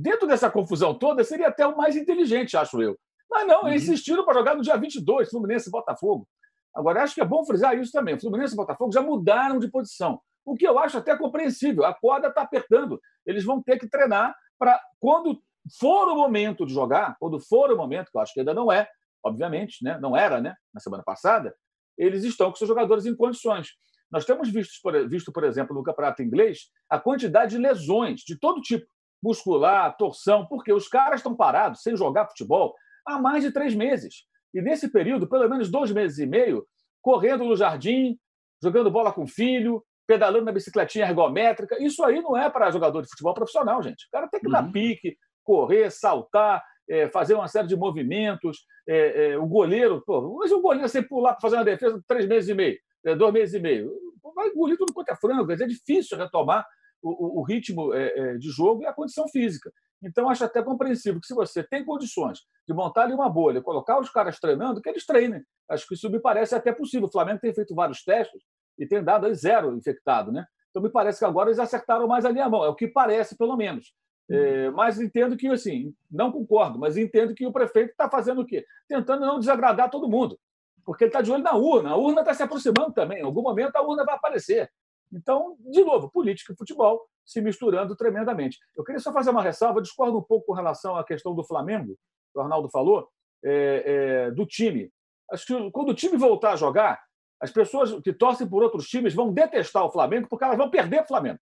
Dentro 0.02 0.26
dessa 0.26 0.50
confusão 0.50 0.98
toda, 0.98 1.26
seria 1.26 1.50
até 1.50 1.68
o 1.68 1.76
mais 1.76 1.98
inteligente, 1.98 2.56
acho 2.56 2.82
eu. 2.82 2.98
Mas 3.30 3.46
não, 3.46 3.68
eles 3.68 3.86
uhum. 3.86 3.94
insistiram 3.94 4.24
para 4.24 4.34
jogar 4.34 4.56
no 4.56 4.62
dia 4.62 4.78
22, 4.78 5.30
Fluminense 5.30 5.68
e 5.68 5.72
Botafogo. 5.72 6.26
Agora, 6.74 7.04
acho 7.04 7.14
que 7.14 7.20
é 7.20 7.26
bom 7.26 7.44
frisar 7.44 7.78
isso 7.78 7.92
também. 7.92 8.18
Fluminense 8.18 8.54
e 8.54 8.56
Botafogo 8.56 8.94
já 8.94 9.02
mudaram 9.02 9.60
de 9.60 9.70
posição, 9.70 10.22
o 10.46 10.56
que 10.56 10.66
eu 10.66 10.80
acho 10.80 10.98
até 10.98 11.18
compreensível. 11.18 11.84
A 11.84 11.94
corda 11.94 12.30
está 12.30 12.44
apertando. 12.44 12.98
Eles 13.26 13.44
vão 13.44 13.62
ter 13.62 13.78
que 13.78 13.90
treinar 13.90 14.34
para, 14.58 14.82
quando 15.02 15.38
for 15.78 16.08
o 16.08 16.16
momento 16.16 16.66
de 16.66 16.74
jogar, 16.74 17.18
quando 17.20 17.38
for 17.38 17.70
o 17.70 17.76
momento, 17.76 18.10
que 18.10 18.18
eu 18.18 18.22
acho 18.22 18.34
que 18.34 18.40
ainda 18.40 18.54
não 18.54 18.72
é, 18.72 18.88
obviamente, 19.22 19.84
né? 19.84 20.00
não 20.00 20.16
era 20.16 20.40
né? 20.40 20.56
na 20.74 20.80
semana 20.80 21.04
passada, 21.04 21.54
eles 21.98 22.24
estão 22.24 22.50
com 22.50 22.56
seus 22.56 22.70
jogadores 22.70 23.06
em 23.06 23.14
condições. 23.14 23.72
Nós 24.10 24.24
temos 24.24 24.50
visto, 24.50 24.80
visto, 25.10 25.34
por 25.34 25.44
exemplo, 25.44 25.76
no 25.76 25.84
campeonato 25.84 26.24
inglês, 26.24 26.70
a 26.90 26.98
quantidade 26.98 27.52
de 27.52 27.62
lesões 27.62 28.22
de 28.22 28.40
todo 28.40 28.62
tipo, 28.62 28.88
muscular, 29.22 29.96
torção, 29.98 30.46
porque 30.46 30.72
os 30.72 30.88
caras 30.88 31.20
estão 31.20 31.36
parados, 31.36 31.82
sem 31.82 31.96
jogar 31.96 32.28
futebol, 32.28 32.74
há 33.06 33.20
mais 33.20 33.44
de 33.44 33.52
três 33.52 33.76
meses. 33.76 34.26
E 34.54 34.62
nesse 34.62 34.92
período, 34.92 35.28
pelo 35.28 35.48
menos 35.50 35.70
dois 35.70 35.92
meses 35.92 36.18
e 36.20 36.26
meio, 36.26 36.66
correndo 37.02 37.44
no 37.44 37.56
jardim, 37.56 38.18
jogando 38.62 38.92
bola 38.92 39.12
com 39.12 39.24
o 39.24 39.28
filho, 39.28 39.84
pedalando 40.08 40.46
na 40.46 40.52
bicicletinha 40.52 41.06
ergométrica. 41.06 41.82
Isso 41.82 42.04
aí 42.04 42.22
não 42.22 42.36
é 42.36 42.50
para 42.50 42.72
jogador 42.72 43.02
de 43.02 43.10
futebol 43.10 43.34
profissional, 43.34 43.82
gente. 43.84 44.06
O 44.08 44.12
cara 44.12 44.28
tem 44.28 44.40
que 44.40 44.48
uhum. 44.48 44.54
dar 44.54 44.72
pique, 44.72 45.16
correr, 45.44 45.92
saltar, 45.92 46.64
é, 46.90 47.08
fazer 47.10 47.36
uma 47.36 47.48
série 47.48 47.68
de 47.68 47.76
movimentos. 47.76 48.66
É, 48.88 49.34
é, 49.34 49.38
o 49.38 49.46
goleiro, 49.46 50.02
pô, 50.06 50.38
mas 50.40 50.52
o 50.52 50.62
goleiro 50.62 50.90
sem 50.90 51.04
pular 51.04 51.34
para 51.34 51.42
fazer 51.42 51.58
uma 51.58 51.66
defesa 51.66 52.02
três 52.08 52.28
meses 52.28 52.50
e 52.50 52.56
meio, 52.56 52.78
é, 53.06 53.16
dois 53.16 53.32
meses 53.32 53.54
e 53.54 53.60
meio, 53.60 53.92
vai 54.36 54.48
engolir 54.48 54.78
tudo 54.78 54.94
quanto 54.94 55.10
é 55.10 55.16
frango. 55.16 55.52
É 55.52 55.56
difícil 55.56 56.18
retomar 56.18 56.66
o, 57.02 57.40
o 57.40 57.44
ritmo 57.44 57.94
é, 57.94 58.08
é, 58.18 58.38
de 58.38 58.50
jogo 58.50 58.84
e 58.84 58.86
a 58.86 58.94
condição 58.94 59.28
física. 59.28 59.72
Então, 60.02 60.30
acho 60.30 60.46
até 60.46 60.64
compreensível 60.64 61.20
que, 61.20 61.28
se 61.28 61.34
você 61.34 61.62
tem 61.62 61.84
condições 61.84 62.40
de 62.68 62.74
montar 62.74 63.04
ali 63.04 63.14
uma 63.14 63.30
bolha, 63.30 63.62
colocar 63.62 64.00
os 64.00 64.10
caras 64.10 64.40
treinando, 64.40 64.82
que 64.82 64.90
eles 64.90 65.06
treinem. 65.06 65.44
Acho 65.70 65.88
que 65.88 65.94
isso 65.94 66.10
me 66.10 66.20
parece 66.20 66.56
até 66.56 66.72
possível. 66.72 67.08
O 67.08 67.12
Flamengo 67.12 67.40
tem 67.40 67.54
feito 67.54 67.76
vários 67.76 68.04
testes 68.04 68.42
e 68.78 68.88
tem 68.88 69.04
dado 69.04 69.26
aí 69.26 69.36
zero 69.36 69.76
infectado. 69.76 70.32
Né? 70.32 70.46
Então, 70.70 70.82
me 70.82 70.90
parece 70.90 71.20
que 71.20 71.26
agora 71.26 71.50
eles 71.50 71.60
acertaram 71.60 72.08
mais 72.08 72.24
ali 72.24 72.40
a 72.40 72.48
mão. 72.48 72.64
É 72.64 72.70
o 72.70 72.76
que 72.76 72.88
parece, 72.88 73.38
pelo 73.38 73.58
menos. 73.58 73.94
É, 74.32 74.70
mas 74.70 75.02
entendo 75.02 75.36
que, 75.36 75.48
assim, 75.48 75.94
não 76.10 76.32
concordo, 76.32 76.78
mas 76.78 76.96
entendo 76.96 77.34
que 77.34 77.46
o 77.46 77.52
prefeito 77.52 77.92
está 77.92 78.10
fazendo 78.10 78.42
o 78.42 78.46
quê? 78.46 78.66
Tentando 78.88 79.26
não 79.26 79.40
desagradar 79.40 79.90
todo 79.90 80.08
mundo. 80.08 80.40
Porque 80.86 81.04
ele 81.04 81.10
está 81.10 81.22
de 81.22 81.32
olho 81.32 81.44
na 81.44 81.56
urna. 81.56 81.90
A 81.90 81.98
urna 81.98 82.22
está 82.22 82.34
se 82.34 82.44
aproximando 82.44 82.94
também. 82.94 83.20
Em 83.20 83.26
algum 83.26 83.42
momento 83.42 83.76
a 83.76 83.82
urna 83.82 84.06
vai 84.06 84.16
aparecer. 84.16 84.72
Então, 85.12 85.56
de 85.60 85.84
novo, 85.84 86.10
política 86.10 86.54
e 86.54 86.56
futebol 86.56 87.06
se 87.26 87.42
misturando 87.42 87.96
tremendamente. 87.96 88.58
Eu 88.76 88.84
queria 88.84 89.00
só 89.00 89.14
fazer 89.14 89.30
uma 89.30 89.42
ressalva, 89.42 89.82
discordo 89.82 90.18
um 90.18 90.24
pouco 90.24 90.48
com 90.48 90.54
relação 90.54 90.96
à 90.96 91.04
questão 91.04 91.36
do 91.36 91.44
Flamengo, 91.44 91.96
que 92.32 92.40
o 92.40 92.42
Arnaldo 92.42 92.70
falou, 92.70 93.08
é, 93.44 93.84
é, 93.86 94.32
do 94.32 94.46
time. 94.46 94.92
Acho 95.32 95.46
que 95.46 95.72
quando 95.72 95.90
o 95.90 95.94
time 95.94 96.18
voltar 96.18 96.54
a 96.54 96.56
jogar, 96.56 97.00
as 97.40 97.52
pessoas 97.52 97.94
que 98.02 98.12
torcem 98.12 98.48
por 98.48 98.64
outros 98.64 98.88
times 98.88 99.14
vão 99.14 99.32
detestar 99.32 99.86
o 99.86 99.92
Flamengo 99.92 100.28
porque 100.28 100.44
elas 100.44 100.58
vão 100.58 100.70
perder 100.70 100.98
para 100.98 101.06
o 101.06 101.08
Flamengo. 101.08 101.40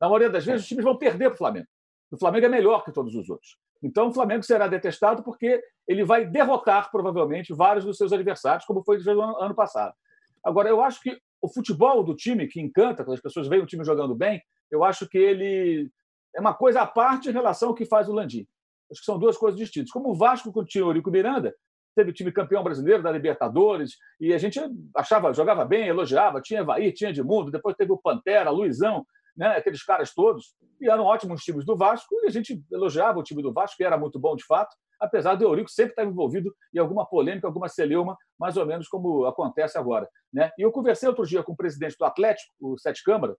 Na 0.00 0.08
maioria 0.08 0.30
das 0.30 0.44
vezes, 0.44 0.62
os 0.62 0.68
times 0.68 0.84
vão 0.84 0.96
perder 0.96 1.28
para 1.28 1.34
o 1.34 1.38
Flamengo. 1.38 1.66
O 2.10 2.18
Flamengo 2.18 2.46
é 2.46 2.48
melhor 2.48 2.84
que 2.84 2.92
todos 2.92 3.14
os 3.14 3.28
outros. 3.28 3.58
Então, 3.82 4.08
o 4.08 4.12
Flamengo 4.12 4.42
será 4.42 4.66
detestado 4.66 5.22
porque 5.22 5.62
ele 5.86 6.04
vai 6.04 6.24
derrotar, 6.24 6.90
provavelmente, 6.90 7.52
vários 7.54 7.84
dos 7.84 7.96
seus 7.96 8.12
adversários, 8.12 8.64
como 8.64 8.82
foi 8.82 8.98
no 8.98 9.36
ano 9.38 9.54
passado. 9.54 9.94
Agora, 10.42 10.68
eu 10.68 10.80
acho 10.80 11.00
que 11.00 11.18
o 11.40 11.48
futebol 11.48 12.02
do 12.02 12.14
time, 12.14 12.46
que 12.46 12.60
encanta, 12.60 13.04
quando 13.04 13.14
as 13.14 13.22
pessoas 13.22 13.48
veem 13.48 13.62
o 13.62 13.66
time 13.66 13.84
jogando 13.84 14.14
bem, 14.14 14.40
eu 14.70 14.82
acho 14.84 15.08
que 15.08 15.18
ele 15.18 15.90
é 16.34 16.40
uma 16.40 16.54
coisa 16.54 16.82
à 16.82 16.86
parte 16.86 17.28
em 17.28 17.32
relação 17.32 17.70
ao 17.70 17.74
que 17.74 17.86
faz 17.86 18.08
o 18.08 18.12
Landim. 18.12 18.46
Acho 18.90 19.00
que 19.00 19.06
são 19.06 19.18
duas 19.18 19.36
coisas 19.36 19.58
distintas. 19.58 19.90
Como 19.90 20.10
o 20.10 20.14
Vasco 20.14 20.52
com 20.52 20.60
o 20.60 20.66
Eurico 20.76 21.10
Miranda, 21.10 21.54
teve 21.96 22.10
o 22.10 22.12
time 22.12 22.30
campeão 22.30 22.62
brasileiro 22.62 23.02
da 23.02 23.10
Libertadores, 23.10 23.92
e 24.20 24.34
a 24.34 24.38
gente 24.38 24.60
achava, 24.94 25.32
jogava 25.32 25.64
bem, 25.64 25.88
elogiava, 25.88 26.42
tinha 26.42 26.60
Evair, 26.60 26.92
tinha 26.92 27.10
Edmundo, 27.10 27.50
depois 27.50 27.74
teve 27.74 27.90
o 27.90 27.96
Pantera, 27.98 28.50
Luizão, 28.50 29.04
né, 29.34 29.48
aqueles 29.56 29.82
caras 29.82 30.12
todos, 30.14 30.54
e 30.80 30.90
eram 30.90 31.04
ótimos 31.04 31.42
times 31.42 31.64
do 31.64 31.76
Vasco, 31.76 32.14
e 32.22 32.26
a 32.26 32.30
gente 32.30 32.62
elogiava 32.70 33.18
o 33.18 33.22
time 33.22 33.42
do 33.42 33.52
Vasco, 33.52 33.78
que 33.78 33.84
era 33.84 33.96
muito 33.96 34.18
bom 34.18 34.36
de 34.36 34.44
fato, 34.44 34.76
apesar 35.00 35.34
do 35.34 35.44
Eurico 35.44 35.70
sempre 35.70 35.92
estar 35.92 36.04
envolvido 36.04 36.54
em 36.74 36.78
alguma 36.78 37.06
polêmica, 37.06 37.46
alguma 37.46 37.68
celeuma, 37.68 38.16
mais 38.38 38.56
ou 38.56 38.66
menos 38.66 38.88
como 38.88 39.24
acontece 39.24 39.78
agora. 39.78 40.08
Né? 40.32 40.50
E 40.58 40.62
eu 40.62 40.72
conversei 40.72 41.08
outro 41.08 41.26
dia 41.26 41.42
com 41.42 41.52
o 41.52 41.56
presidente 41.56 41.96
do 41.98 42.04
Atlético, 42.04 42.52
o 42.60 42.78
Sete 42.78 43.02
Câmara, 43.02 43.36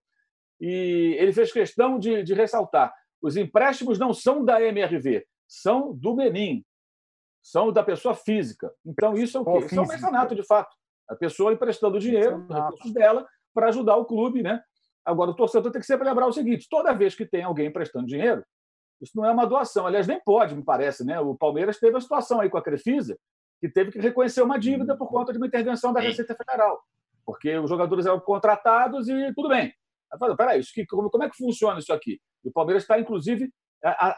e 0.60 1.16
ele 1.18 1.32
fez 1.32 1.52
questão 1.52 1.98
de, 1.98 2.22
de 2.22 2.34
ressaltar: 2.34 2.92
os 3.22 3.36
empréstimos 3.36 3.98
não 3.98 4.12
são 4.12 4.44
da 4.44 4.60
MRV, 4.60 5.24
são 5.46 5.94
do 5.94 6.14
Menin, 6.14 6.64
são 7.42 7.72
da 7.72 7.82
pessoa 7.82 8.14
física. 8.14 8.72
Então, 8.84 9.14
isso 9.14 9.38
é 9.38 9.40
o 9.40 9.44
quê? 9.44 9.66
Isso 9.66 9.78
é 9.78 9.82
um 9.82 9.86
mecenato, 9.86 10.34
de 10.34 10.42
fato. 10.44 10.74
A 11.08 11.16
pessoa 11.16 11.52
emprestando 11.52 11.98
dinheiro, 11.98 12.46
recursos 12.48 12.92
dela, 12.92 13.26
para 13.54 13.68
ajudar 13.68 13.96
o 13.96 14.04
clube, 14.04 14.42
né? 14.42 14.60
Agora, 15.04 15.30
o 15.30 15.34
torcedor 15.34 15.72
tem 15.72 15.80
que 15.80 15.86
sempre 15.86 16.06
lembrar 16.06 16.26
o 16.26 16.32
seguinte: 16.32 16.66
toda 16.68 16.92
vez 16.92 17.14
que 17.14 17.24
tem 17.24 17.42
alguém 17.42 17.68
emprestando 17.68 18.06
dinheiro, 18.06 18.44
isso 19.00 19.12
não 19.16 19.24
é 19.24 19.30
uma 19.30 19.46
doação. 19.46 19.86
Aliás, 19.86 20.06
nem 20.06 20.20
pode, 20.20 20.54
me 20.54 20.62
parece, 20.62 21.04
né? 21.04 21.18
O 21.20 21.34
Palmeiras 21.34 21.78
teve 21.78 21.96
a 21.96 22.00
situação 22.00 22.40
aí 22.40 22.50
com 22.50 22.58
a 22.58 22.62
Crefisa, 22.62 23.18
que 23.60 23.68
teve 23.68 23.90
que 23.92 23.98
reconhecer 24.00 24.42
uma 24.42 24.58
dívida 24.58 24.96
por 24.96 25.08
conta 25.08 25.32
de 25.32 25.38
uma 25.38 25.46
intervenção 25.46 25.92
da 25.92 26.00
Receita 26.00 26.34
Federal, 26.34 26.82
porque 27.24 27.56
os 27.58 27.68
jogadores 27.68 28.06
eram 28.06 28.20
contratados 28.20 29.08
e 29.08 29.32
tudo 29.34 29.48
bem. 29.48 29.72
Aí 30.10 30.36
peraí, 30.36 30.60
isso 30.60 30.72
que, 30.72 30.86
como, 30.86 31.10
como 31.10 31.24
é 31.24 31.30
que 31.30 31.36
funciona 31.36 31.78
isso 31.78 31.92
aqui? 31.92 32.20
E 32.44 32.48
o 32.48 32.52
Palmeiras 32.52 32.82
está, 32.84 32.98
inclusive, 32.98 33.52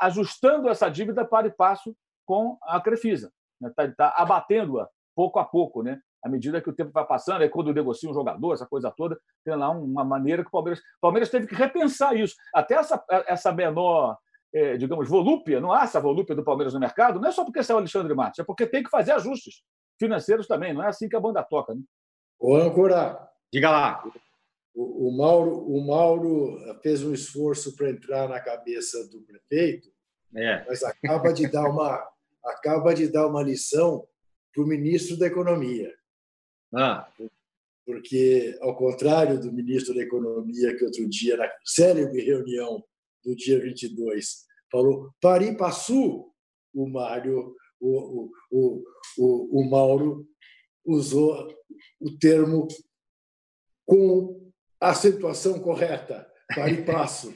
ajustando 0.01 0.68
essa 0.68 0.89
dívida 0.89 1.24
para 1.24 1.49
e 1.49 1.51
passo 1.51 1.95
com 2.24 2.57
a 2.62 2.81
Crefisa. 2.81 3.33
Está 3.62 3.87
né? 3.87 3.95
tá 3.97 4.14
abatendo-a 4.16 4.89
pouco 5.14 5.39
a 5.39 5.45
pouco, 5.45 5.83
né? 5.83 6.01
à 6.22 6.28
medida 6.28 6.61
que 6.61 6.68
o 6.68 6.72
tempo 6.72 6.93
vai 6.93 7.07
passando, 7.07 7.43
aí 7.43 7.49
quando 7.49 7.72
negocia 7.72 8.09
um 8.09 8.14
jogador, 8.14 8.53
essa 8.53 8.66
coisa 8.66 8.93
toda, 8.95 9.18
tem 9.45 9.55
lá 9.55 9.70
uma 9.70 10.05
maneira 10.05 10.43
que 10.43 10.49
o 10.49 10.53
Palmeiras. 10.53 10.81
O 10.81 11.01
Palmeiras 11.01 11.31
teve 11.31 11.47
que 11.47 11.55
repensar 11.55 12.14
isso. 12.14 12.35
Até 12.55 12.74
essa, 12.74 13.03
essa 13.26 13.53
menor, 13.53 14.18
é, 14.53 14.77
digamos, 14.77 15.09
volúpia, 15.09 15.61
não 15.61 15.73
há 15.73 15.85
essa 15.85 16.01
volúpia 16.01 16.35
do 16.35 16.45
Palmeiras 16.45 16.75
no 16.75 16.81
mercado, 16.81 17.21
não 17.21 17.29
é 17.29 17.33
só 17.33 17.45
porque 17.45 17.63
saiu 17.63 17.77
o 17.77 17.79
Alexandre 17.79 18.15
Matos, 18.15 18.41
é 18.41 18.45
porque 18.45 18.67
tem 18.67 18.83
que 18.83 18.91
fazer 18.91 19.13
ajustes 19.13 19.63
financeiros 19.99 20.47
também. 20.47 20.73
Não 20.73 20.83
é 20.83 20.89
assim 20.89 21.09
que 21.09 21.17
a 21.17 21.21
banda 21.21 21.43
toca. 21.43 21.75
Né? 21.75 21.83
Ô, 22.39 22.57
Ancora. 22.57 23.29
Diga 23.53 23.71
lá. 23.71 24.05
O, 24.75 25.09
o, 25.09 25.17
Mauro, 25.17 25.59
o 25.67 25.87
Mauro 25.87 26.59
fez 26.83 27.03
um 27.03 27.13
esforço 27.13 27.77
para 27.77 27.91
entrar 27.91 28.29
na 28.29 28.41
cabeça 28.41 29.07
do 29.09 29.21
prefeito, 29.23 29.89
é. 30.35 30.65
mas 30.67 30.83
acaba 30.85 31.33
de 31.33 31.51
dar 31.51 31.69
uma, 31.69 32.09
acaba 32.45 32.95
de 32.95 33.09
dar 33.09 33.27
uma 33.27 33.43
lição 33.43 34.07
para 34.55 34.63
o 34.63 34.67
ministro 34.67 35.19
da 35.19 35.27
Economia. 35.27 35.93
Ah. 36.73 37.09
Porque, 37.85 38.57
ao 38.61 38.77
contrário 38.77 39.41
do 39.41 39.53
ministro 39.53 39.93
da 39.93 40.03
Economia, 40.03 40.77
que 40.77 40.85
outro 40.85 41.09
dia, 41.09 41.37
na 41.37 41.51
célebre 41.65 42.23
reunião 42.23 42.83
do 43.25 43.35
dia 43.35 43.61
22, 43.61 44.47
falou 44.71 45.12
pari 45.21 45.57
passu, 45.57 46.33
o 46.75 46.89
Mário, 46.89 47.55
o, 47.81 47.89
o, 47.89 48.31
o, 48.51 48.85
o, 49.18 49.61
o 49.61 49.71
Mauro 49.71 50.27
usou 50.85 51.49
o 52.01 52.18
termo 52.18 52.66
com 53.87 54.51
a 54.81 54.91
acentuação 54.91 55.59
correta, 55.61 56.31
pari 56.55 56.85
passo. 56.85 57.35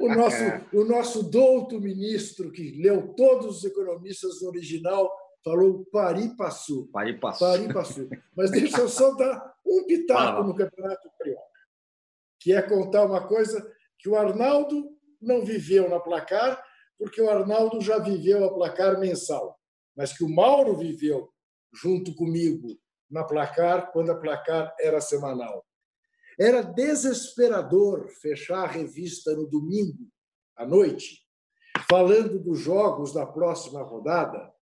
O 0.00 0.08
nosso, 0.12 0.42
o 0.72 0.84
nosso 0.84 1.22
douto 1.22 1.80
ministro, 1.80 2.50
que 2.50 2.72
leu 2.82 3.14
todos 3.14 3.58
os 3.58 3.64
economistas 3.64 4.42
no 4.42 4.48
original, 4.48 5.10
falou 5.44 5.84
pari 5.92 6.36
passu. 6.36 6.88
Pari 6.92 7.18
passu. 7.18 7.38
Pari 7.38 7.72
passu. 7.72 8.08
Mas 8.36 8.50
deixa 8.50 8.80
eu 8.80 8.88
só 8.88 9.14
dar 9.14 9.54
um 9.64 9.84
pitaco 9.84 10.42
no 10.42 10.54
Campeonato 10.54 11.08
Carioca, 11.18 11.42
que 12.40 12.52
é 12.52 12.60
contar 12.62 13.06
uma 13.06 13.26
coisa 13.26 13.72
que 13.98 14.08
o 14.08 14.16
Arnaldo 14.16 14.95
não 15.20 15.44
viveu 15.44 15.88
na 15.88 16.00
placar, 16.00 16.62
porque 16.98 17.20
o 17.20 17.30
Arnaldo 17.30 17.80
já 17.80 17.98
viveu 17.98 18.44
a 18.44 18.54
placar 18.54 18.98
mensal, 18.98 19.58
mas 19.96 20.16
que 20.16 20.24
o 20.24 20.28
Mauro 20.28 20.76
viveu 20.76 21.30
junto 21.72 22.14
comigo 22.14 22.78
na 23.10 23.22
placar, 23.22 23.92
quando 23.92 24.10
a 24.10 24.16
placar 24.16 24.74
era 24.80 25.00
semanal. 25.00 25.64
Era 26.38 26.62
desesperador 26.62 28.08
fechar 28.20 28.64
a 28.64 28.66
revista 28.66 29.34
no 29.34 29.46
domingo 29.46 30.08
à 30.56 30.66
noite, 30.66 31.22
falando 31.88 32.38
dos 32.38 32.58
jogos 32.58 33.12
da 33.12 33.24
próxima 33.24 33.82
rodada, 33.82 34.52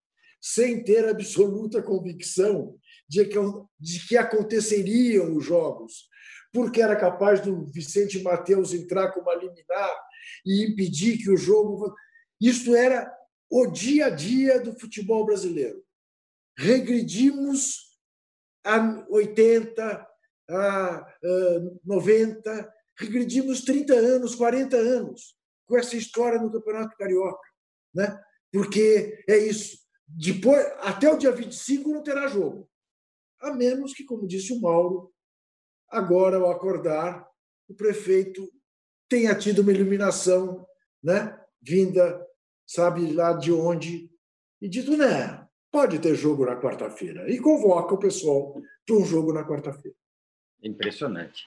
sem 0.40 0.84
ter 0.84 1.08
absoluta 1.08 1.82
convicção 1.82 2.76
de 3.08 3.24
que, 3.24 3.38
de 3.80 4.06
que 4.06 4.16
aconteceriam 4.16 5.34
os 5.34 5.44
jogos, 5.44 6.08
porque 6.52 6.82
era 6.82 6.94
capaz 6.94 7.40
do 7.40 7.64
Vicente 7.64 8.22
Mateus 8.22 8.74
entrar 8.74 9.12
com 9.12 9.20
uma 9.20 9.34
liminar 9.34 9.96
e 10.44 10.64
impedir 10.64 11.18
que 11.18 11.30
o 11.30 11.36
jogo. 11.36 11.94
Isto 12.40 12.74
era 12.74 13.12
o 13.50 13.66
dia 13.66 14.06
a 14.06 14.10
dia 14.10 14.60
do 14.60 14.78
futebol 14.78 15.24
brasileiro. 15.24 15.84
Regredimos 16.56 17.98
a 18.64 19.06
80, 19.08 20.08
a 20.50 21.16
90, 21.84 22.74
regredimos 22.98 23.62
30 23.62 23.94
anos, 23.94 24.34
40 24.34 24.76
anos 24.76 25.36
com 25.66 25.76
essa 25.76 25.96
história 25.96 26.40
no 26.40 26.52
Campeonato 26.52 26.96
Carioca. 26.96 27.48
Né? 27.94 28.20
Porque 28.52 29.24
é 29.28 29.36
isso. 29.38 29.78
Depois, 30.06 30.64
até 30.80 31.10
o 31.10 31.16
dia 31.16 31.32
25 31.32 31.90
não 31.90 32.02
terá 32.02 32.26
jogo. 32.28 32.68
A 33.40 33.52
menos 33.52 33.92
que, 33.92 34.04
como 34.04 34.26
disse 34.26 34.52
o 34.52 34.60
Mauro, 34.60 35.12
agora 35.88 36.36
ao 36.36 36.50
acordar, 36.50 37.26
o 37.68 37.74
prefeito 37.74 38.50
tenha 39.14 39.32
tido 39.36 39.62
uma 39.62 39.70
iluminação 39.70 40.66
né, 41.00 41.38
vinda 41.62 42.20
sabe 42.66 43.12
lá 43.12 43.32
de 43.32 43.52
onde, 43.52 44.10
e 44.60 44.68
diz: 44.68 44.88
né, 44.88 45.46
pode 45.70 46.00
ter 46.00 46.16
jogo 46.16 46.44
na 46.44 46.56
quarta-feira. 46.56 47.30
E 47.30 47.38
convoca 47.38 47.94
o 47.94 47.98
pessoal 47.98 48.60
para 48.84 48.96
um 48.96 49.04
jogo 49.04 49.32
na 49.32 49.46
quarta-feira. 49.46 49.96
Impressionante. 50.62 51.46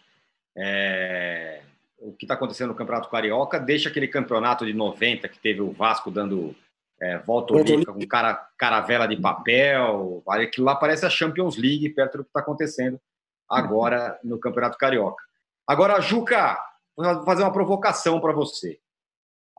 É... 0.55 1.61
O 1.99 2.13
que 2.13 2.25
está 2.25 2.35
acontecendo 2.35 2.69
no 2.69 2.75
Campeonato 2.75 3.09
Carioca 3.09 3.59
deixa 3.59 3.89
aquele 3.89 4.07
campeonato 4.07 4.65
de 4.65 4.73
90 4.73 5.27
que 5.27 5.39
teve 5.39 5.61
o 5.61 5.71
Vasco 5.71 6.11
dando 6.11 6.55
é, 7.01 7.17
volta 7.17 7.55
olímpica 7.55 7.91
com 7.91 8.07
cara, 8.07 8.35
caravela 8.55 9.07
de 9.07 9.19
papel. 9.19 10.23
Aquilo 10.27 10.67
lá 10.67 10.75
parece 10.75 11.07
a 11.07 11.09
Champions 11.09 11.57
League 11.57 11.89
perto 11.89 12.19
do 12.19 12.23
que 12.23 12.29
está 12.29 12.39
acontecendo 12.39 13.01
agora 13.49 14.19
no 14.23 14.39
Campeonato 14.39 14.77
Carioca. 14.77 15.23
Agora, 15.65 15.99
Juca, 15.99 16.55
vou 16.97 17.25
fazer 17.25 17.43
uma 17.43 17.53
provocação 17.53 18.19
para 18.19 18.33
você. 18.33 18.79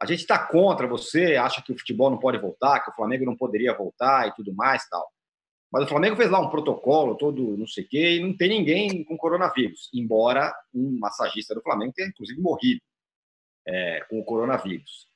A 0.00 0.06
gente 0.06 0.20
está 0.20 0.38
contra 0.38 0.86
você, 0.86 1.36
acha 1.36 1.62
que 1.62 1.72
o 1.72 1.78
futebol 1.78 2.10
não 2.10 2.18
pode 2.18 2.38
voltar, 2.38 2.80
que 2.80 2.90
o 2.90 2.94
Flamengo 2.94 3.24
não 3.24 3.36
poderia 3.36 3.76
voltar 3.76 4.28
e 4.28 4.34
tudo 4.34 4.54
mais 4.54 4.88
tal. 4.88 5.08
Mas 5.72 5.84
o 5.84 5.88
Flamengo 5.88 6.16
fez 6.16 6.30
lá 6.30 6.38
um 6.40 6.50
protocolo 6.50 7.16
todo 7.16 7.56
não 7.56 7.66
sei 7.66 7.84
o 7.84 7.88
quê 7.88 8.16
e 8.16 8.24
não 8.24 8.36
tem 8.36 8.48
ninguém 8.48 9.04
com 9.04 9.16
coronavírus, 9.16 9.90
embora 9.92 10.54
um 10.74 10.98
massagista 10.98 11.54
do 11.54 11.62
Flamengo 11.62 11.92
tenha 11.94 12.08
inclusive 12.08 12.40
morrido 12.40 12.80
é, 13.66 14.00
com 14.08 14.18
o 14.18 14.24
coronavírus. 14.24 15.08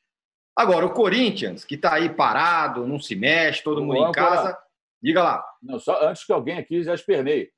Agora, 0.55 0.85
o 0.85 0.93
Corinthians, 0.93 1.65
que 1.65 1.77
está 1.77 1.95
aí 1.95 2.15
parado, 2.15 2.87
não 2.87 3.01
se 3.01 3.17
mexe, 3.17 3.63
todo 3.63 3.83
mundo 3.83 4.09
em 4.09 4.13
casa. 4.13 4.59
Diga 5.03 5.23
lá. 5.23 5.45
Não, 5.63 5.79
só 5.79 6.07
antes 6.07 6.25
que 6.25 6.33
alguém 6.33 6.59
aqui 6.59 6.83
já 6.83 6.95
esperneie. 6.95 7.51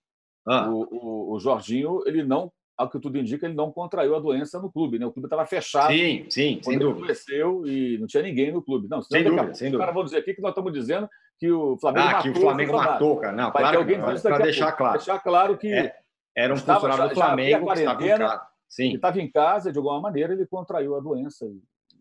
Ah. 0.46 0.70
O, 0.70 0.84
o, 0.84 1.32
o 1.32 1.40
Jorginho, 1.40 2.02
ele 2.06 2.22
não 2.22 2.52
ao 2.76 2.90
que 2.90 2.98
tudo 2.98 3.18
indica, 3.18 3.46
ele 3.46 3.54
não 3.54 3.70
contraiu 3.70 4.16
a 4.16 4.20
doença 4.20 4.60
no 4.60 4.70
clube, 4.70 4.98
né? 4.98 5.06
O 5.06 5.12
clube 5.12 5.26
estava 5.26 5.46
fechado. 5.46 5.92
Sim, 5.92 6.26
sim, 6.28 6.60
sem 6.62 6.78
dúvida. 6.78 7.06
Conheceu 7.06 7.66
e 7.66 7.98
não 7.98 8.06
tinha 8.06 8.22
ninguém 8.22 8.52
no 8.52 8.62
clube. 8.62 8.88
Não, 8.88 9.00
sem 9.00 9.22
dúvida, 9.22 9.54
sem 9.54 9.70
dúvida. 9.70 9.76
Os 9.76 9.80
caras 9.80 9.94
vão 9.94 10.04
dizer 10.04 10.18
aqui 10.18 10.34
que 10.34 10.42
nós 10.42 10.50
estamos 10.50 10.72
dizendo 10.72 11.08
que 11.38 11.50
o 11.50 11.76
Flamengo 11.78 12.06
ah, 12.08 12.12
matou. 12.12 12.32
que 12.32 12.38
o 12.38 12.40
Flamengo 12.40 12.72
matou, 12.76 13.16
cara. 13.16 13.36
Não, 13.36 13.50
claro, 13.50 13.78
alguém 13.78 14.00
para 14.00 14.38
deixar 14.38 14.72
claro. 14.72 14.98
Deixar 14.98 15.18
claro 15.20 15.56
que 15.56 15.72
é, 15.72 15.94
era 16.36 16.52
um 16.52 16.56
funcionário 16.56 17.08
do 17.08 17.14
Flamengo 17.14 17.66
que 17.72 17.78
estava 17.78 18.04
em 18.04 18.18
casa. 18.18 18.46
Sim. 18.68 18.90
Que 18.90 18.96
estava 18.96 19.20
em 19.20 19.30
casa, 19.30 19.70
de 19.70 19.78
alguma 19.78 20.00
maneira, 20.00 20.32
ele 20.32 20.46
contraiu 20.46 20.96
a 20.96 21.00
doença. 21.00 21.46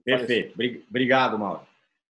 Perfeito. 0.03 0.55
Faleceu. 0.55 0.83
Obrigado, 0.89 1.37
Mauro. 1.37 1.61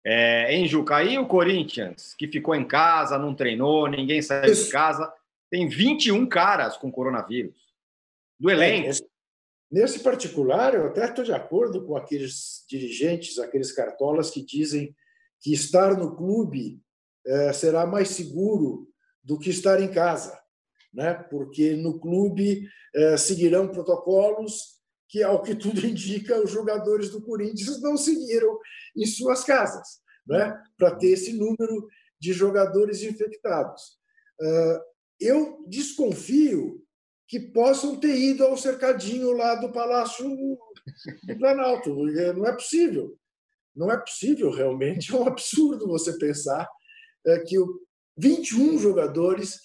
É, 0.05 0.55
em 0.55 0.67
Jucaí, 0.67 1.19
o 1.19 1.27
Corinthians, 1.27 2.15
que 2.15 2.29
ficou 2.29 2.55
em 2.55 2.65
casa, 2.65 3.19
não 3.19 3.35
treinou, 3.35 3.89
ninguém 3.89 4.23
saiu 4.23 4.55
de 4.55 4.71
casa, 4.71 5.13
tem 5.51 5.69
21 5.69 6.25
caras 6.27 6.77
com 6.77 6.91
coronavírus. 6.91 7.66
Do 8.39 8.51
elenco. 8.51 8.89
É, 8.89 8.93
Nesse 9.71 9.99
particular, 9.99 10.75
eu 10.75 10.87
até 10.87 11.05
estou 11.07 11.25
de 11.25 11.33
acordo 11.33 11.85
com 11.85 11.97
aqueles 11.97 12.65
dirigentes, 12.69 13.39
aqueles 13.39 13.73
cartolas 13.73 14.31
que 14.31 14.45
dizem 14.45 14.95
que 15.41 15.53
estar 15.53 15.97
no 15.97 16.15
clube 16.15 16.81
é, 17.27 17.53
será 17.53 17.85
mais 17.85 18.11
seguro 18.11 18.89
do 19.23 19.39
que 19.39 19.51
estar 19.51 19.81
em 19.83 19.91
casa, 19.91 20.41
né? 20.95 21.15
porque 21.15 21.75
no 21.75 21.99
clube 21.99 22.69
é, 22.95 23.17
seguirão 23.17 23.69
protocolos 23.69 24.77
que, 25.09 25.23
ao 25.23 25.43
que 25.43 25.55
tudo 25.55 25.83
indica, 25.85 26.41
os 26.41 26.51
jogadores 26.53 27.11
do 27.11 27.21
Corinthians 27.21 27.83
não 27.83 27.97
seguiram 27.97 28.57
em 28.97 29.05
suas 29.05 29.43
casas, 29.43 29.99
né? 30.25 30.57
para 30.79 30.95
ter 30.95 31.09
esse 31.09 31.33
número 31.33 31.89
de 32.21 32.33
jogadores 32.33 33.03
infectados. 33.03 33.99
É, 34.41 34.81
eu 35.21 35.65
desconfio 35.67 36.86
que 37.29 37.41
possam 37.41 37.99
ter 37.99 38.17
ido 38.17 38.45
ao 38.45 38.57
cercadinho 38.57 39.33
lá 39.33 39.57
do 39.57 39.73
Palácio 39.73 40.29
do 40.29 41.39
Planalto. 41.39 41.95
Não 42.35 42.47
é 42.47 42.53
possível. 42.53 43.19
Não 43.75 43.91
é 43.91 43.97
possível, 43.99 44.51
realmente. 44.51 45.13
É 45.15 45.17
um 45.19 45.27
absurdo 45.27 45.87
você 45.87 46.17
pensar 46.19 46.69
é, 47.27 47.41
que 47.41 47.57
21 48.17 48.79
jogadores 48.79 49.61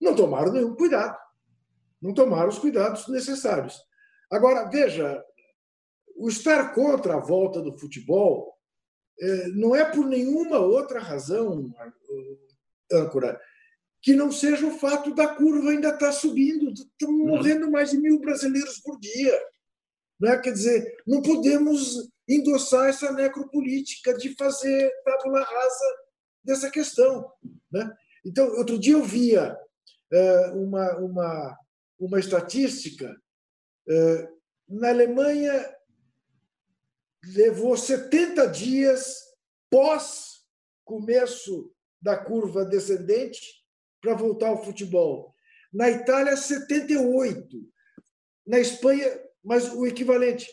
não 0.00 0.14
tomaram 0.14 0.52
nenhum 0.52 0.74
cuidado. 0.74 1.18
Não 2.00 2.14
tomaram 2.14 2.48
os 2.48 2.58
cuidados 2.58 3.06
necessários. 3.08 3.78
Agora, 4.30 4.64
veja, 4.70 5.22
o 6.16 6.28
estar 6.28 6.72
contra 6.74 7.14
a 7.14 7.20
volta 7.20 7.60
do 7.60 7.76
futebol 7.78 8.56
é, 9.20 9.48
não 9.48 9.74
é 9.76 9.84
por 9.84 10.06
nenhuma 10.06 10.58
outra 10.58 11.00
razão, 11.00 11.74
âncora, 12.90 13.38
que 14.02 14.14
não 14.14 14.32
seja 14.32 14.66
o 14.66 14.78
fato 14.78 15.14
da 15.14 15.28
curva 15.28 15.70
ainda 15.70 15.88
estar 15.88 16.06
tá 16.06 16.12
subindo. 16.12 16.72
Estão 16.72 17.12
morrendo 17.12 17.70
mais 17.70 17.90
de 17.90 17.98
mil 17.98 18.18
brasileiros 18.18 18.78
por 18.80 18.98
dia. 18.98 19.38
Né? 20.18 20.38
Quer 20.38 20.52
dizer, 20.52 21.02
não 21.06 21.20
podemos 21.20 22.10
endossar 22.28 22.88
essa 22.88 23.12
necropolítica 23.12 24.16
de 24.16 24.34
fazer 24.36 24.90
tábula 25.04 25.42
rasa 25.42 25.96
dessa 26.42 26.70
questão. 26.70 27.30
Né? 27.70 27.92
Então, 28.24 28.46
outro 28.56 28.78
dia 28.78 28.94
eu 28.94 29.04
via 29.04 29.56
é, 30.12 30.50
uma, 30.52 30.96
uma, 30.98 31.58
uma 31.98 32.18
estatística. 32.18 33.14
É, 33.88 34.28
na 34.68 34.88
Alemanha, 34.88 35.76
levou 37.34 37.76
70 37.76 38.46
dias 38.46 39.16
pós 39.68 40.40
começo 40.84 41.70
da 42.00 42.16
curva 42.16 42.64
descendente 42.64 43.59
para 44.00 44.14
voltar 44.14 44.48
ao 44.48 44.64
futebol. 44.64 45.34
Na 45.72 45.90
Itália, 45.90 46.36
78. 46.36 47.56
Na 48.46 48.58
Espanha, 48.58 49.06
mas 49.42 49.72
o 49.72 49.86
equivalente. 49.86 50.48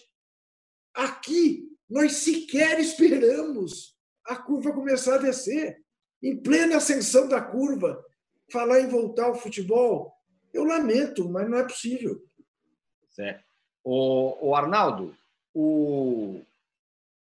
Aqui, 0.93 1.69
nós 1.89 2.13
sequer 2.13 2.79
esperamos 2.79 3.95
a 4.25 4.35
curva 4.35 4.73
começar 4.73 5.15
a 5.15 5.19
descer. 5.19 5.81
Em 6.21 6.35
plena 6.35 6.77
ascensão 6.77 7.27
da 7.27 7.41
curva, 7.41 8.03
falar 8.51 8.81
em 8.81 8.87
voltar 8.87 9.25
ao 9.25 9.35
futebol, 9.35 10.13
eu 10.53 10.63
lamento, 10.63 11.29
mas 11.29 11.49
não 11.49 11.57
é 11.59 11.63
possível. 11.63 12.23
Certo. 13.09 13.45
O, 13.83 14.53
Arnaldo, 14.53 15.15
o, 15.53 16.41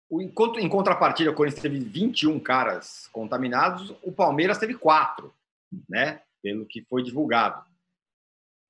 o, 0.09 0.22
em 0.22 0.70
contrapartida, 0.70 1.32
o 1.32 1.34
Corinthians 1.34 1.62
teve 1.62 1.80
21 1.80 2.39
caras 2.39 3.07
contaminados, 3.14 3.95
o 4.03 4.12
Palmeiras 4.12 4.57
teve 4.57 4.74
quatro 4.74 5.34
né? 5.89 6.22
Pelo 6.41 6.65
que 6.65 6.84
foi 6.84 7.03
divulgado. 7.03 7.63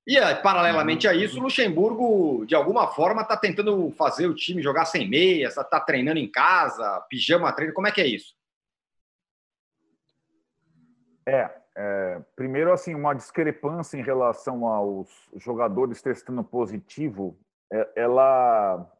E, 0.05 0.19
paralelamente 0.41 1.07
a 1.07 1.13
isso, 1.13 1.39
Luxemburgo, 1.39 2.45
de 2.45 2.55
alguma 2.55 2.87
forma, 2.87 3.21
está 3.21 3.37
tentando 3.37 3.91
fazer 3.91 4.25
o 4.25 4.33
time 4.33 4.61
jogar 4.61 4.85
sem 4.85 5.07
meia, 5.07 5.47
está 5.47 5.79
treinando 5.79 6.19
em 6.19 6.29
casa, 6.29 7.05
pijama 7.09 7.53
treino. 7.53 7.73
Como 7.73 7.87
é 7.87 7.91
que 7.91 8.01
é 8.01 8.07
isso? 8.07 8.33
É, 11.27 11.51
é, 11.77 12.21
primeiro, 12.35 12.73
assim, 12.73 12.95
uma 12.95 13.13
discrepância 13.13 13.95
em 13.95 14.01
relação 14.01 14.65
aos 14.65 15.07
jogadores 15.35 16.01
testando 16.01 16.43
positivo, 16.43 17.37
é, 17.71 17.89
ela, 17.95 18.91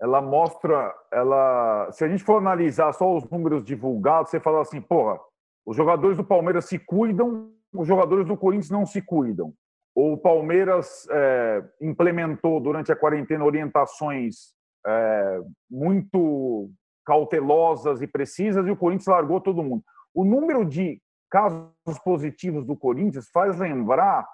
ela 0.00 0.22
mostra, 0.22 0.94
ela, 1.12 1.90
se 1.90 2.04
a 2.04 2.08
gente 2.08 2.22
for 2.22 2.38
analisar 2.38 2.92
só 2.92 3.16
os 3.16 3.28
números 3.28 3.64
divulgados, 3.64 4.30
você 4.30 4.38
fala 4.38 4.62
assim, 4.62 4.80
porra, 4.80 5.18
os 5.66 5.76
jogadores 5.76 6.16
do 6.16 6.24
Palmeiras 6.24 6.66
se 6.66 6.78
cuidam, 6.78 7.50
os 7.72 7.86
jogadores 7.88 8.26
do 8.26 8.36
Corinthians 8.36 8.70
não 8.70 8.86
se 8.86 9.00
cuidam. 9.00 9.52
O 9.94 10.16
Palmeiras 10.16 11.06
é, 11.10 11.62
implementou 11.80 12.60
durante 12.60 12.92
a 12.92 12.96
quarentena 12.96 13.44
orientações 13.44 14.52
é, 14.86 15.40
muito 15.70 16.70
cautelosas 17.04 18.02
e 18.02 18.06
precisas 18.06 18.66
e 18.66 18.70
o 18.70 18.76
Corinthians 18.76 19.06
largou 19.06 19.40
todo 19.40 19.62
mundo. 19.62 19.84
O 20.12 20.24
número 20.24 20.64
de 20.64 21.00
casos 21.30 21.98
positivos 22.04 22.64
do 22.66 22.76
Corinthians 22.76 23.28
faz 23.28 23.58
lembrar 23.58 24.26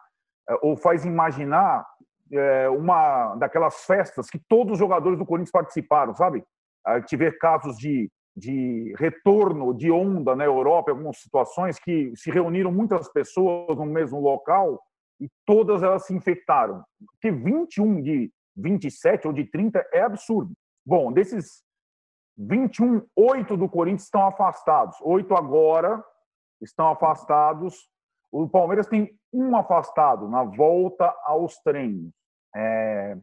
é, 0.48 0.58
ou 0.62 0.76
faz 0.76 1.04
imaginar 1.04 1.86
é, 2.32 2.68
uma 2.68 3.34
daquelas 3.36 3.84
festas 3.84 4.30
que 4.30 4.38
todos 4.38 4.72
os 4.72 4.78
jogadores 4.78 5.18
do 5.18 5.26
Corinthians 5.26 5.52
participaram, 5.52 6.14
sabe? 6.14 6.44
Tiver 7.06 7.36
casos 7.38 7.76
de 7.76 8.10
de 8.36 8.94
retorno 8.96 9.74
de 9.74 9.90
onda 9.90 10.34
na 10.36 10.44
Europa, 10.44 10.90
algumas 10.90 11.18
situações 11.18 11.78
que 11.78 12.12
se 12.16 12.30
reuniram 12.30 12.72
muitas 12.72 13.08
pessoas 13.12 13.76
no 13.76 13.86
mesmo 13.86 14.20
local 14.20 14.80
e 15.20 15.28
todas 15.44 15.82
elas 15.82 16.06
se 16.06 16.14
infectaram. 16.14 16.82
Porque 17.12 17.30
21 17.30 18.00
de 18.02 18.32
27 18.56 19.26
ou 19.26 19.32
de 19.32 19.44
30 19.44 19.86
é 19.92 20.02
absurdo. 20.02 20.52
Bom, 20.84 21.12
desses 21.12 21.62
21, 22.36 23.02
oito 23.16 23.56
do 23.56 23.68
Corinthians 23.68 24.04
estão 24.04 24.26
afastados. 24.26 24.96
Oito 25.02 25.34
agora 25.34 26.02
estão 26.60 26.88
afastados. 26.88 27.88
O 28.32 28.48
Palmeiras 28.48 28.86
tem 28.86 29.18
um 29.32 29.56
afastado 29.56 30.28
na 30.28 30.42
volta 30.42 31.14
aos 31.24 31.58
treinos. 31.58 32.12
É... 32.56 33.16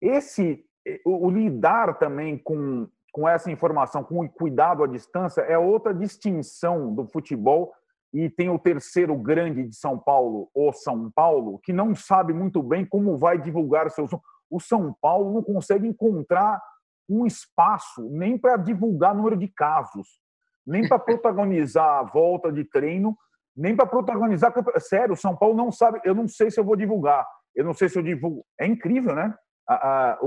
Esse, 0.00 0.64
o 1.04 1.30
lidar 1.30 1.98
também 1.98 2.36
com 2.36 2.88
com 3.16 3.26
essa 3.26 3.50
informação, 3.50 4.04
com 4.04 4.20
o 4.20 4.28
cuidado 4.28 4.84
à 4.84 4.86
distância, 4.86 5.40
é 5.40 5.56
outra 5.56 5.94
distinção 5.94 6.94
do 6.94 7.06
futebol. 7.06 7.72
E 8.12 8.28
tem 8.28 8.50
o 8.50 8.58
terceiro 8.58 9.16
grande 9.16 9.66
de 9.66 9.74
São 9.74 9.98
Paulo, 9.98 10.50
o 10.54 10.70
São 10.70 11.10
Paulo, 11.10 11.58
que 11.62 11.72
não 11.72 11.94
sabe 11.94 12.34
muito 12.34 12.62
bem 12.62 12.84
como 12.84 13.16
vai 13.16 13.38
divulgar 13.40 13.90
seus. 13.90 14.10
O 14.50 14.60
São 14.60 14.94
Paulo 15.00 15.32
não 15.32 15.42
consegue 15.42 15.88
encontrar 15.88 16.60
um 17.08 17.24
espaço 17.24 18.06
nem 18.10 18.36
para 18.36 18.58
divulgar 18.58 19.14
número 19.14 19.36
de 19.38 19.48
casos, 19.48 20.20
nem 20.66 20.86
para 20.86 20.98
protagonizar 20.98 22.00
a 22.00 22.02
volta 22.02 22.52
de 22.52 22.64
treino, 22.64 23.16
nem 23.56 23.74
para 23.74 23.86
protagonizar. 23.86 24.52
Sério, 24.78 25.14
o 25.14 25.16
São 25.16 25.34
Paulo 25.34 25.56
não 25.56 25.72
sabe. 25.72 26.02
Eu 26.04 26.14
não 26.14 26.28
sei 26.28 26.50
se 26.50 26.60
eu 26.60 26.64
vou 26.64 26.76
divulgar. 26.76 27.26
Eu 27.54 27.64
não 27.64 27.72
sei 27.72 27.88
se 27.88 27.98
eu 27.98 28.02
divulgo. 28.02 28.44
É 28.60 28.66
incrível, 28.66 29.14
né? 29.14 29.34
A, 29.66 30.18
o, 30.20 30.26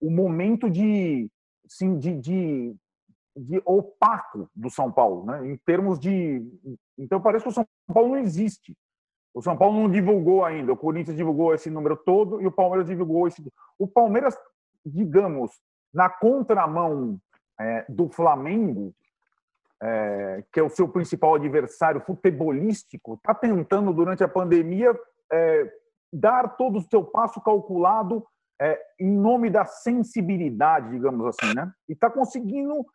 o, 0.00 0.08
o, 0.08 0.10
momento 0.10 0.68
de, 0.68 1.30
assim, 1.66 1.98
de, 1.98 2.14
de, 2.18 2.76
de, 3.36 3.62
opaco 3.64 4.48
do 4.54 4.70
São 4.70 4.90
Paulo, 4.90 5.26
né? 5.26 5.46
Em 5.46 5.56
termos 5.56 5.98
de. 5.98 6.42
Então 6.96 7.20
parece 7.20 7.44
que 7.44 7.50
o 7.50 7.54
São 7.54 7.66
Paulo 7.92 8.10
não 8.10 8.18
existe. 8.18 8.76
O 9.34 9.42
São 9.42 9.56
Paulo 9.56 9.80
não 9.80 9.90
divulgou 9.90 10.44
ainda. 10.44 10.72
O 10.72 10.76
Corinthians 10.76 11.16
divulgou 11.16 11.54
esse 11.54 11.68
número 11.68 11.96
todo 11.96 12.40
e 12.40 12.46
o 12.46 12.52
Palmeiras 12.52 12.86
divulgou 12.86 13.28
esse. 13.28 13.42
O 13.78 13.86
Palmeiras, 13.86 14.34
digamos, 14.84 15.60
na 15.92 16.08
contramão 16.08 17.20
é, 17.60 17.84
do 17.88 18.08
Flamengo, 18.08 18.94
é, 19.82 20.44
que 20.52 20.60
é 20.60 20.62
o 20.62 20.70
seu 20.70 20.88
principal 20.88 21.34
adversário 21.34 22.00
futebolístico, 22.00 23.14
está 23.14 23.34
tentando, 23.34 23.92
durante 23.92 24.24
a 24.24 24.28
pandemia, 24.28 24.98
é, 25.30 25.70
dar 26.12 26.56
todo 26.56 26.78
o 26.78 26.82
seu 26.82 27.04
passo 27.04 27.40
calculado 27.40 28.26
é, 28.60 28.80
em 28.98 29.10
nome 29.10 29.50
da 29.50 29.64
sensibilidade, 29.64 30.90
digamos 30.90 31.26
assim, 31.26 31.54
né? 31.54 31.70
E 31.88 31.92
está 31.92 32.10
conseguindo, 32.10 32.86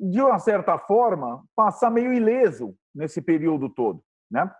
de 0.00 0.20
uma 0.20 0.38
certa 0.38 0.78
forma, 0.78 1.44
passar 1.54 1.90
meio 1.90 2.12
ileso 2.12 2.74
nesse 2.94 3.20
período 3.20 3.68
todo, 3.68 4.02
né? 4.30 4.50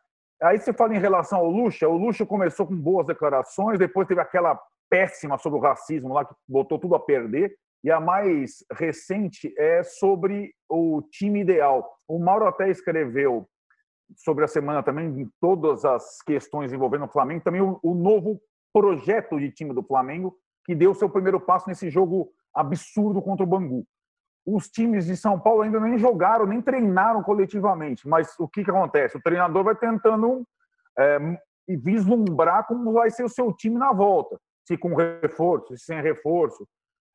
Aí 0.43 0.59
você 0.59 0.73
fala 0.73 0.95
em 0.95 1.01
relação 1.01 1.39
ao 1.39 1.51
Lucha, 1.51 1.89
o 1.89 1.97
Lucha 1.97 2.27
começou 2.27 2.67
com 2.67 2.77
boas 2.77 3.07
declarações, 3.07 3.79
depois 3.79 4.07
teve 4.07 4.21
aquela 4.21 4.61
péssima 4.91 5.39
sobre 5.39 5.59
o 5.59 5.63
racismo 5.63 6.13
lá 6.13 6.25
que 6.25 6.35
botou 6.47 6.79
tudo 6.79 6.95
a 6.95 7.01
perder, 7.01 7.57
e 7.83 7.91
a 7.91 8.01
mais 8.01 8.65
recente 8.73 9.55
é 9.59 9.83
sobre 9.83 10.55
o 10.69 11.03
time 11.11 11.41
ideal. 11.41 11.99
O 12.09 12.19
Mauro 12.19 12.47
até 12.47 12.69
escreveu 12.71 13.47
sobre 14.17 14.45
a 14.45 14.49
semana 14.49 14.83
também 14.83 15.29
todas 15.41 15.85
as 15.85 16.21
questões 16.23 16.73
envolvendo 16.73 17.05
o 17.05 17.13
Flamengo, 17.13 17.45
também 17.45 17.61
o, 17.61 17.79
o 17.83 17.95
novo 17.95 18.41
projeto 18.73 19.39
de 19.39 19.51
time 19.51 19.73
do 19.73 19.83
Flamengo, 19.83 20.37
que 20.65 20.75
deu 20.75 20.95
seu 20.95 21.09
primeiro 21.09 21.41
passo 21.41 21.69
nesse 21.69 21.91
jogo 21.91 22.31
absurdo 22.55 23.21
contra 23.21 23.45
o 23.45 23.49
Bangu. 23.49 23.87
Os 24.47 24.69
times 24.69 25.07
de 25.07 25.17
São 25.17 25.39
Paulo 25.41 25.63
ainda 25.63 25.81
nem 25.81 25.99
jogaram, 25.99 26.47
nem 26.47 26.61
treinaram 26.61 27.23
coletivamente, 27.23 28.07
mas 28.07 28.35
o 28.39 28.47
que, 28.47 28.63
que 28.63 28.71
acontece? 28.71 29.17
O 29.17 29.23
treinador 29.23 29.65
vai 29.65 29.75
tentando 29.75 30.47
é, 30.99 31.19
vislumbrar 31.69 32.67
como 32.67 32.93
vai 32.93 33.11
ser 33.11 33.25
o 33.25 33.29
seu 33.29 33.53
time 33.53 33.79
na 33.79 33.93
volta, 33.93 34.39
se 34.67 34.77
com 34.77 34.95
reforço, 34.95 35.77
se 35.77 35.85
sem 35.87 36.01
reforço, 36.03 36.67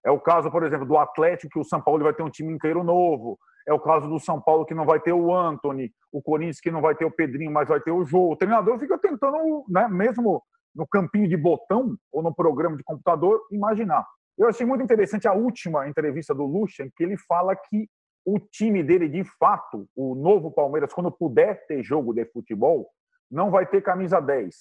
é 0.06 0.12
o 0.12 0.20
caso, 0.20 0.50
por 0.50 0.64
exemplo, 0.64 0.86
do 0.86 0.98
Atlético, 0.98 1.54
que 1.54 1.60
o 1.60 1.64
São 1.64 1.82
Paulo 1.82 2.04
vai 2.04 2.14
ter 2.14 2.24
um 2.24 2.30
time 2.30 2.54
inteiro 2.54 2.84
novo. 2.84 3.38
É 3.68 3.74
o 3.74 3.80
caso 3.80 4.08
do 4.08 4.20
São 4.20 4.42
Paulo, 4.42 4.66
que 4.66 4.74
não 4.74 4.86
vai 4.86 5.00
ter 5.00 5.14
o 5.14 5.36
Anthony. 5.36 5.92
O 6.12 6.22
Corinthians, 6.22 6.62
que 6.62 6.72
não 6.72 6.82
vai 6.82 6.96
ter 6.96 7.06
o 7.06 7.12
Pedrinho, 7.12 7.52
mas 7.52 7.68
vai 7.68 7.80
ter 7.80 7.92
o 7.92 8.06
Jô. 8.06 8.32
O 8.32 8.36
treinador 8.36 8.80
fica 8.80 8.98
tentando, 8.98 9.66
né, 9.68 9.88
mesmo 9.88 10.42
no 10.76 10.88
campinho 10.88 11.28
de 11.28 11.38
botão 11.38 11.98
ou 12.12 12.22
no 12.22 12.34
programa 12.34 12.78
de 12.78 12.84
computador, 12.84 13.42
imaginar. 13.52 14.06
Eu 14.38 14.48
achei 14.48 14.66
muito 14.66 14.84
interessante 14.84 15.28
a 15.28 15.34
última 15.34 15.88
entrevista 15.88 16.34
do 16.34 16.46
Lucha, 16.46 16.84
em 16.84 16.92
que 16.96 17.04
ele 17.04 17.18
fala 17.18 17.56
que 17.56 17.90
o 18.26 18.40
time 18.40 18.84
dele, 18.84 19.10
de 19.10 19.24
fato, 19.24 19.88
o 19.96 20.16
novo 20.16 20.52
Palmeiras, 20.52 20.94
quando 20.94 21.12
puder 21.12 21.66
ter 21.66 21.84
jogo 21.84 22.14
de 22.14 22.26
futebol, 22.26 22.88
não 23.30 23.50
vai 23.50 23.66
ter 23.66 23.82
camisa 23.82 24.20
10. 24.20 24.56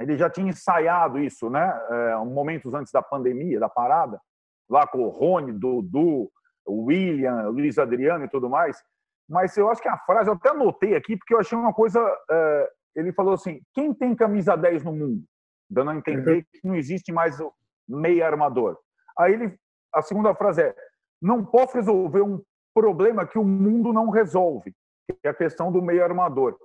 Ele 0.00 0.16
já 0.16 0.28
tinha 0.28 0.48
ensaiado 0.48 1.18
isso, 1.18 1.48
né? 1.48 1.72
É, 1.90 2.16
momentos 2.24 2.74
antes 2.74 2.92
da 2.92 3.02
pandemia, 3.02 3.60
da 3.60 3.68
parada 3.68 4.20
lá 4.68 4.86
com 4.86 5.02
o 5.02 5.08
Rony, 5.08 5.52
Dudu, 5.52 6.30
William, 6.68 7.48
Luiz 7.48 7.78
Adriano 7.78 8.24
e 8.24 8.28
tudo 8.28 8.48
mais. 8.48 8.82
Mas 9.28 9.56
eu 9.56 9.70
acho 9.70 9.80
que 9.80 9.88
a 9.88 9.98
frase, 9.98 10.28
eu 10.28 10.34
até 10.34 10.50
anotei 10.50 10.94
aqui, 10.94 11.16
porque 11.16 11.34
eu 11.34 11.38
achei 11.38 11.56
uma 11.56 11.72
coisa. 11.72 12.00
É, 12.30 12.70
ele 12.94 13.12
falou 13.12 13.34
assim: 13.34 13.60
quem 13.72 13.92
tem 13.92 14.14
camisa 14.14 14.56
10 14.56 14.84
no 14.84 14.92
mundo? 14.92 15.24
Dando 15.68 15.90
a 15.90 15.96
entender 15.96 16.36
uhum. 16.36 16.44
que 16.52 16.68
não 16.68 16.74
existe 16.74 17.12
mais 17.12 17.40
o 17.40 17.52
meia 17.88 18.26
armador. 18.26 18.78
Aí 19.18 19.32
ele, 19.32 19.58
a 19.92 20.02
segunda 20.02 20.34
frase 20.34 20.62
é: 20.62 20.74
não 21.20 21.44
posso 21.44 21.76
resolver 21.76 22.22
um 22.22 22.42
problema 22.74 23.26
que 23.26 23.38
o 23.38 23.44
mundo 23.44 23.92
não 23.92 24.10
resolve, 24.10 24.74
que 25.06 25.16
é 25.26 25.28
a 25.28 25.34
questão 25.34 25.72
do 25.72 25.82
meia 25.82 26.04
armador. 26.04 26.58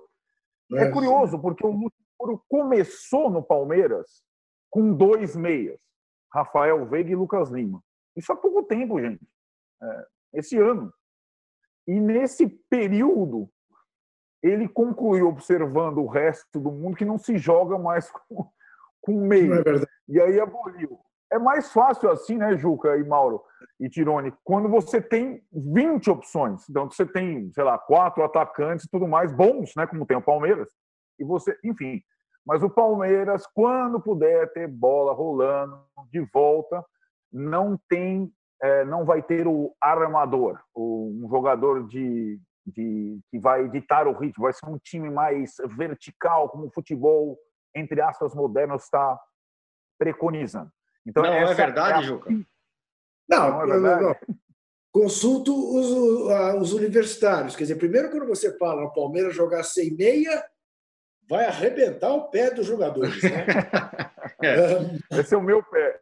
É, 0.72 0.84
é 0.84 0.90
curioso, 0.90 1.38
porque 1.40 1.66
o 1.66 1.70
Luxemburgo 1.70 2.44
começou 2.48 3.30
no 3.30 3.42
Palmeiras 3.42 4.22
com 4.70 4.92
dois 4.94 5.34
meias, 5.34 5.80
Rafael 6.32 6.86
Veiga 6.86 7.10
e 7.10 7.16
Lucas 7.16 7.50
Lima. 7.50 7.82
Isso 8.16 8.32
há 8.32 8.36
pouco 8.36 8.62
tempo, 8.62 9.00
gente. 9.00 9.26
É, 9.82 10.06
esse 10.34 10.56
ano. 10.58 10.92
E 11.86 11.98
nesse 11.98 12.46
período, 12.68 13.50
ele 14.42 14.68
concluiu 14.68 15.28
observando 15.28 15.98
o 15.98 16.06
resto 16.06 16.58
do 16.58 16.70
mundo 16.70 16.96
que 16.96 17.04
não 17.04 17.18
se 17.18 17.36
joga 17.36 17.78
mais 17.78 18.10
com, 18.28 18.48
com 19.00 19.26
meio. 19.26 19.54
É 19.54 19.62
e 20.08 20.20
aí 20.20 20.40
aboliu. 20.40 20.98
É 21.32 21.38
mais 21.38 21.72
fácil 21.72 22.10
assim, 22.10 22.36
né, 22.36 22.56
Juca 22.56 22.96
e 22.96 23.04
Mauro 23.04 23.42
e 23.78 23.88
Tirone, 23.88 24.32
quando 24.42 24.68
você 24.68 25.00
tem 25.00 25.42
20 25.52 26.10
opções. 26.10 26.68
Então, 26.68 26.90
você 26.90 27.06
tem, 27.06 27.50
sei 27.52 27.62
lá, 27.62 27.78
quatro 27.78 28.24
atacantes 28.24 28.84
e 28.84 28.90
tudo 28.90 29.06
mais 29.06 29.32
bons, 29.32 29.72
né, 29.76 29.86
como 29.86 30.04
tem 30.04 30.16
o 30.16 30.22
Palmeiras. 30.22 30.68
E 31.18 31.24
você, 31.24 31.56
enfim. 31.62 32.02
Mas 32.44 32.62
o 32.62 32.70
Palmeiras, 32.70 33.46
quando 33.54 34.00
puder 34.00 34.52
ter 34.52 34.66
bola 34.66 35.12
rolando 35.12 35.78
de 36.10 36.20
volta, 36.32 36.84
não 37.32 37.78
tem, 37.88 38.32
é, 38.60 38.84
não 38.84 39.04
vai 39.04 39.22
ter 39.22 39.46
o 39.46 39.72
armador, 39.80 40.58
um 40.76 41.28
jogador 41.30 41.86
de, 41.86 42.40
de, 42.70 43.20
que 43.30 43.38
vai 43.38 43.68
ditar 43.68 44.06
o 44.06 44.16
ritmo, 44.16 44.44
vai 44.44 44.52
ser 44.52 44.66
um 44.66 44.78
time 44.78 45.10
mais 45.10 45.54
vertical, 45.76 46.48
como 46.48 46.66
o 46.66 46.70
futebol, 46.70 47.38
entre 47.74 48.00
aspas, 48.00 48.34
moderno 48.34 48.76
está 48.76 49.18
preconizando. 49.98 50.70
Então, 51.06 51.22
não, 51.22 51.32
é 51.32 51.54
verdade, 51.54 51.92
é 51.92 51.96
a... 51.96 52.02
Juca? 52.02 52.30
Não, 53.28 53.50
não, 53.50 53.62
é 53.62 53.66
verdade. 53.66 54.02
não, 54.02 54.36
Consulto 54.92 55.54
os, 55.54 56.60
os 56.60 56.72
universitários. 56.72 57.54
Quer 57.54 57.62
dizer, 57.62 57.76
primeiro, 57.76 58.10
quando 58.10 58.26
você 58.26 58.56
fala 58.58 58.82
o 58.82 58.92
Palmeiras 58.92 59.34
jogar 59.34 59.62
sem 59.62 59.94
meia, 59.94 60.44
vai 61.28 61.44
arrebentar 61.44 62.12
o 62.12 62.28
pé 62.28 62.50
dos 62.50 62.66
jogadores. 62.66 63.22
Né? 63.22 63.46
é. 64.42 65.20
Esse 65.20 65.34
é 65.34 65.38
o 65.38 65.42
meu 65.42 65.62
pé. 65.62 66.00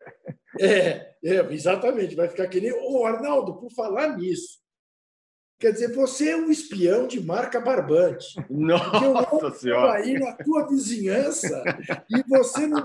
É, 0.59 1.14
é, 1.23 1.53
exatamente. 1.53 2.14
Vai 2.14 2.29
ficar 2.29 2.47
que 2.49 2.62
nem. 2.62 2.73
Ô, 2.73 3.05
Arnaldo, 3.05 3.57
por 3.61 3.71
falar 3.73 4.16
nisso, 4.16 4.59
quer 5.59 5.73
dizer, 5.73 5.93
você 5.93 6.31
é 6.31 6.37
um 6.37 6.51
espião 6.51 7.07
de 7.07 7.21
marca 7.21 7.61
barbante. 7.61 8.27
Nossa 8.49 9.51
Senhora! 9.53 9.95
aí 9.95 10.19
na 10.19 10.33
tua 10.33 10.67
vizinhança 10.69 11.63
e 12.11 12.23
você 12.29 12.67
não, 12.67 12.83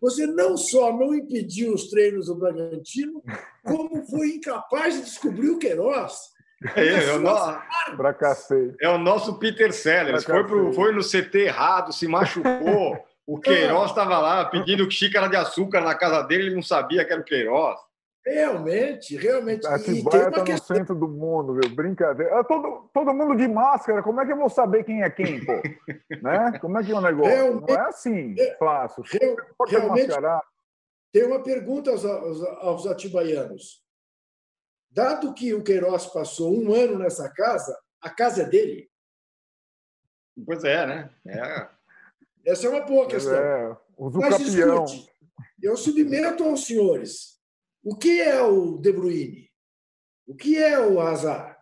você 0.00 0.26
não 0.26 0.56
só 0.56 0.96
não 0.96 1.14
impediu 1.14 1.74
os 1.74 1.88
treinos 1.88 2.26
do 2.26 2.36
Bragantino, 2.36 3.22
como 3.64 4.04
foi 4.06 4.28
incapaz 4.36 4.94
de 4.94 5.02
descobrir 5.02 5.50
o 5.50 5.58
Queiroz. 5.58 6.34
É, 6.76 6.86
é, 6.86 7.12
o 7.12 7.20
nosso, 7.20 7.58
é 8.80 8.88
o 8.88 8.96
nosso 8.96 9.38
Peter 9.38 9.70
Sellers. 9.72 10.24
Foi, 10.24 10.44
pro, 10.44 10.72
foi 10.72 10.92
no 10.92 11.02
CT 11.02 11.38
errado, 11.40 11.92
se 11.92 12.06
machucou. 12.06 12.96
O 13.26 13.40
Queiroz 13.40 13.88
estava 13.88 14.18
lá 14.18 14.44
pedindo 14.44 14.90
xícara 14.90 15.28
de 15.28 15.36
açúcar 15.36 15.80
na 15.80 15.94
casa 15.94 16.20
dele, 16.22 16.48
ele 16.48 16.54
não 16.56 16.62
sabia 16.62 17.02
que 17.06 17.10
era 17.10 17.22
o 17.22 17.24
Queiroz. 17.24 17.78
Realmente, 18.26 19.16
realmente. 19.16 19.66
Atibaia 19.66 20.28
está 20.28 20.44
no 20.44 20.58
centro 20.58 20.94
do 20.94 21.06
mundo, 21.06 21.60
viu? 21.60 21.74
Brincadeira. 21.74 22.40
Ah, 22.40 22.44
todo, 22.44 22.88
todo 22.92 23.12
mundo 23.12 23.36
de 23.36 23.46
máscara, 23.46 24.02
como 24.02 24.20
é 24.20 24.24
que 24.24 24.32
eu 24.32 24.38
vou 24.38 24.48
saber 24.48 24.82
quem 24.82 25.02
é 25.02 25.10
quem, 25.10 25.44
pô? 25.44 25.52
né? 26.22 26.58
Como 26.58 26.78
é 26.78 26.82
que 26.82 26.90
é 26.90 26.94
o 26.94 27.00
negócio? 27.02 27.30
Realmente, 27.30 27.68
não 27.68 27.76
é 27.76 27.88
assim, 27.88 28.34
é, 28.38 28.56
fácil. 28.56 29.04
Real, 29.04 29.36
realmente, 29.68 30.14
tem 31.12 31.24
uma 31.24 31.42
pergunta 31.42 31.90
aos, 31.90 32.04
aos, 32.04 32.42
aos 32.42 32.86
atibaianos. 32.86 33.84
Dado 34.90 35.34
que 35.34 35.52
o 35.52 35.62
Queiroz 35.62 36.06
passou 36.06 36.56
um 36.56 36.72
ano 36.72 36.98
nessa 36.98 37.28
casa, 37.28 37.78
a 38.00 38.08
casa 38.08 38.42
é 38.42 38.46
dele? 38.46 38.90
Pois 40.46 40.64
é, 40.64 40.86
né? 40.86 41.10
É. 41.26 41.68
Essa 42.46 42.66
é 42.66 42.70
uma 42.70 42.80
boa 42.80 43.06
questão. 43.06 43.34
É, 43.34 43.76
Mas 43.98 44.40
escute, 44.40 45.10
eu 45.62 45.76
submeto 45.76 46.44
aos 46.44 46.66
senhores. 46.66 47.33
O 47.84 47.94
que 47.94 48.20
é 48.20 48.42
o 48.42 48.78
De 48.78 48.90
Bruyne? 48.90 49.50
O 50.26 50.34
que 50.34 50.56
é 50.56 50.80
o 50.80 50.98
Hazard? 50.98 51.54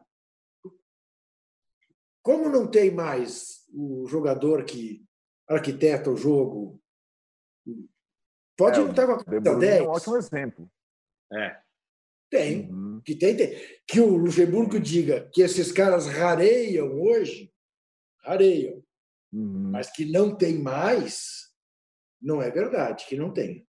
Como 2.23 2.49
não 2.49 2.71
tem 2.71 2.93
mais 2.93 3.67
o 3.75 4.07
jogador 4.07 4.65
que 4.65 5.05
arquiteta 5.49 6.11
o 6.11 6.17
jogo, 6.17 6.81
pode 8.57 8.79
é, 8.79 8.85
não 8.85 8.91
estar 8.91 9.07
com 9.07 9.13
a 9.13 9.25
camisa 9.25 9.59
10. 9.59 9.75
É 9.75 9.83
um 9.83 9.89
ótimo 9.89 10.17
exemplo. 10.17 10.71
É. 11.33 11.61
Tem. 12.31 12.71
Uhum. 12.71 13.01
Que, 13.05 13.17
tem, 13.17 13.37
tem. 13.37 13.81
Que 13.87 14.01
o 14.01 14.17
Luxemburgo 14.17 14.79
diga 14.79 15.29
que 15.35 15.43
esses 15.43 15.73
caras 15.73 16.07
rareiam 16.07 17.01
hoje, 17.01 17.53
rareiam. 18.23 18.83
Uhum. 19.33 19.71
Mas 19.73 19.91
que 19.91 20.05
não 20.05 20.37
tem 20.37 20.59
mais, 20.59 21.53
não 22.21 22.41
é 22.41 22.49
verdade 22.51 23.07
que 23.07 23.17
não 23.17 23.33
tem. 23.33 23.67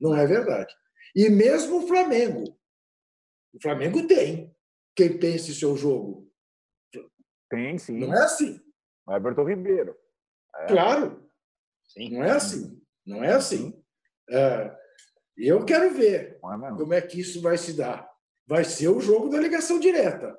Não 0.00 0.16
é 0.16 0.26
verdade. 0.26 0.74
E 1.14 1.28
mesmo 1.28 1.78
o 1.78 1.86
Flamengo. 1.86 2.44
O 3.52 3.60
Flamengo 3.60 4.06
tem. 4.06 4.54
Quem 4.94 5.18
tem 5.18 5.34
esse 5.34 5.54
seu 5.54 5.76
jogo? 5.76 6.28
Tem, 7.50 7.78
sim. 7.78 7.98
Não 7.98 8.12
é 8.12 8.24
assim. 8.24 8.60
O 9.06 9.14
Everton 9.14 9.44
Ribeiro. 9.44 9.96
É. 10.54 10.66
Claro. 10.66 11.28
Sim. 11.88 12.10
Não 12.10 12.24
é 12.24 12.30
assim. 12.30 12.82
Não 13.06 13.24
é 13.24 13.32
assim. 13.32 13.82
É, 14.30 14.76
eu 15.36 15.64
quero 15.64 15.94
ver 15.94 16.36
é 16.36 16.38
como 16.76 16.92
é 16.92 17.00
que 17.00 17.20
isso 17.20 17.40
vai 17.40 17.56
se 17.56 17.72
dar. 17.74 18.08
Vai 18.46 18.64
ser 18.64 18.88
o 18.88 19.00
jogo 19.00 19.28
da 19.28 19.38
ligação 19.38 19.78
direta. 19.78 20.36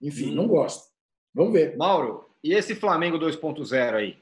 Enfim, 0.00 0.32
hum. 0.32 0.34
não 0.34 0.48
gosto. 0.48 0.90
Vamos 1.34 1.52
ver. 1.52 1.76
Mauro, 1.76 2.28
e 2.42 2.54
esse 2.54 2.74
Flamengo 2.74 3.18
2.0 3.18 3.94
aí? 3.94 4.18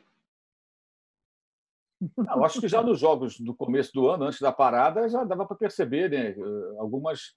Eu 2.01 2.44
acho 2.44 2.61
que 2.61 2.68
já 2.68 2.82
nos 2.82 3.01
jogos 3.01 3.38
do 3.40 3.55
começo 3.55 3.92
do 3.92 4.09
ano, 4.09 4.24
antes 4.24 4.40
da 4.40 4.53
parada, 4.53 5.09
já 5.09 5.24
dava 5.24 5.44
para 5.46 5.57
perceber 5.57 6.11
né, 6.11 6.34
algumas 6.78 7.34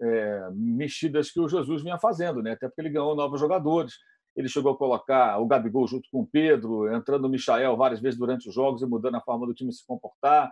é, 0.00 0.50
mexidas 0.52 1.30
que 1.30 1.40
o 1.40 1.48
Jesus 1.48 1.82
vinha 1.82 1.98
fazendo, 1.98 2.42
né? 2.42 2.52
até 2.52 2.68
porque 2.68 2.80
ele 2.80 2.90
ganhou 2.90 3.14
novos 3.14 3.40
jogadores. 3.40 3.94
Ele 4.34 4.48
chegou 4.48 4.72
a 4.72 4.78
colocar 4.78 5.38
o 5.38 5.46
Gabigol 5.46 5.86
junto 5.86 6.08
com 6.10 6.22
o 6.22 6.26
Pedro, 6.26 6.92
entrando 6.94 7.26
o 7.26 7.28
Michael 7.28 7.76
várias 7.76 8.00
vezes 8.00 8.18
durante 8.18 8.48
os 8.48 8.54
jogos 8.54 8.82
e 8.82 8.86
mudando 8.86 9.16
a 9.16 9.20
forma 9.20 9.46
do 9.46 9.54
time 9.54 9.72
se 9.72 9.86
comportar. 9.86 10.50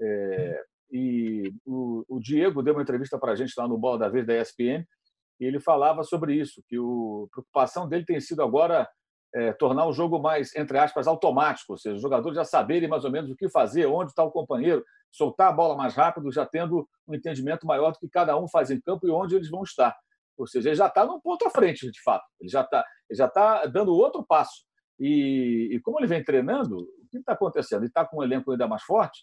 É, 0.00 0.64
e 0.90 1.52
o, 1.64 2.04
o, 2.08 2.20
Diego 2.20 2.62
deu 2.62 2.74
uma 2.74 2.82
entrevista 2.82 3.18
para 3.18 3.32
a 3.32 3.34
gente 3.34 3.52
lá 3.56 3.66
no 3.66 3.78
Bola 3.78 3.98
da 3.98 4.08
Vez 4.08 4.24
da 4.24 4.40
ESPN 4.40 4.86
e 5.40 5.44
ele 5.44 5.58
falava 5.58 6.04
sobre 6.04 6.34
isso, 6.34 6.62
que 6.68 6.76
a 6.76 7.30
preocupação 7.30 7.88
dele 7.88 8.04
tem 8.04 8.20
sido 8.20 8.42
agora 8.42 8.88
é, 9.36 9.52
tornar 9.52 9.86
o 9.86 9.92
jogo 9.92 10.18
mais, 10.18 10.56
entre 10.56 10.78
aspas, 10.78 11.06
automático, 11.06 11.74
ou 11.74 11.78
seja, 11.78 11.94
os 11.94 12.00
jogadores 12.00 12.36
já 12.36 12.44
saberem 12.44 12.88
mais 12.88 13.04
ou 13.04 13.10
menos 13.10 13.30
o 13.30 13.36
que 13.36 13.50
fazer, 13.50 13.84
onde 13.84 14.10
está 14.10 14.24
o 14.24 14.30
companheiro, 14.30 14.82
soltar 15.12 15.50
a 15.50 15.52
bola 15.52 15.76
mais 15.76 15.94
rápido, 15.94 16.32
já 16.32 16.46
tendo 16.46 16.88
um 17.06 17.14
entendimento 17.14 17.66
maior 17.66 17.92
do 17.92 17.98
que 17.98 18.08
cada 18.08 18.34
um 18.38 18.48
faz 18.48 18.70
em 18.70 18.80
campo 18.80 19.06
e 19.06 19.10
onde 19.10 19.36
eles 19.36 19.50
vão 19.50 19.62
estar. 19.62 19.94
Ou 20.38 20.46
seja, 20.46 20.70
ele 20.70 20.76
já 20.76 20.86
está 20.86 21.04
num 21.04 21.20
ponto 21.20 21.46
à 21.46 21.50
frente, 21.50 21.90
de 21.90 22.02
fato. 22.02 22.24
Ele 22.40 22.48
já 22.48 22.62
está 22.62 22.84
já 23.10 23.28
tá 23.28 23.66
dando 23.66 23.94
outro 23.94 24.24
passo. 24.24 24.64
E, 24.98 25.68
e 25.72 25.80
como 25.80 26.00
ele 26.00 26.06
vem 26.06 26.24
treinando, 26.24 26.78
o 26.78 27.08
que 27.10 27.18
está 27.18 27.32
acontecendo? 27.32 27.80
Ele 27.80 27.88
está 27.88 28.06
com 28.06 28.20
um 28.20 28.22
elenco 28.22 28.50
ainda 28.50 28.66
mais 28.66 28.82
forte, 28.84 29.20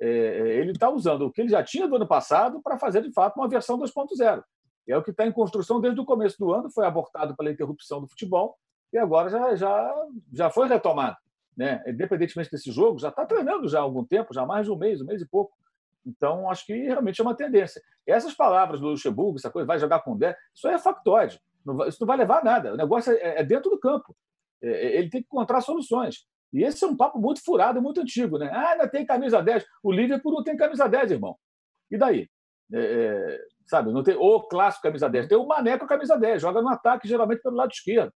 é, 0.00 0.08
é 0.08 0.60
ele 0.60 0.70
está 0.70 0.88
usando 0.88 1.22
o 1.22 1.32
que 1.32 1.40
ele 1.40 1.50
já 1.50 1.64
tinha 1.64 1.88
do 1.88 1.96
ano 1.96 2.06
passado 2.06 2.62
para 2.62 2.78
fazer, 2.78 3.02
de 3.02 3.12
fato, 3.12 3.36
uma 3.36 3.48
versão 3.48 3.76
2.0. 3.76 4.44
É 4.88 4.96
o 4.96 5.02
que 5.02 5.10
está 5.10 5.26
em 5.26 5.32
construção 5.32 5.80
desde 5.80 6.00
o 6.00 6.04
começo 6.04 6.38
do 6.38 6.54
ano, 6.54 6.70
foi 6.70 6.86
abortado 6.86 7.36
pela 7.36 7.50
interrupção 7.50 8.00
do 8.00 8.06
futebol 8.06 8.56
e 8.92 8.98
agora 8.98 9.28
já, 9.28 9.54
já, 9.54 9.94
já 10.32 10.50
foi 10.50 10.68
retomado. 10.68 11.16
Né? 11.56 11.82
Independentemente 11.86 12.50
desse 12.50 12.70
jogo, 12.70 12.98
já 12.98 13.08
está 13.08 13.24
treinando 13.24 13.68
já 13.68 13.78
há 13.78 13.82
algum 13.82 14.04
tempo, 14.04 14.34
já 14.34 14.42
há 14.42 14.46
mais 14.46 14.66
de 14.66 14.72
um 14.72 14.76
mês, 14.76 15.00
um 15.00 15.06
mês 15.06 15.22
e 15.22 15.26
pouco. 15.26 15.56
Então, 16.04 16.48
acho 16.48 16.64
que 16.64 16.72
realmente 16.72 17.20
é 17.20 17.24
uma 17.24 17.34
tendência. 17.34 17.82
Essas 18.06 18.34
palavras 18.34 18.80
do 18.80 18.88
Luxemburgo, 18.88 19.38
essa 19.38 19.50
coisa, 19.50 19.66
vai 19.66 19.78
jogar 19.78 20.00
com 20.00 20.16
10, 20.16 20.36
isso 20.54 20.68
é 20.68 20.78
factoide. 20.78 21.40
Isso 21.88 21.98
não 22.00 22.06
vai 22.06 22.16
levar 22.16 22.40
a 22.40 22.44
nada. 22.44 22.74
O 22.74 22.76
negócio 22.76 23.12
é, 23.12 23.40
é 23.40 23.44
dentro 23.44 23.70
do 23.70 23.78
campo. 23.78 24.16
É, 24.62 24.68
é, 24.68 24.98
ele 24.98 25.10
tem 25.10 25.20
que 25.20 25.26
encontrar 25.26 25.60
soluções. 25.60 26.26
E 26.52 26.62
esse 26.62 26.84
é 26.84 26.86
um 26.86 26.96
papo 26.96 27.18
muito 27.18 27.42
furado, 27.44 27.82
muito 27.82 28.00
antigo. 28.00 28.38
Né? 28.38 28.48
Ah, 28.52 28.70
ainda 28.70 28.88
tem 28.88 29.04
camisa 29.04 29.42
10. 29.42 29.64
O 29.82 29.90
Liverpool 29.90 30.32
não 30.32 30.44
tem 30.44 30.56
camisa 30.56 30.88
10, 30.88 31.10
irmão. 31.10 31.36
E 31.90 31.98
daí? 31.98 32.28
É, 32.72 32.78
é, 32.78 33.40
sabe, 33.66 33.92
não 33.92 34.02
tem 34.02 34.16
o 34.16 34.40
clássico 34.42 34.84
camisa 34.84 35.08
10. 35.08 35.26
Tem 35.26 35.36
o 35.36 35.46
Maneco 35.46 35.86
camisa 35.86 36.16
10. 36.16 36.40
Joga 36.40 36.62
no 36.62 36.68
ataque, 36.68 37.08
geralmente 37.08 37.42
pelo 37.42 37.56
lado 37.56 37.72
esquerdo. 37.72 38.12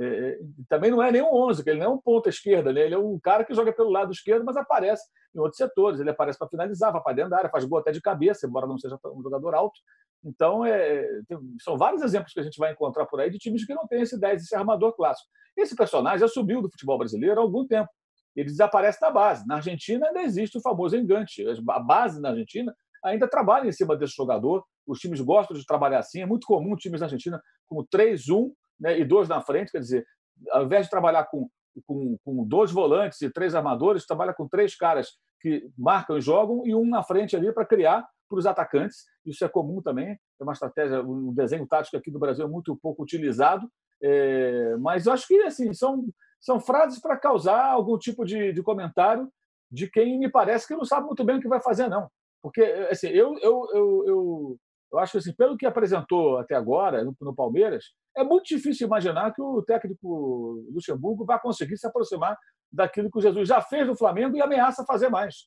É, 0.00 0.04
é, 0.04 0.38
também 0.68 0.92
não 0.92 1.02
é 1.02 1.10
nem 1.10 1.22
um 1.22 1.34
11, 1.34 1.62
ele 1.66 1.80
não 1.80 1.86
é 1.86 1.88
um 1.88 1.98
ponta 1.98 2.28
esquerda, 2.28 2.72
né? 2.72 2.82
ele 2.82 2.94
é 2.94 2.98
um 2.98 3.18
cara 3.18 3.44
que 3.44 3.52
joga 3.52 3.72
pelo 3.72 3.90
lado 3.90 4.12
esquerdo, 4.12 4.44
mas 4.44 4.56
aparece 4.56 5.02
em 5.34 5.40
outros 5.40 5.56
setores. 5.56 5.98
Ele 5.98 6.10
aparece 6.10 6.38
para 6.38 6.48
finalizar, 6.48 6.92
vai 6.92 7.02
para 7.02 7.14
dentro 7.14 7.30
da 7.30 7.38
área, 7.38 7.50
faz 7.50 7.64
gol 7.64 7.80
até 7.80 7.90
de 7.90 8.00
cabeça, 8.00 8.46
embora 8.46 8.66
não 8.66 8.78
seja 8.78 8.98
um 9.06 9.22
jogador 9.22 9.54
alto. 9.54 9.78
Então, 10.24 10.64
é, 10.64 11.04
tem, 11.28 11.38
são 11.60 11.76
vários 11.76 12.02
exemplos 12.02 12.32
que 12.32 12.40
a 12.40 12.42
gente 12.42 12.58
vai 12.58 12.72
encontrar 12.72 13.06
por 13.06 13.20
aí 13.20 13.30
de 13.30 13.38
times 13.38 13.64
que 13.64 13.74
não 13.74 13.86
têm 13.86 14.02
esse 14.02 14.18
10, 14.18 14.42
esse 14.42 14.54
armador 14.54 14.94
clássico. 14.94 15.28
Esse 15.56 15.74
personagem 15.74 16.20
já 16.20 16.28
subiu 16.28 16.62
do 16.62 16.70
futebol 16.70 16.98
brasileiro 16.98 17.40
há 17.40 17.42
algum 17.42 17.66
tempo. 17.66 17.88
Ele 18.36 18.48
desaparece 18.48 19.00
da 19.00 19.10
base. 19.10 19.46
Na 19.46 19.56
Argentina 19.56 20.06
ainda 20.06 20.22
existe 20.22 20.58
o 20.58 20.60
famoso 20.60 20.96
engante. 20.96 21.44
A 21.70 21.80
base 21.80 22.20
na 22.20 22.30
Argentina 22.30 22.72
ainda 23.02 23.28
trabalha 23.28 23.68
em 23.68 23.72
cima 23.72 23.96
desse 23.96 24.14
jogador. 24.14 24.64
Os 24.86 25.00
times 25.00 25.20
gostam 25.20 25.56
de 25.56 25.66
trabalhar 25.66 25.98
assim. 25.98 26.20
É 26.20 26.26
muito 26.26 26.46
comum 26.46 26.76
times 26.76 27.00
na 27.00 27.06
Argentina 27.06 27.42
com 27.66 27.84
3-1 27.84 28.52
né, 28.78 28.98
e 28.98 29.04
dois 29.04 29.28
na 29.28 29.40
frente, 29.40 29.72
quer 29.72 29.80
dizer, 29.80 30.06
ao 30.50 30.64
invés 30.64 30.86
de 30.86 30.90
trabalhar 30.90 31.24
com, 31.24 31.48
com, 31.86 32.16
com 32.24 32.44
dois 32.46 32.70
volantes 32.70 33.20
e 33.22 33.30
três 33.30 33.54
armadores, 33.54 34.06
trabalha 34.06 34.32
com 34.32 34.48
três 34.48 34.76
caras 34.76 35.10
que 35.40 35.70
marcam 35.76 36.18
e 36.18 36.20
jogam 36.20 36.66
e 36.66 36.74
um 36.74 36.86
na 36.86 37.02
frente 37.02 37.36
ali 37.36 37.52
para 37.52 37.64
criar 37.64 38.06
para 38.28 38.38
os 38.38 38.46
atacantes. 38.46 39.04
Isso 39.24 39.44
é 39.44 39.48
comum 39.48 39.80
também, 39.80 40.10
é 40.10 40.42
uma 40.42 40.52
estratégia, 40.52 41.02
um 41.02 41.32
desenho 41.32 41.66
tático 41.66 41.96
aqui 41.96 42.10
do 42.10 42.18
Brasil 42.18 42.48
muito 42.48 42.76
pouco 42.76 43.02
utilizado, 43.02 43.68
é, 44.02 44.76
mas 44.76 45.06
eu 45.06 45.12
acho 45.12 45.26
que 45.26 45.42
assim 45.42 45.72
são, 45.72 46.04
são 46.40 46.60
frases 46.60 47.00
para 47.00 47.16
causar 47.16 47.66
algum 47.66 47.98
tipo 47.98 48.24
de, 48.24 48.52
de 48.52 48.62
comentário 48.62 49.28
de 49.70 49.90
quem 49.90 50.18
me 50.18 50.30
parece 50.30 50.66
que 50.66 50.76
não 50.76 50.84
sabe 50.84 51.06
muito 51.06 51.24
bem 51.24 51.36
o 51.36 51.40
que 51.40 51.48
vai 51.48 51.60
fazer, 51.60 51.88
não. 51.88 52.08
Porque 52.42 52.62
assim, 52.90 53.08
eu, 53.08 53.36
eu, 53.38 53.68
eu, 53.72 54.04
eu 54.06 54.58
eu 54.92 54.98
acho 54.98 55.12
que, 55.12 55.18
assim, 55.18 55.34
pelo 55.34 55.56
que 55.56 55.66
apresentou 55.66 56.38
até 56.38 56.54
agora 56.54 57.04
no, 57.04 57.14
no, 57.20 57.34
Palmeiras, 57.34 57.84
é 58.16 58.24
muito 58.24 58.46
difícil 58.46 58.86
imaginar 58.86 59.32
que 59.34 59.42
o 59.42 59.62
técnico 59.62 60.64
Luxemburgo 60.72 61.24
vai 61.24 61.38
conseguir 61.40 61.76
se 61.76 61.86
aproximar 61.86 62.36
daquilo 62.72 63.10
que 63.10 63.18
o 63.18 63.20
Jesus 63.20 63.48
já 63.48 63.60
fez 63.60 63.86
no 63.86 63.96
Flamengo 63.96 64.36
e 64.36 64.42
ameaça 64.42 64.84
fazer 64.84 65.08
mais. 65.08 65.46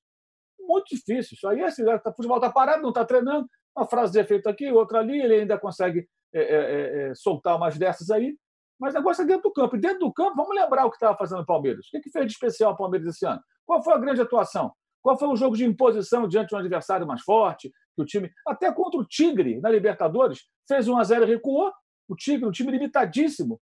Muito 0.60 0.96
difícil. 0.96 1.36
Isso 1.36 1.48
aí, 1.48 1.62
assim, 1.64 1.84
o 1.84 2.14
futebol 2.14 2.38
está 2.38 2.52
parado, 2.52 2.82
não 2.82 2.90
está 2.90 3.04
treinando, 3.04 3.48
uma 3.76 3.88
frase 3.88 4.12
de 4.12 4.20
efeito 4.20 4.48
aqui, 4.48 4.72
outra 4.72 5.00
ali, 5.00 5.20
ele 5.20 5.42
ainda 5.42 5.58
consegue 5.58 6.08
é, 6.34 6.40
é, 6.40 6.44
é, 6.44 7.10
é, 7.10 7.16
soltar 7.16 7.58
umas 7.58 7.78
dessas 7.78 8.10
aí, 8.10 8.36
mas 8.80 8.94
o 8.94 8.98
negócio 8.98 9.24
é 9.24 9.26
dentro 9.26 9.44
do 9.44 9.54
campo. 9.54 9.76
E 9.76 9.80
dentro 9.80 10.00
do 10.00 10.14
campo, 10.14 10.36
vamos 10.36 10.56
lembrar 10.56 10.86
o 10.86 10.90
que 10.90 10.96
estava 10.96 11.18
fazendo 11.18 11.42
o 11.42 11.46
Palmeiras. 11.46 11.86
O 11.88 11.92
que, 11.92 12.02
que 12.02 12.10
fez 12.10 12.26
de 12.26 12.32
especial 12.34 12.74
o 12.74 12.78
Palmeiras 12.78 13.08
esse 13.08 13.26
ano? 13.26 13.42
Qual 13.66 13.84
foi 13.84 13.94
a 13.94 13.98
grande 13.98 14.22
atuação? 14.22 14.72
Qual 15.02 15.18
foi 15.18 15.28
o 15.28 15.36
jogo 15.36 15.58
de 15.58 15.66
imposição 15.66 16.28
diante 16.28 16.50
de 16.50 16.56
um 16.56 16.60
adversário 16.60 17.08
mais 17.08 17.22
forte? 17.22 17.72
Que 17.96 18.02
o 18.02 18.06
time, 18.06 18.32
até 18.48 18.72
contra 18.72 19.00
o 19.00 19.06
Tigre 19.06 19.60
na 19.60 19.70
Libertadores, 19.70 20.40
fez 20.68 20.88
1 20.88 20.98
a 20.98 21.04
0 21.04 21.26
e 21.26 21.28
recuou. 21.28 21.72
O 22.08 22.16
Tigre, 22.16 22.46
um 22.46 22.52
time 22.52 22.72
limitadíssimo, 22.72 23.60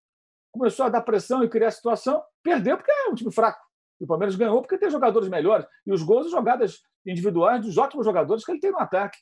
começou 0.51 0.85
a 0.85 0.89
dar 0.89 1.01
pressão 1.01 1.43
e 1.43 1.49
criar 1.49 1.71
situação, 1.71 2.21
perdeu 2.43 2.77
porque 2.77 2.91
é 2.91 3.09
um 3.09 3.15
time 3.15 3.31
fraco. 3.31 3.59
E 3.99 4.03
o 4.03 4.07
Palmeiras 4.07 4.35
ganhou 4.35 4.61
porque 4.61 4.77
tem 4.77 4.89
jogadores 4.89 5.29
melhores. 5.29 5.65
E 5.85 5.91
os 5.91 6.01
gols 6.03 6.27
e 6.27 6.31
jogadas 6.31 6.79
individuais 7.05 7.61
dos 7.61 7.77
ótimos 7.77 8.05
jogadores 8.05 8.45
que 8.45 8.51
ele 8.51 8.59
tem 8.59 8.71
no 8.71 8.79
ataque. 8.79 9.17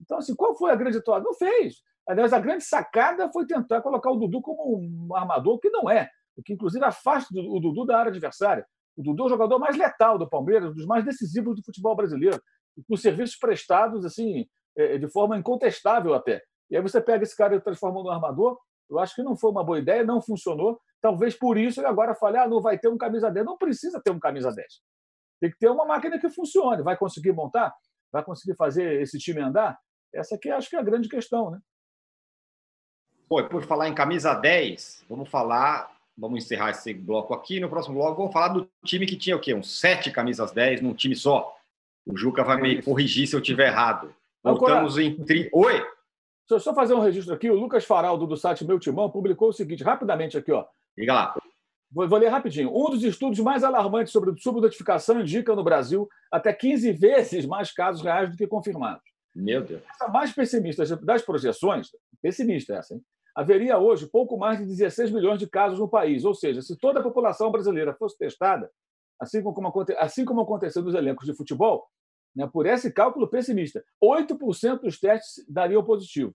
Então, 0.00 0.18
assim, 0.18 0.34
qual 0.34 0.56
foi 0.56 0.70
a 0.70 0.76
grande 0.76 0.98
atuação? 0.98 1.24
Não 1.24 1.34
fez. 1.34 1.76
Aliás, 2.08 2.32
a 2.32 2.38
grande 2.38 2.64
sacada 2.64 3.30
foi 3.30 3.46
tentar 3.46 3.80
colocar 3.80 4.10
o 4.10 4.16
Dudu 4.16 4.40
como 4.42 4.78
um 4.78 5.14
armador, 5.14 5.58
que 5.60 5.70
não 5.70 5.88
é. 5.88 6.08
O 6.36 6.42
que, 6.42 6.52
inclusive, 6.52 6.84
afasta 6.84 7.28
o 7.32 7.60
Dudu 7.60 7.84
da 7.84 7.98
área 7.98 8.10
adversária. 8.10 8.66
O 8.96 9.02
Dudu 9.02 9.24
é 9.24 9.26
o 9.26 9.28
jogador 9.30 9.58
mais 9.58 9.76
letal 9.76 10.18
do 10.18 10.28
Palmeiras, 10.28 10.70
um 10.70 10.74
dos 10.74 10.86
mais 10.86 11.04
decisivos 11.04 11.56
do 11.56 11.64
futebol 11.64 11.96
brasileiro, 11.96 12.40
com 12.88 12.96
serviços 12.96 13.36
prestados 13.36 14.04
assim 14.04 14.46
é, 14.76 14.98
de 14.98 15.08
forma 15.10 15.36
incontestável 15.36 16.14
até. 16.14 16.42
E 16.70 16.76
aí 16.76 16.82
você 16.82 17.00
pega 17.00 17.22
esse 17.22 17.36
cara 17.36 17.54
e 17.54 17.60
transforma 17.60 18.02
no 18.02 18.10
armador. 18.10 18.58
Eu 18.88 18.98
acho 18.98 19.14
que 19.14 19.22
não 19.22 19.36
foi 19.36 19.50
uma 19.50 19.64
boa 19.64 19.78
ideia, 19.78 20.04
não 20.04 20.20
funcionou. 20.20 20.80
Talvez 21.00 21.34
por 21.34 21.58
isso 21.58 21.80
ele 21.80 21.86
agora 21.86 22.14
fale: 22.14 22.38
ah, 22.38 22.48
não 22.48 22.60
vai 22.60 22.78
ter 22.78 22.88
um 22.88 22.96
camisa 22.96 23.30
10. 23.30 23.44
Não 23.44 23.58
precisa 23.58 24.00
ter 24.02 24.10
um 24.10 24.18
camisa 24.18 24.50
10. 24.50 24.66
Tem 25.40 25.50
que 25.50 25.58
ter 25.58 25.68
uma 25.68 25.84
máquina 25.84 26.18
que 26.18 26.30
funcione. 26.30 26.82
Vai 26.82 26.96
conseguir 26.96 27.32
montar? 27.32 27.74
Vai 28.10 28.24
conseguir 28.24 28.56
fazer 28.56 29.02
esse 29.02 29.18
time 29.18 29.40
andar? 29.40 29.78
Essa 30.14 30.36
aqui 30.36 30.50
acho 30.50 30.68
que 30.68 30.76
é 30.76 30.78
a 30.78 30.82
grande 30.82 31.08
questão, 31.08 31.50
né? 31.50 31.58
Pô, 33.28 33.42
por 33.48 33.64
falar 33.64 33.88
em 33.88 33.94
camisa 33.94 34.34
10, 34.34 35.06
vamos 35.08 35.28
falar 35.28 35.90
vamos 36.16 36.44
encerrar 36.44 36.70
esse 36.70 36.92
bloco 36.92 37.34
aqui. 37.34 37.60
No 37.60 37.68
próximo 37.68 37.96
bloco, 37.96 38.22
vou 38.22 38.32
falar 38.32 38.48
do 38.48 38.68
time 38.84 39.06
que 39.06 39.16
tinha 39.16 39.36
o 39.36 39.40
quê? 39.40 39.54
Uns 39.54 39.78
sete 39.78 40.10
camisas 40.10 40.52
10 40.52 40.80
num 40.80 40.94
time 40.94 41.14
só. 41.14 41.54
O 42.06 42.16
Juca 42.16 42.42
vai 42.42 42.60
me 42.60 42.82
corrigir 42.82 43.26
se 43.26 43.36
eu 43.36 43.40
tiver 43.40 43.68
errado. 43.68 44.14
Voltamos 44.42 44.98
em. 44.98 45.14
Tri... 45.24 45.48
Oi! 45.52 45.72
Deixa 45.72 45.90
eu 46.50 46.60
só 46.60 46.74
fazer 46.74 46.94
um 46.94 47.00
registro 47.00 47.34
aqui. 47.34 47.48
O 47.48 47.54
Lucas 47.54 47.84
Faraldo, 47.84 48.26
do 48.26 48.36
site 48.36 48.64
Meu 48.64 48.78
Timão, 48.78 49.08
publicou 49.08 49.50
o 49.50 49.52
seguinte, 49.52 49.84
rapidamente 49.84 50.36
aqui, 50.36 50.50
ó. 50.50 50.66
Diga 50.96 51.14
lá. 51.14 51.34
Vou, 51.90 52.08
vou 52.08 52.18
ler 52.18 52.28
rapidinho. 52.28 52.74
Um 52.74 52.90
dos 52.90 53.04
estudos 53.04 53.38
mais 53.38 53.62
alarmantes 53.62 54.12
sobre 54.12 54.34
subnotificação 54.38 55.20
indica 55.20 55.54
no 55.54 55.62
Brasil 55.62 56.08
até 56.30 56.52
15 56.52 56.92
vezes 56.92 57.46
mais 57.46 57.72
casos 57.72 58.02
reais 58.02 58.30
do 58.30 58.36
que 58.36 58.46
confirmados. 58.46 59.02
Meu 59.34 59.62
Deus. 59.62 59.82
Essa 59.88 60.08
mais 60.08 60.32
pessimista 60.32 60.84
das 60.96 61.22
projeções, 61.22 61.88
pessimista 62.20 62.74
essa, 62.74 62.94
hein? 62.94 63.02
Haveria 63.34 63.78
hoje 63.78 64.06
pouco 64.06 64.36
mais 64.36 64.58
de 64.58 64.66
16 64.66 65.10
milhões 65.10 65.38
de 65.38 65.46
casos 65.46 65.78
no 65.78 65.88
país. 65.88 66.24
Ou 66.24 66.34
seja, 66.34 66.60
se 66.62 66.76
toda 66.76 67.00
a 67.00 67.02
população 67.02 67.50
brasileira 67.50 67.94
fosse 67.94 68.16
testada, 68.18 68.70
assim 69.20 69.42
como, 69.42 69.84
assim 69.98 70.24
como 70.24 70.40
aconteceu 70.40 70.82
nos 70.82 70.94
elencos 70.94 71.26
de 71.26 71.34
futebol, 71.34 71.86
né, 72.34 72.48
por 72.50 72.66
esse 72.66 72.92
cálculo 72.92 73.28
pessimista, 73.28 73.84
8% 74.02 74.80
dos 74.80 74.98
testes 74.98 75.44
dariam 75.48 75.84
positivo. 75.84 76.34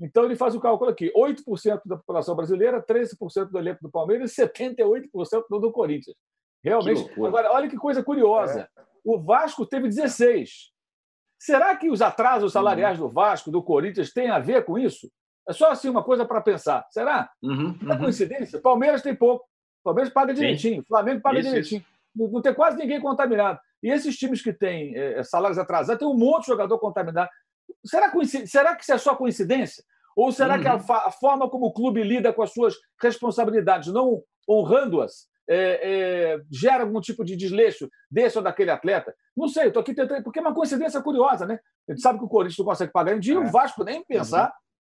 Então, 0.00 0.24
ele 0.24 0.36
faz 0.36 0.54
o 0.54 0.60
cálculo 0.60 0.90
aqui: 0.90 1.12
8% 1.16 1.82
da 1.84 1.96
população 1.96 2.34
brasileira, 2.34 2.82
13% 2.82 3.50
do 3.50 3.58
elenco 3.58 3.82
do 3.82 3.90
Palmeiras 3.90 4.36
e 4.36 4.42
78% 4.42 5.44
do, 5.48 5.72
Corinthians. 5.72 6.16
Realmente. 6.62 7.08
Agora, 7.20 7.52
olha 7.52 7.68
que 7.68 7.76
coisa 7.76 8.02
curiosa. 8.02 8.68
É. 8.76 8.82
O 9.04 9.18
Vasco 9.18 9.66
teve 9.66 9.88
16. 9.88 10.72
Será 11.38 11.76
que 11.76 11.90
os 11.90 12.00
atrasos 12.00 12.52
salariais 12.52 12.98
do 12.98 13.08
Vasco, 13.08 13.50
do 13.50 13.62
Corinthians, 13.62 14.12
têm 14.12 14.30
a 14.30 14.38
ver 14.38 14.64
com 14.64 14.78
isso? 14.78 15.10
É 15.48 15.52
só 15.52 15.70
assim 15.70 15.88
uma 15.88 16.02
coisa 16.02 16.24
para 16.24 16.40
pensar. 16.40 16.86
Será? 16.90 17.30
Uhum, 17.42 17.76
é 17.80 17.84
uhum. 17.84 17.92
É 17.92 17.98
coincidência? 17.98 18.60
Palmeiras 18.60 19.02
tem 19.02 19.14
pouco. 19.14 19.44
Palmeiras 19.82 20.12
paga 20.12 20.32
direitinho. 20.32 20.82
Sim. 20.82 20.86
Flamengo 20.86 21.20
paga 21.20 21.40
isso, 21.40 21.48
direitinho. 21.48 21.80
Isso. 21.80 22.32
Não 22.32 22.42
tem 22.42 22.54
quase 22.54 22.76
ninguém 22.76 23.00
contaminado. 23.00 23.58
E 23.82 23.90
esses 23.90 24.16
times 24.16 24.40
que 24.40 24.52
têm 24.52 24.96
é, 24.96 25.22
salários 25.24 25.58
atrasados, 25.58 25.98
tem 25.98 26.06
um 26.06 26.16
monte 26.16 26.42
de 26.42 26.48
jogador 26.48 26.78
contaminado. 26.78 27.28
Será, 27.84 28.12
será 28.46 28.76
que 28.76 28.82
isso 28.82 28.92
é 28.92 28.98
só 28.98 29.16
coincidência? 29.16 29.82
Ou 30.16 30.30
será 30.30 30.54
uhum. 30.54 30.62
que 30.62 30.68
a, 30.68 30.76
uhum. 30.76 30.92
a, 30.92 31.10
forma 31.10 31.48
como 31.48 31.66
o 31.66 31.72
clube 31.72 32.02
lida 32.02 32.32
com 32.32 32.42
as 32.42 32.52
suas 32.52 32.74
responsabilidades, 33.00 33.92
não 33.92 34.22
honrando-as, 34.48 35.26
é, 35.48 36.34
é, 36.34 36.40
gera 36.50 36.84
algum 36.84 37.00
tipo 37.00 37.24
de 37.24 37.34
desleixo 37.34 37.88
desse 38.10 38.38
ou 38.38 38.44
daquele 38.44 38.70
atleta? 38.70 39.14
Não 39.36 39.48
sei, 39.48 39.68
estou 39.68 39.80
aqui 39.80 39.94
tentando, 39.94 40.22
porque 40.22 40.38
é 40.38 40.42
uma 40.42 40.54
coincidência 40.54 41.00
curiosa, 41.02 41.46
né? 41.46 41.58
A 41.88 41.92
gente 41.92 42.02
sabe 42.02 42.18
que 42.18 42.24
o 42.24 42.28
Corinthians 42.28 42.58
não 42.58 42.66
consegue 42.66 42.92
pagar 42.92 43.16
em 43.16 43.20
dia, 43.20 43.34
é. 43.34 43.38
o 43.38 43.46
Vasco 43.46 43.82
nem 43.82 44.04
pensar, 44.04 44.46
uhum. 44.46 44.52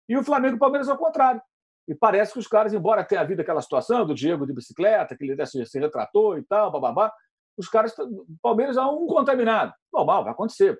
E 0.08 0.16
o 0.16 0.24
Flamengo 0.24 0.54
e 0.54 0.56
o 0.56 0.60
Palmeiras 0.60 0.88
ao 0.88 0.98
contrário. 0.98 1.40
E 1.86 1.94
parece 1.94 2.32
que 2.32 2.38
os 2.38 2.46
caras, 2.46 2.72
embora 2.72 3.04
tenha 3.04 3.20
havido 3.20 3.42
aquela 3.42 3.60
situação 3.60 4.06
do 4.06 4.14
Diego 4.14 4.46
de 4.46 4.52
bicicleta, 4.52 5.16
que 5.16 5.24
ele 5.24 5.46
se, 5.46 5.64
se 5.66 5.78
retratou 5.78 6.38
e 6.38 6.42
tal, 6.42 6.70
bababá, 6.70 7.12
os 7.56 7.68
caras, 7.68 7.96
o 7.98 8.26
Palmeiras 8.42 8.76
há 8.76 8.88
um 8.88 9.06
contaminado. 9.06 9.72
Normal, 9.92 10.24
vai 10.24 10.32
acontecer. 10.32 10.78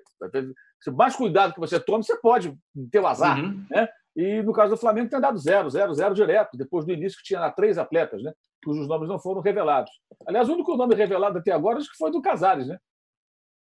Se 0.81 0.91
mais 0.91 1.15
cuidado 1.15 1.53
que 1.53 1.59
você 1.59 1.79
tome, 1.79 2.03
você 2.03 2.17
pode 2.17 2.57
ter 2.91 2.99
o 2.99 3.07
azar. 3.07 3.39
Uhum. 3.39 3.65
Né? 3.69 3.87
E 4.15 4.41
no 4.41 4.51
caso 4.51 4.71
do 4.71 4.79
Flamengo 4.79 5.09
tem 5.09 5.19
dado 5.19 5.37
zero, 5.37 5.69
zero, 5.69 5.93
zero 5.93 6.13
direto, 6.13 6.57
depois 6.57 6.85
do 6.85 6.91
início 6.91 7.17
que 7.17 7.23
tinha 7.23 7.51
três 7.51 7.77
atletas, 7.77 8.23
né? 8.23 8.33
cujos 8.63 8.87
nomes 8.87 9.07
não 9.07 9.19
foram 9.19 9.41
revelados. 9.41 9.91
Aliás, 10.27 10.49
o 10.49 10.53
único 10.53 10.75
nome 10.75 10.95
revelado 10.95 11.37
até 11.37 11.51
agora 11.51 11.77
acho 11.77 11.91
que 11.91 11.97
foi 11.97 12.11
do 12.11 12.21
Casares, 12.21 12.67
né? 12.67 12.79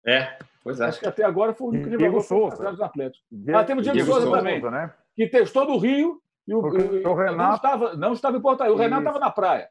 É, 0.04 0.38
pois 0.62 0.80
é. 0.80 0.86
Acho 0.86 0.98
que 0.98 1.06
até 1.06 1.24
agora 1.24 1.54
foi 1.54 1.66
o 1.66 1.70
único 1.70 1.84
que 1.84 1.90
revelou 1.90 2.20
Souza. 2.20 2.56
Casares 2.56 2.78
no 2.78 2.84
Atlético. 2.84 3.24
ah, 3.54 3.64
temos 3.64 3.82
o 3.82 3.84
Diego, 3.84 3.96
Diego 3.96 4.12
Souza, 4.12 4.26
Souza 4.26 4.38
também, 4.38 4.60
né? 4.62 4.92
Que 5.18 5.26
testou 5.26 5.66
no 5.66 5.78
Rio 5.78 6.22
e 6.46 6.54
o, 6.54 6.60
o, 6.60 7.14
Renato 7.14 7.36
não 7.36 7.54
estava, 7.54 7.96
não 7.96 8.12
estava 8.12 8.36
em 8.36 8.40
Porto 8.40 8.60
Alegre. 8.60 8.78
O 8.78 8.80
Renato 8.80 9.02
estava 9.02 9.18
na 9.18 9.30
praia. 9.30 9.68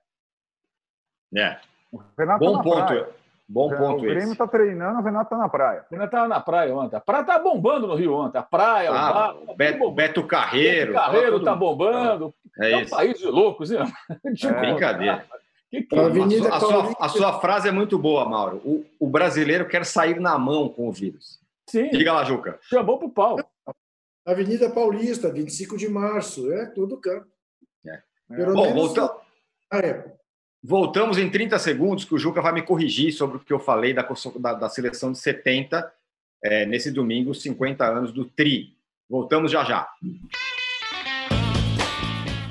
É. 1.33 1.57
O 1.89 2.01
Renato 2.17 2.39
Bom 2.43 2.61
ponto. 2.61 2.85
Praia. 2.85 3.09
Bom 3.47 3.69
ponto 3.69 3.99
O 3.99 4.01
Grêmio 4.01 4.33
está 4.33 4.45
treinando, 4.45 4.99
o 4.99 5.03
Renato 5.03 5.27
está 5.27 5.37
na 5.37 5.47
praia. 5.47 5.85
O 5.89 5.93
Renato 5.93 6.07
estava 6.09 6.27
na 6.27 6.41
praia 6.41 6.75
ontem. 6.75 6.97
A 6.97 6.99
praia 6.99 7.21
está 7.21 7.39
bombando 7.39 7.87
no 7.87 7.95
Rio 7.95 8.13
ontem. 8.13 8.37
A 8.37 8.43
praia, 8.43 8.91
ah, 8.91 8.91
o 8.91 8.95
bar, 8.95 9.33
tá 9.45 9.53
Beto, 9.55 9.91
Beto 9.91 10.23
Carreiro. 10.27 10.91
Beto 10.91 11.05
Carreiro 11.05 11.37
está 11.37 11.55
bombando. 11.55 12.33
É, 12.59 12.71
é 12.73 12.77
um 12.79 12.89
país 12.89 13.17
de 13.17 13.27
loucos, 13.27 13.71
hein? 13.71 13.79
É, 14.43 14.51
brincadeira. 14.59 15.25
Que 15.71 15.81
que... 15.81 15.95
A, 15.97 16.11
sua, 16.11 16.55
a, 16.55 16.59
sua, 16.59 16.95
a, 16.99 17.09
sua, 17.09 17.39
frase 17.39 17.69
é 17.69 17.71
muito 17.71 17.97
boa, 17.97 18.27
Mauro. 18.27 18.57
O, 18.65 18.85
o, 18.99 19.07
brasileiro 19.07 19.65
quer 19.67 19.85
sair 19.85 20.19
na 20.19 20.37
mão 20.37 20.67
com 20.67 20.89
o 20.89 20.91
vírus. 20.91 21.39
Sim. 21.65 21.89
Diga 21.89 22.13
lá, 22.13 22.23
Juca. 22.25 22.59
Chamou 22.63 22.97
para 22.97 23.07
o 23.07 23.11
pau. 23.11 23.37
Avenida 24.27 24.69
Paulista, 24.69 25.31
25 25.31 25.77
de 25.77 25.87
março, 25.87 26.51
é 26.51 26.65
todo 26.65 26.99
campo. 26.99 27.27
É. 27.85 28.01
Bom, 28.51 28.73
voltando. 28.73 29.11
É. 29.73 30.03
Voltamos 30.61 31.17
em 31.17 31.29
30 31.29 31.57
segundos, 31.57 32.03
que 32.03 32.13
o 32.13 32.19
Juca 32.19 32.41
vai 32.41 32.51
me 32.51 32.61
corrigir 32.61 33.13
sobre 33.13 33.37
o 33.37 33.39
que 33.39 33.53
eu 33.53 33.59
falei 33.59 33.93
da, 33.93 34.05
da, 34.37 34.53
da 34.53 34.69
seleção 34.69 35.13
de 35.13 35.19
70, 35.19 35.89
é, 36.43 36.65
nesse 36.65 36.91
domingo, 36.91 37.33
50 37.33 37.85
anos 37.85 38.11
do 38.11 38.25
TRI. 38.25 38.75
Voltamos 39.09 39.49
já 39.49 39.63
já. 39.63 39.87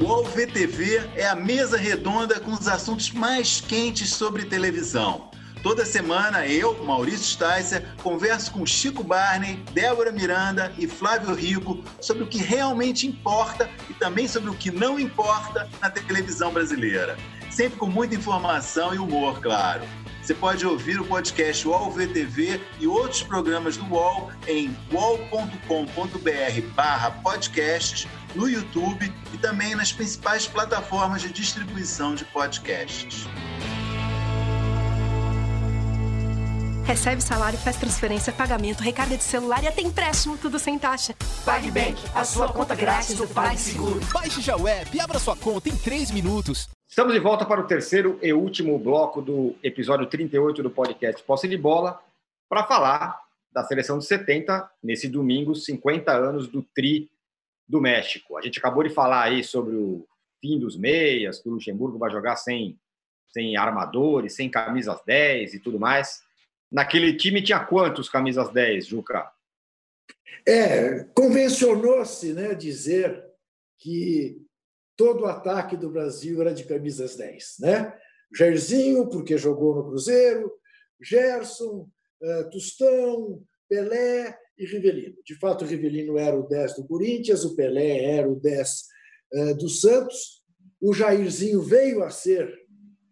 O 0.01 0.05
UOL-VTV 0.05 1.11
é 1.15 1.27
a 1.27 1.35
mesa 1.35 1.77
redonda 1.77 2.41
com 2.41 2.53
os 2.53 2.67
assuntos 2.69 3.11
mais 3.11 3.61
quentes 3.61 4.15
sobre 4.15 4.47
televisão. 4.47 5.31
Toda 5.63 5.85
semana 5.85 6.47
eu, 6.47 6.85
Maurício 6.85 7.25
Sticer, 7.25 7.85
converso 8.03 8.53
com 8.53 8.65
Chico 8.65 9.03
Barney, 9.03 9.57
Débora 9.73 10.13
Miranda 10.13 10.73
e 10.79 10.87
Flávio 10.87 11.35
Rico 11.35 11.83
sobre 12.01 12.23
o 12.23 12.27
que 12.27 12.39
realmente 12.39 13.07
importa 13.07 13.69
e 13.91 13.95
também 13.95 14.29
sobre 14.29 14.51
o 14.51 14.55
que 14.55 14.71
não 14.71 14.99
importa 14.99 15.69
na 15.81 15.91
televisão 15.91 16.53
brasileira 16.53 17.17
sempre 17.57 17.79
com 17.79 17.87
muita 17.87 18.15
informação 18.15 18.95
e 18.95 18.99
humor, 18.99 19.41
claro. 19.41 19.83
Você 20.21 20.35
pode 20.35 20.67
ouvir 20.67 21.01
o 21.01 21.05
podcast 21.07 21.67
UOL 21.67 21.91
VTV 21.91 22.61
e 22.79 22.87
outros 22.87 23.23
programas 23.23 23.79
do 23.79 23.87
UOL 23.87 24.31
em 24.47 24.77
wallcombr 24.93 25.57
podcasts, 27.23 28.07
no 28.35 28.49
YouTube 28.49 29.11
e 29.33 29.39
também 29.39 29.75
nas 29.75 29.91
principais 29.91 30.47
plataformas 30.47 31.23
de 31.23 31.31
distribuição 31.33 32.15
de 32.15 32.27
podcasts. 32.27 33.27
Recebe 36.87 37.21
salário, 37.21 37.59
faz 37.59 37.77
transferência, 37.77 38.33
pagamento, 38.33 38.81
recarga 38.81 39.17
de 39.17 39.25
celular 39.25 39.61
e 39.61 39.67
até 39.67 39.83
empréstimo, 39.83 40.39
tudo 40.39 40.57
sem 40.57 40.79
taxa. 40.79 41.17
PagBank, 41.45 42.01
a 42.15 42.25
sua 42.25 42.53
conta 42.53 42.77
grátis 42.77 43.17
do 43.17 43.27
PagSeguro. 43.27 43.99
Baixe 44.13 44.41
já 44.41 44.57
o 44.57 44.69
app 44.69 44.97
e 44.97 45.01
abra 45.01 45.19
sua 45.19 45.35
conta 45.37 45.69
em 45.69 45.77
3 45.77 46.13
minutos. 46.13 46.69
Estamos 46.89 47.13
de 47.13 47.19
volta 47.19 47.45
para 47.45 47.61
o 47.61 47.67
terceiro 47.67 48.21
e 48.23 48.33
último 48.33 48.79
bloco 48.79 49.21
do 49.21 49.57
episódio 49.65 50.07
38 50.07 50.63
do 50.63 50.71
podcast 50.71 51.21
Posse 51.25 51.49
de 51.49 51.59
Bola, 51.59 52.01
para 52.49 52.63
falar 52.63 53.21
da 53.53 53.65
seleção 53.65 53.99
de 53.99 54.07
70, 54.07 54.71
nesse 54.81 55.09
domingo, 55.09 55.57
50 55.57 56.13
anos 56.13 56.47
do 56.47 56.63
Tri 56.63 57.11
do 57.69 57.81
México. 57.81 58.39
A 58.39 58.43
gente 58.43 58.61
acabou 58.61 58.85
de 58.85 58.91
falar 58.91 59.25
aí 59.25 59.43
sobre 59.43 59.75
o 59.75 60.07
fim 60.41 60.57
dos 60.57 60.77
meias, 60.77 61.41
que 61.41 61.49
o 61.49 61.53
Luxemburgo 61.53 61.99
vai 61.99 62.13
jogar 62.13 62.37
sem, 62.37 62.79
sem 63.33 63.57
armadores, 63.57 64.37
sem 64.37 64.49
camisas 64.49 65.01
10 65.05 65.55
e 65.55 65.59
tudo 65.59 65.81
mais. 65.81 66.25
Naquele 66.71 67.17
time 67.17 67.43
tinha 67.43 67.65
quantos 67.65 68.09
camisas 68.09 68.53
10, 68.53 68.87
Juca? 68.87 69.31
É, 70.47 71.05
convencionou-se 71.15 72.33
né, 72.33 72.55
dizer 72.55 73.25
que 73.79 74.41
todo 74.97 75.23
o 75.23 75.27
ataque 75.27 75.77
do 75.77 75.91
Brasil 75.91 76.41
era 76.41 76.55
de 76.55 76.65
camisas 76.65 77.17
10. 77.17 77.57
Né? 77.61 77.93
Jairzinho, 78.35 79.09
porque 79.09 79.37
jogou 79.37 79.75
no 79.75 79.89
Cruzeiro, 79.89 80.53
Gerson, 81.01 81.89
uh, 82.23 82.51
Tostão, 82.51 83.43
Pelé 83.69 84.37
e 84.59 84.65
Rivelino. 84.65 85.17
De 85.25 85.35
fato, 85.35 85.65
o 85.65 85.69
Rivelino 85.69 86.19
era 86.19 86.37
o 86.37 86.47
10 86.49 86.77
do 86.77 86.87
Corinthians, 86.87 87.45
o 87.45 87.55
Pelé 87.55 88.17
era 88.17 88.29
o 88.29 88.37
10 88.37 88.85
uh, 89.33 89.55
do 89.57 89.69
Santos, 89.69 90.43
o 90.81 90.93
Jairzinho 90.93 91.61
veio 91.63 92.03
a 92.03 92.11
ser 92.11 92.53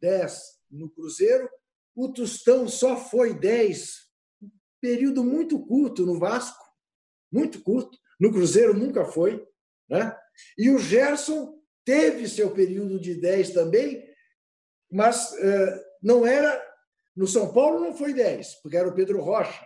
10 0.00 0.54
no 0.70 0.88
Cruzeiro, 0.90 1.48
o 1.94 2.12
Tostão 2.12 2.68
só 2.68 2.96
foi 2.96 3.34
10, 3.34 4.04
período 4.80 5.22
muito 5.22 5.64
curto 5.64 6.04
no 6.04 6.18
Vasco, 6.18 6.64
muito 7.32 7.62
curto, 7.62 7.98
no 8.20 8.32
Cruzeiro 8.32 8.74
nunca 8.74 9.04
foi, 9.04 9.46
né? 9.88 10.16
E 10.58 10.70
o 10.70 10.78
Gerson 10.78 11.58
teve 11.84 12.28
seu 12.28 12.52
período 12.52 12.98
de 12.98 13.14
10 13.14 13.50
também, 13.50 14.04
mas 14.90 15.32
uh, 15.32 15.84
não 16.02 16.26
era. 16.26 16.62
No 17.14 17.28
São 17.28 17.52
Paulo 17.52 17.78
não 17.78 17.94
foi 17.94 18.12
10, 18.12 18.56
porque 18.62 18.76
era 18.76 18.88
o 18.88 18.94
Pedro 18.94 19.20
Rocha, 19.20 19.64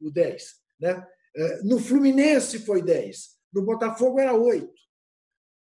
o 0.00 0.10
10. 0.10 0.54
Né? 0.80 1.06
Uh, 1.36 1.68
no 1.68 1.78
Fluminense 1.78 2.58
foi 2.60 2.82
10, 2.82 3.38
no 3.52 3.62
Botafogo 3.62 4.18
era 4.18 4.34
8. 4.34 4.68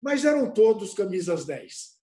Mas 0.00 0.24
eram 0.24 0.50
todos 0.50 0.94
camisas 0.94 1.44
10. 1.44 1.97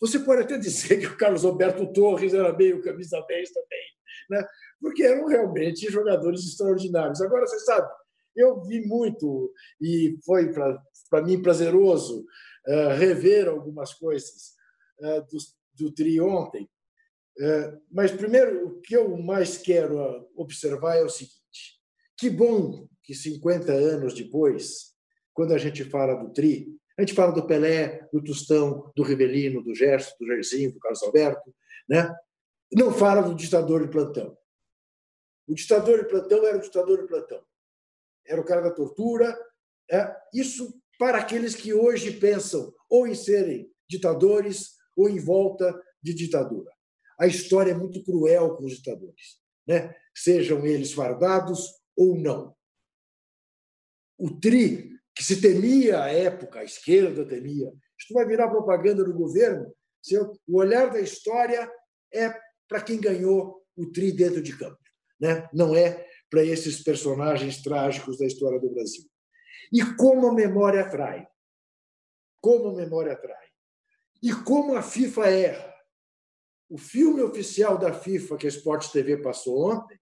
Você 0.00 0.18
pode 0.20 0.42
até 0.42 0.58
dizer 0.58 0.98
que 0.98 1.06
o 1.06 1.16
Carlos 1.16 1.44
Roberto 1.44 1.90
Torres 1.92 2.34
era 2.34 2.52
meio 2.52 2.82
camisa 2.82 3.24
10 3.26 3.50
também, 3.50 3.86
né? 4.30 4.46
porque 4.80 5.02
eram 5.02 5.26
realmente 5.26 5.90
jogadores 5.90 6.44
extraordinários. 6.44 7.20
Agora, 7.20 7.46
você 7.46 7.58
sabe, 7.60 7.88
eu 8.36 8.62
vi 8.62 8.86
muito 8.86 9.52
e 9.80 10.18
foi 10.24 10.52
para 10.52 11.22
mim 11.24 11.40
prazeroso 11.40 12.26
uh, 12.66 12.96
rever 12.98 13.48
algumas 13.48 13.94
coisas 13.94 14.54
uh, 15.00 15.22
do, 15.30 15.86
do 15.86 15.92
Tri 15.92 16.20
ontem. 16.20 16.68
Uh, 17.38 17.80
mas, 17.90 18.12
primeiro, 18.12 18.66
o 18.66 18.80
que 18.80 18.94
eu 18.94 19.16
mais 19.16 19.56
quero 19.56 20.28
observar 20.36 20.96
é 20.96 21.02
o 21.02 21.08
seguinte: 21.08 21.80
que 22.16 22.28
bom 22.28 22.86
que 23.02 23.14
50 23.14 23.72
anos 23.72 24.14
depois, 24.14 24.94
quando 25.32 25.52
a 25.52 25.58
gente 25.58 25.84
fala 25.84 26.14
do 26.14 26.32
Tri, 26.32 26.75
a 26.96 27.02
gente 27.02 27.14
fala 27.14 27.32
do 27.32 27.46
Pelé, 27.46 28.08
do 28.12 28.22
Tostão, 28.22 28.92
do 28.96 29.02
Rivelino, 29.02 29.62
do 29.62 29.74
Gerson, 29.74 30.14
do 30.18 30.26
Jairzinho, 30.26 30.72
do 30.72 30.80
Carlos 30.80 31.02
Alberto, 31.02 31.54
né? 31.88 32.14
não 32.72 32.92
fala 32.92 33.22
do 33.22 33.34
ditador 33.34 33.84
de 33.84 33.92
plantão. 33.92 34.36
O 35.46 35.54
ditador 35.54 36.02
de 36.02 36.08
plantão 36.08 36.44
era 36.44 36.56
o 36.56 36.60
ditador 36.60 37.02
de 37.02 37.06
plantão. 37.06 37.44
Era 38.26 38.40
o 38.40 38.44
cara 38.44 38.62
da 38.62 38.70
tortura. 38.70 39.38
É, 39.90 40.16
isso 40.34 40.80
para 40.98 41.18
aqueles 41.18 41.54
que 41.54 41.72
hoje 41.72 42.12
pensam 42.12 42.74
ou 42.88 43.06
em 43.06 43.14
serem 43.14 43.70
ditadores 43.88 44.76
ou 44.96 45.08
em 45.08 45.18
volta 45.18 45.80
de 46.02 46.14
ditadura. 46.14 46.72
A 47.18 47.26
história 47.26 47.70
é 47.70 47.74
muito 47.74 48.02
cruel 48.02 48.56
com 48.56 48.64
os 48.64 48.76
ditadores, 48.76 49.40
né? 49.66 49.94
sejam 50.14 50.66
eles 50.66 50.92
fardados 50.92 51.70
ou 51.96 52.16
não. 52.16 52.54
O 54.18 54.30
TRI, 54.40 54.95
que 55.16 55.24
se 55.24 55.40
temia 55.40 56.02
à 56.02 56.12
época, 56.12 56.60
a 56.60 56.64
esquerda 56.64 57.24
temia, 57.24 57.72
isto 57.98 58.12
vai 58.12 58.26
virar 58.26 58.50
propaganda 58.50 59.02
do 59.02 59.14
governo. 59.14 59.74
O 60.46 60.58
olhar 60.58 60.90
da 60.90 61.00
história 61.00 61.68
é 62.12 62.32
para 62.68 62.82
quem 62.82 63.00
ganhou 63.00 63.64
o 63.74 63.90
TRI 63.90 64.12
dentro 64.12 64.42
de 64.42 64.56
campo, 64.56 64.78
né? 65.18 65.48
não 65.54 65.74
é 65.74 66.06
para 66.28 66.44
esses 66.44 66.82
personagens 66.82 67.62
trágicos 67.62 68.18
da 68.18 68.26
história 68.26 68.60
do 68.60 68.70
Brasil. 68.70 69.04
E 69.72 69.82
como 69.96 70.28
a 70.28 70.34
memória 70.34 70.82
atrai. 70.82 71.26
Como 72.40 72.68
a 72.68 72.74
memória 72.74 73.14
atrai. 73.14 73.46
E 74.22 74.32
como 74.32 74.76
a 74.76 74.82
FIFA 74.82 75.30
erra. 75.30 75.74
O 76.68 76.76
filme 76.76 77.22
oficial 77.22 77.78
da 77.78 77.92
FIFA 77.92 78.36
que 78.36 78.46
a 78.46 78.50
Sport 78.50 78.90
TV 78.90 79.22
passou 79.22 79.70
ontem, 79.70 79.98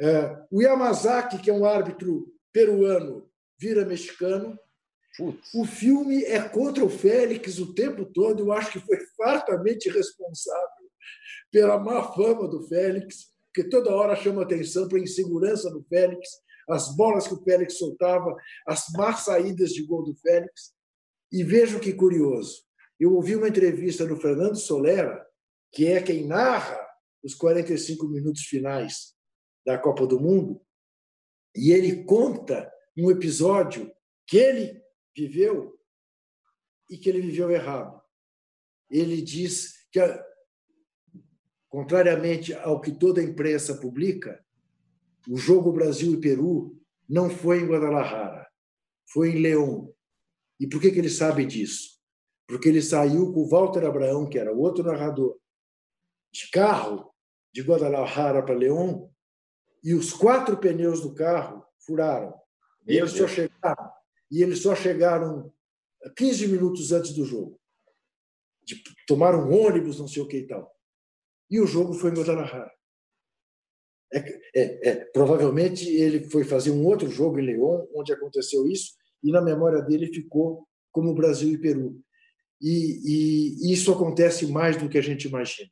é, 0.00 0.46
o 0.50 0.60
Yamazaki, 0.60 1.38
que 1.38 1.50
é 1.50 1.52
um 1.52 1.64
árbitro 1.64 2.32
peruano, 2.52 3.27
vira 3.58 3.84
mexicano. 3.84 4.58
Putz. 5.16 5.52
O 5.54 5.64
filme 5.64 6.24
é 6.24 6.40
contra 6.48 6.84
o 6.84 6.88
Félix 6.88 7.58
o 7.58 7.74
tempo 7.74 8.04
todo. 8.04 8.40
Eu 8.40 8.52
acho 8.52 8.72
que 8.72 8.80
foi 8.80 8.98
fartamente 9.16 9.88
responsável 9.88 10.88
pela 11.50 11.78
má 11.78 12.12
fama 12.12 12.46
do 12.46 12.66
Félix, 12.68 13.32
que 13.54 13.64
toda 13.64 13.94
hora 13.94 14.14
chama 14.14 14.42
atenção 14.42 14.86
para 14.86 14.98
a 14.98 15.02
insegurança 15.02 15.70
do 15.70 15.82
Félix, 15.88 16.28
as 16.68 16.94
bolas 16.94 17.26
que 17.26 17.34
o 17.34 17.42
Félix 17.42 17.78
soltava, 17.78 18.36
as 18.66 18.84
más 18.96 19.24
saídas 19.24 19.70
de 19.70 19.84
gol 19.84 20.04
do 20.04 20.14
Félix. 20.16 20.72
E 21.32 21.42
vejo 21.42 21.80
que 21.80 21.92
curioso. 21.92 22.62
Eu 23.00 23.14
ouvi 23.14 23.36
uma 23.36 23.48
entrevista 23.48 24.06
do 24.06 24.16
Fernando 24.16 24.56
Solera, 24.56 25.26
que 25.72 25.86
é 25.86 26.02
quem 26.02 26.26
narra 26.26 26.78
os 27.22 27.34
45 27.34 28.06
minutos 28.08 28.42
finais 28.42 29.14
da 29.64 29.78
Copa 29.78 30.06
do 30.06 30.20
Mundo, 30.20 30.60
e 31.54 31.72
ele 31.72 32.04
conta 32.04 32.70
um 32.98 33.10
episódio 33.10 33.92
que 34.26 34.36
ele 34.36 34.82
viveu 35.16 35.78
e 36.90 36.96
que 36.96 37.08
ele 37.08 37.20
viveu 37.20 37.50
errado. 37.50 38.00
Ele 38.90 39.22
diz 39.22 39.86
que, 39.90 40.00
contrariamente 41.68 42.54
ao 42.54 42.80
que 42.80 42.92
toda 42.92 43.20
a 43.20 43.24
imprensa 43.24 43.76
publica, 43.76 44.44
o 45.28 45.36
jogo 45.36 45.72
Brasil 45.72 46.14
e 46.14 46.20
Peru 46.20 46.80
não 47.08 47.30
foi 47.30 47.60
em 47.60 47.66
Guadalajara, 47.66 48.46
foi 49.12 49.30
em 49.30 49.40
León. 49.40 49.92
E 50.58 50.66
por 50.66 50.80
que, 50.80 50.90
que 50.90 50.98
ele 50.98 51.10
sabe 51.10 51.44
disso? 51.44 51.98
Porque 52.46 52.68
ele 52.68 52.82
saiu 52.82 53.32
com 53.32 53.40
o 53.40 53.48
Walter 53.48 53.84
Abraão, 53.84 54.28
que 54.28 54.38
era 54.38 54.52
outro 54.52 54.82
narrador, 54.82 55.38
de 56.32 56.50
carro 56.50 57.12
de 57.52 57.62
Guadalajara 57.62 58.42
para 58.42 58.54
León, 58.54 59.08
e 59.84 59.94
os 59.94 60.12
quatro 60.12 60.56
pneus 60.58 61.00
do 61.00 61.14
carro 61.14 61.64
furaram. 61.78 62.34
E 62.86 62.96
eles 62.96 63.12
só 63.12 63.26
chegaram, 63.26 63.92
e 64.30 64.42
eles 64.42 64.62
só 64.62 64.74
chegaram 64.74 65.52
15 66.16 66.48
minutos 66.48 66.92
antes 66.92 67.12
do 67.12 67.24
jogo. 67.24 67.60
De, 68.62 68.82
tomaram 69.06 69.48
um 69.48 69.66
ônibus, 69.66 69.98
não 69.98 70.08
sei 70.08 70.22
o 70.22 70.28
que 70.28 70.38
e 70.38 70.46
tal. 70.46 70.70
E 71.50 71.60
o 71.60 71.66
jogo 71.66 71.94
foi 71.94 72.10
em 72.10 72.14
Guadalajara. 72.14 72.70
É, 74.12 74.18
é, 74.54 74.88
é, 74.88 74.94
provavelmente 75.12 75.86
ele 75.86 76.24
foi 76.30 76.44
fazer 76.44 76.70
um 76.70 76.84
outro 76.86 77.10
jogo 77.10 77.38
em 77.38 77.44
León, 77.44 77.86
onde 77.94 78.12
aconteceu 78.12 78.66
isso, 78.66 78.94
e 79.22 79.30
na 79.30 79.42
memória 79.42 79.82
dele 79.82 80.12
ficou 80.12 80.66
como 80.90 81.14
Brasil 81.14 81.50
e 81.50 81.58
Peru. 81.58 82.00
E, 82.60 82.70
e, 83.04 83.68
e 83.68 83.72
isso 83.72 83.92
acontece 83.92 84.46
mais 84.46 84.76
do 84.76 84.88
que 84.88 84.98
a 84.98 85.02
gente 85.02 85.28
imagina. 85.28 85.70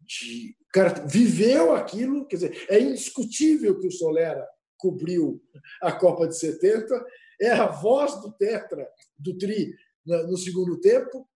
De, 0.00 0.56
o 0.60 0.72
cara 0.72 1.06
viveu 1.06 1.74
aquilo, 1.74 2.26
quer 2.26 2.36
dizer, 2.36 2.66
é 2.68 2.80
indiscutível 2.80 3.78
que 3.78 3.86
o 3.86 3.92
Solera 3.92 4.46
cobriu 4.86 5.42
a 5.82 5.90
Copa 5.90 6.28
de 6.28 6.38
70, 6.38 7.04
é 7.40 7.50
a 7.50 7.66
voz 7.66 8.20
do 8.20 8.32
Tetra, 8.32 8.88
do 9.18 9.36
Tri, 9.36 9.74
no 10.06 10.36
segundo 10.36 10.80
tempo, 10.80 11.28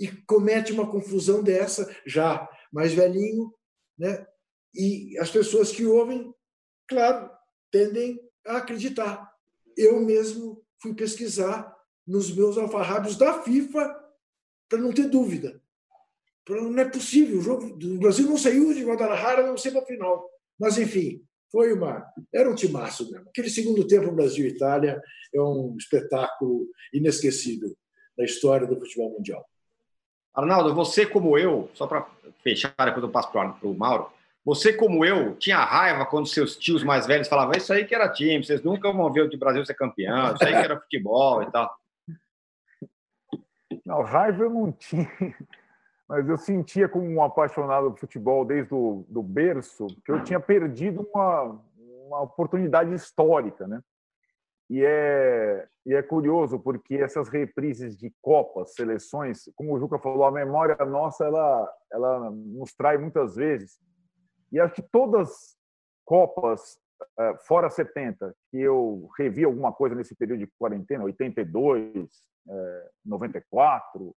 e 0.00 0.08
comete 0.26 0.72
uma 0.72 0.90
confusão 0.90 1.40
dessa, 1.40 1.88
já 2.04 2.48
mais 2.72 2.92
velhinho, 2.92 3.54
né? 3.96 4.26
e 4.74 5.16
as 5.18 5.30
pessoas 5.30 5.70
que 5.70 5.86
ouvem, 5.86 6.34
claro, 6.88 7.30
tendem 7.70 8.20
a 8.44 8.56
acreditar. 8.56 9.32
Eu 9.76 10.00
mesmo 10.00 10.64
fui 10.82 10.94
pesquisar 10.94 11.72
nos 12.04 12.34
meus 12.34 12.58
alfarrábios 12.58 13.16
da 13.16 13.40
FIFA 13.42 13.94
para 14.68 14.80
não 14.80 14.92
ter 14.92 15.08
dúvida. 15.08 15.62
Não 16.48 16.76
é 16.78 16.84
possível, 16.84 17.38
o 17.38 17.42
jogo 17.42 17.76
do 17.76 17.98
Brasil 17.98 18.26
não 18.26 18.36
saiu 18.36 18.74
de 18.74 18.84
Guadalajara, 18.84 19.46
não 19.46 19.56
sei 19.56 19.70
para 19.70 19.86
final. 19.86 20.28
Mas, 20.58 20.76
enfim, 20.76 21.24
foi 21.54 21.72
uma. 21.72 22.04
Era 22.34 22.50
um 22.50 22.54
timaço 22.56 23.08
mesmo. 23.08 23.28
Aquele 23.28 23.48
segundo 23.48 23.86
tempo 23.86 24.10
Brasil 24.10 24.44
e 24.44 24.48
Itália 24.48 25.00
é 25.32 25.40
um 25.40 25.76
espetáculo 25.78 26.66
inesquecível 26.92 27.72
da 28.18 28.24
história 28.24 28.66
do 28.66 28.76
futebol 28.76 29.10
mundial. 29.10 29.48
Arnaldo, 30.34 30.74
você 30.74 31.06
como 31.06 31.38
eu, 31.38 31.70
só 31.72 31.86
para 31.86 32.08
fechar, 32.42 32.74
depois 32.76 33.04
eu 33.04 33.08
passo 33.08 33.30
para 33.30 33.56
o 33.62 33.72
Mauro, 33.72 34.10
você 34.44 34.72
como 34.72 35.04
eu 35.04 35.36
tinha 35.36 35.58
raiva 35.58 36.04
quando 36.04 36.26
seus 36.26 36.56
tios 36.56 36.82
mais 36.82 37.06
velhos 37.06 37.28
falavam 37.28 37.56
isso 37.56 37.72
aí 37.72 37.84
que 37.84 37.94
era 37.94 38.12
time, 38.12 38.44
vocês 38.44 38.60
nunca 38.60 38.92
vão 38.92 39.12
ver 39.12 39.22
o 39.22 39.38
Brasil 39.38 39.64
ser 39.64 39.74
campeão, 39.74 40.34
isso 40.34 40.44
aí 40.44 40.50
que 40.50 40.58
era 40.58 40.80
futebol 40.80 41.40
e 41.40 41.52
tal. 41.52 41.72
Não, 43.86 44.02
raiva 44.02 44.42
eu 44.42 44.50
não 44.50 44.72
tinha, 44.72 45.08
mas 46.08 46.28
eu 46.28 46.36
sentia 46.36 46.88
como 46.88 47.06
um 47.06 47.22
apaixonado 47.22 47.90
do 47.90 47.96
futebol 47.96 48.44
desde 48.44 48.74
o 48.74 49.04
do 49.08 49.22
berço 49.22 49.86
que 50.04 50.12
eu 50.12 50.22
tinha 50.22 50.38
perdido 50.38 51.08
uma, 51.12 51.60
uma 52.06 52.20
oportunidade 52.22 52.92
histórica, 52.94 53.66
né? 53.66 53.80
E 54.68 54.82
é, 54.84 55.66
e 55.84 55.94
é 55.94 56.02
curioso 56.02 56.58
porque 56.58 56.94
essas 56.94 57.28
reprises 57.28 57.96
de 57.96 58.12
Copas, 58.22 58.74
seleções, 58.74 59.44
como 59.54 59.74
o 59.74 59.78
Juca 59.78 59.98
falou, 59.98 60.24
a 60.24 60.30
memória 60.30 60.76
nossa 60.86 61.24
ela, 61.24 61.72
ela 61.92 62.30
nos 62.30 62.72
trai 62.74 62.96
muitas 62.96 63.36
vezes. 63.36 63.78
E 64.50 64.58
acho 64.58 64.74
que 64.74 64.82
todas 64.82 65.56
Copas, 66.06 66.78
eh, 67.18 67.36
fora 67.46 67.68
70, 67.68 68.34
que 68.50 68.58
eu 68.58 69.08
revi 69.18 69.44
alguma 69.44 69.72
coisa 69.72 69.94
nesse 69.94 70.14
período 70.14 70.40
de 70.40 70.52
quarentena, 70.58 71.04
82, 71.04 72.10
94, 73.04 74.14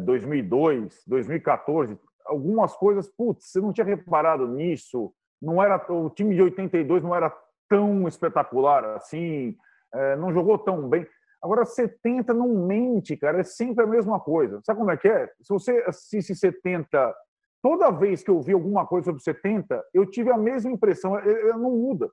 2002, 0.00 1.02
2014, 1.06 1.98
algumas 2.26 2.74
coisas, 2.76 3.08
putz, 3.08 3.50
você 3.50 3.60
não 3.60 3.72
tinha 3.72 3.84
reparado 3.84 4.46
nisso, 4.46 5.12
não 5.40 5.62
era 5.62 5.84
o 5.92 6.08
time 6.08 6.34
de 6.34 6.42
82 6.42 7.02
não 7.02 7.14
era 7.14 7.34
tão 7.68 8.06
espetacular 8.06 8.84
assim, 8.96 9.56
é, 9.92 10.16
não 10.16 10.32
jogou 10.32 10.58
tão 10.58 10.88
bem. 10.88 11.06
Agora, 11.42 11.64
70 11.64 12.32
não 12.32 12.66
mente, 12.66 13.16
cara, 13.16 13.40
é 13.40 13.42
sempre 13.42 13.82
a 13.82 13.86
mesma 13.86 14.20
coisa. 14.20 14.60
Sabe 14.64 14.78
como 14.78 14.92
é 14.92 14.96
que 14.96 15.08
é? 15.08 15.26
Se 15.40 15.48
você 15.48 15.84
assiste 15.88 16.36
70, 16.36 17.14
toda 17.60 17.90
vez 17.90 18.22
que 18.22 18.30
eu 18.30 18.40
vi 18.40 18.52
alguma 18.52 18.86
coisa 18.86 19.06
sobre 19.06 19.22
70, 19.22 19.82
eu 19.92 20.06
tive 20.08 20.30
a 20.30 20.38
mesma 20.38 20.70
impressão, 20.70 21.20
não 21.58 21.72
muda. 21.72 22.08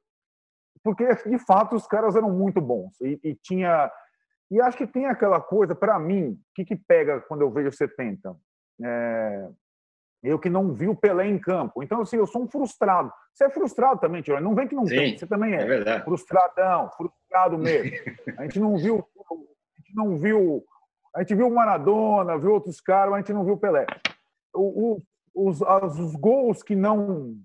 Porque, 0.84 1.05
de 1.28 1.38
fato, 1.38 1.76
os 1.76 1.86
caras 1.86 2.15
eram 2.15 2.32
muito 2.32 2.59
bons. 2.59 2.99
E, 3.01 3.20
e 3.24 3.36
tinha. 3.36 3.91
E 4.52 4.60
acho 4.60 4.78
que 4.78 4.88
tem 4.88 5.06
aquela 5.06 5.39
coisa, 5.39 5.76
para 5.76 6.00
mim, 6.00 6.32
o 6.32 6.39
que, 6.56 6.66
que 6.66 6.76
pega 6.76 7.22
quando 7.22 7.41
eu 7.41 7.52
vejo 7.52 7.72
70? 7.72 8.36
É, 8.84 9.50
eu 10.24 10.39
que 10.39 10.50
não 10.50 10.74
vi 10.74 10.88
o 10.88 10.95
Pelé 10.95 11.28
em 11.28 11.38
campo. 11.38 11.84
Então, 11.84 12.02
assim, 12.02 12.18
eu 12.18 12.28
sou 12.28 12.43
um 12.43 12.47
frustrado. 12.47 13.12
Você 13.34 13.45
é 13.45 13.50
frustrado 13.50 14.00
também, 14.00 14.22
Tio. 14.22 14.39
Não 14.41 14.56
vem 14.56 14.68
que 14.68 14.76
não 14.76 14.86
Sim, 14.86 14.95
tem. 14.95 15.18
Você 15.18 15.28
também 15.28 15.54
é. 15.54 15.62
É 15.62 15.66
verdade. 15.66 16.04
Frustradão, 16.04 16.89
frustrado 16.91 17.58
mesmo. 17.60 17.91
A 18.38 18.43
gente 18.43 18.60
não 18.60 18.76
viu. 18.76 19.08
A 19.30 19.82
gente 19.82 19.95
não 19.95 20.18
viu. 20.18 20.64
A 21.16 21.22
gente 21.22 21.36
viu 21.36 21.47
o 21.47 21.54
Maradona, 21.56 22.38
viu 22.38 22.52
outros 22.52 22.82
caras, 22.82 23.12
mas 23.12 23.20
a 23.20 23.22
gente 23.22 23.34
não 23.34 23.45
viu 23.45 23.54
o 23.54 23.60
Pelé. 23.60 23.86
O, 24.54 25.02
o, 25.34 25.47
os, 25.47 25.62
os 25.62 26.16
gols 26.16 26.62
que 26.62 26.76
não 26.76 27.36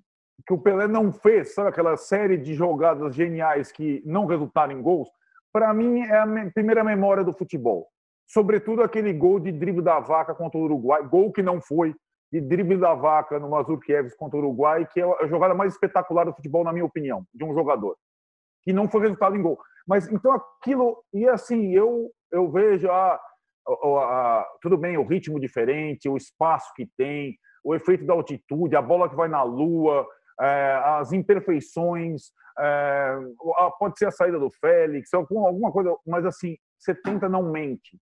que 0.47 0.53
o 0.53 0.59
Pelé 0.59 0.87
não 0.87 1.11
fez, 1.11 1.55
sabe 1.55 1.71
aquela 1.71 1.97
série 1.97 2.37
de 2.37 2.55
jogadas 2.55 3.15
geniais 3.15 3.73
que 3.73 4.03
não 4.05 4.27
resultaram 4.27 4.73
em 4.73 4.83
gols, 4.83 5.09
para 5.55 5.73
mim 5.73 6.01
é 6.01 6.19
a 6.19 6.27
primeira 6.53 6.83
memória 6.83 7.23
do 7.23 7.33
futebol. 7.33 7.87
Sobretudo 8.27 8.83
aquele 8.83 9.13
gol 9.13 9.39
de 9.39 9.53
drible 9.53 9.83
da 9.83 10.01
vaca 10.01 10.35
contra 10.35 10.59
o 10.59 10.65
Uruguai, 10.65 11.07
gol 11.07 11.33
que 11.33 11.45
não 11.45 11.61
foi, 11.61 11.95
de 12.33 12.41
drible 12.41 12.77
da 12.77 12.93
vaca 12.93 13.39
no 13.39 13.49
Mazurkiewicz 13.49 14.17
contra 14.17 14.37
o 14.37 14.41
Uruguai, 14.41 14.85
que 14.93 15.01
é 15.01 15.05
a 15.05 15.29
jogada 15.29 15.55
mais 15.55 15.73
espetacular 15.73 16.25
do 16.25 16.35
futebol, 16.35 16.65
na 16.65 16.73
minha 16.73 16.85
opinião, 16.85 17.25
de 17.33 17.45
um 17.45 17.55
jogador, 17.55 17.97
que 18.65 18.73
não 18.73 18.89
foi 18.89 19.03
resultado 19.03 19.37
em 19.37 19.43
gol. 19.43 19.57
Mas 19.87 20.11
então 20.11 20.33
aquilo, 20.33 21.01
e 21.13 21.29
assim, 21.29 21.71
eu, 21.71 22.11
eu 22.33 22.51
vejo, 22.51 22.91
a, 22.91 23.21
a, 23.69 24.49
tudo 24.61 24.77
bem, 24.77 24.97
o 24.97 25.07
ritmo 25.07 25.39
diferente, 25.39 26.09
o 26.09 26.17
espaço 26.17 26.73
que 26.75 26.89
tem, 26.99 27.39
o 27.63 27.77
efeito 27.77 28.05
da 28.05 28.15
altitude, 28.15 28.75
a 28.75 28.83
bola 28.83 29.09
que 29.09 29.15
vai 29.15 29.29
na 29.29 29.45
lua, 29.45 30.05
as 30.39 31.13
imperfeições, 31.13 32.33
é, 32.59 33.17
pode 33.79 33.99
ser 33.99 34.07
a 34.07 34.11
saída 34.11 34.39
do 34.39 34.51
Félix, 34.51 35.13
alguma, 35.13 35.49
alguma 35.49 35.73
coisa, 35.73 35.97
mas 36.07 36.25
assim, 36.25 36.57
70 36.79 37.29
não 37.29 37.51
mente. 37.51 37.99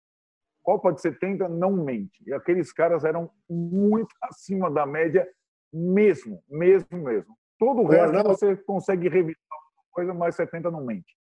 Copa 0.62 0.92
de 0.92 1.00
70 1.00 1.48
não 1.48 1.72
mente. 1.72 2.22
E 2.26 2.32
aqueles 2.32 2.72
caras 2.72 3.04
eram 3.04 3.30
muito 3.48 4.14
acima 4.22 4.70
da 4.70 4.86
média 4.86 5.26
mesmo, 5.72 6.42
mesmo, 6.48 6.98
mesmo. 6.98 7.36
Todo 7.58 7.82
o 7.82 7.86
resto 7.86 8.16
Arnaldo, 8.16 8.28
você 8.30 8.56
consegue 8.56 9.08
revisar 9.08 9.40
alguma 9.50 9.84
coisa, 9.92 10.14
mas 10.14 10.34
70 10.34 10.70
não 10.70 10.84
mente. 10.84 11.16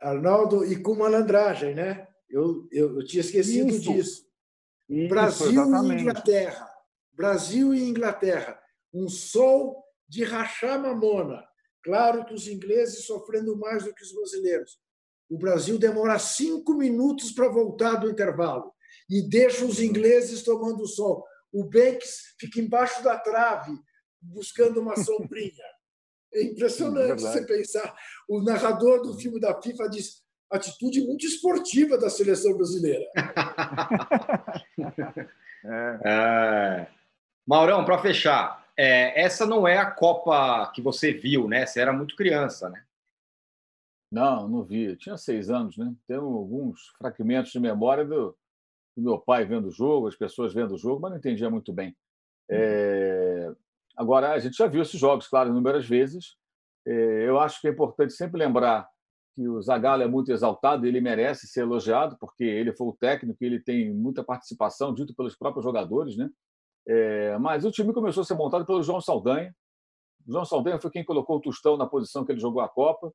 Arnaldo, 0.00 0.64
e 0.64 0.80
com 0.80 0.94
malandragem, 0.94 1.74
né? 1.74 2.06
Eu, 2.28 2.68
eu, 2.70 3.00
eu 3.00 3.04
tinha 3.04 3.20
esquecido 3.20 3.70
Isso. 3.70 3.92
disso. 3.92 4.28
Isso, 4.88 5.08
Brasil 5.08 5.62
exatamente. 5.62 5.98
e 5.98 6.02
Inglaterra. 6.02 6.70
Brasil 7.12 7.74
e 7.74 7.88
Inglaterra. 7.88 8.60
Um 8.92 9.08
sol 9.08 9.84
de 10.08 10.24
rachar 10.24 10.80
mamona. 10.80 11.44
Claro 11.82 12.24
que 12.24 12.34
os 12.34 12.48
ingleses 12.48 13.06
sofrendo 13.06 13.56
mais 13.56 13.84
do 13.84 13.94
que 13.94 14.02
os 14.02 14.12
brasileiros. 14.12 14.78
O 15.28 15.36
Brasil 15.36 15.78
demora 15.78 16.18
cinco 16.18 16.74
minutos 16.74 17.32
para 17.32 17.48
voltar 17.48 17.96
do 17.96 18.10
intervalo 18.10 18.72
e 19.08 19.22
deixa 19.22 19.64
os 19.64 19.80
ingleses 19.80 20.42
tomando 20.42 20.86
sol. 20.86 21.24
O 21.52 21.64
Banks 21.64 22.34
fica 22.38 22.60
embaixo 22.60 23.02
da 23.02 23.18
trave, 23.18 23.72
buscando 24.20 24.80
uma 24.80 24.96
sombrinha. 24.96 25.64
É 26.32 26.42
impressionante 26.42 27.24
é 27.24 27.26
você 27.26 27.44
pensar. 27.44 27.94
O 28.28 28.42
narrador 28.42 29.02
do 29.02 29.14
filme 29.14 29.40
da 29.40 29.60
FIFA 29.60 29.88
diz: 29.88 30.22
atitude 30.50 31.06
muito 31.06 31.26
esportiva 31.26 31.96
da 31.96 32.10
seleção 32.10 32.54
brasileira. 32.54 33.06
é. 35.64 35.98
É. 36.04 36.86
Maurão, 37.46 37.84
para 37.84 37.98
fechar, 37.98 38.67
é, 38.78 39.20
essa 39.20 39.44
não 39.44 39.66
é 39.66 39.76
a 39.76 39.90
Copa 39.90 40.70
que 40.72 40.80
você 40.80 41.12
viu, 41.12 41.48
né? 41.48 41.66
Você 41.66 41.80
era 41.80 41.92
muito 41.92 42.14
criança, 42.14 42.70
né? 42.70 42.84
Não, 44.08 44.46
não 44.46 44.62
vi. 44.62 44.84
Eu 44.84 44.96
tinha 44.96 45.16
seis 45.16 45.50
anos, 45.50 45.76
né? 45.76 45.92
Tenho 46.06 46.22
alguns 46.22 46.86
fragmentos 46.96 47.50
de 47.50 47.58
memória 47.58 48.04
do, 48.04 48.36
do, 48.96 49.02
meu 49.02 49.18
pai 49.18 49.44
vendo 49.44 49.66
o 49.66 49.72
jogo, 49.72 50.06
as 50.06 50.14
pessoas 50.14 50.54
vendo 50.54 50.74
o 50.74 50.78
jogo, 50.78 51.00
mas 51.00 51.10
não 51.10 51.18
entendia 51.18 51.50
muito 51.50 51.72
bem. 51.72 51.96
É... 52.48 53.52
Agora, 53.96 54.30
a 54.32 54.38
gente 54.38 54.56
já 54.56 54.68
viu 54.68 54.80
esses 54.80 54.98
jogos, 54.98 55.26
claro, 55.26 55.50
inúmeras 55.50 55.84
vezes. 55.84 56.36
É... 56.86 57.28
Eu 57.28 57.40
acho 57.40 57.60
que 57.60 57.66
é 57.66 57.72
importante 57.72 58.12
sempre 58.12 58.38
lembrar 58.38 58.88
que 59.34 59.48
o 59.48 59.60
Zagallo 59.60 60.04
é 60.04 60.08
muito 60.08 60.30
exaltado, 60.30 60.86
ele 60.86 61.00
merece 61.00 61.48
ser 61.48 61.62
elogiado, 61.62 62.16
porque 62.20 62.44
ele 62.44 62.72
foi 62.72 62.86
o 62.86 62.96
técnico, 62.96 63.44
ele 63.44 63.58
tem 63.58 63.92
muita 63.92 64.22
participação, 64.22 64.94
dito 64.94 65.14
pelos 65.16 65.36
próprios 65.36 65.64
jogadores, 65.64 66.16
né? 66.16 66.30
É, 66.88 67.36
mas 67.38 67.64
o 67.64 67.70
time 67.70 67.92
começou 67.92 68.22
a 68.22 68.24
ser 68.24 68.34
montado 68.34 68.64
pelo 68.64 68.82
João 68.82 69.00
Saldanha. 69.00 69.54
O 70.26 70.32
João 70.32 70.44
Saldanha 70.44 70.80
foi 70.80 70.90
quem 70.90 71.04
colocou 71.04 71.36
o 71.36 71.40
Tostão 71.40 71.76
na 71.76 71.86
posição 71.86 72.24
que 72.24 72.32
ele 72.32 72.40
jogou 72.40 72.62
a 72.62 72.68
Copa. 72.68 73.12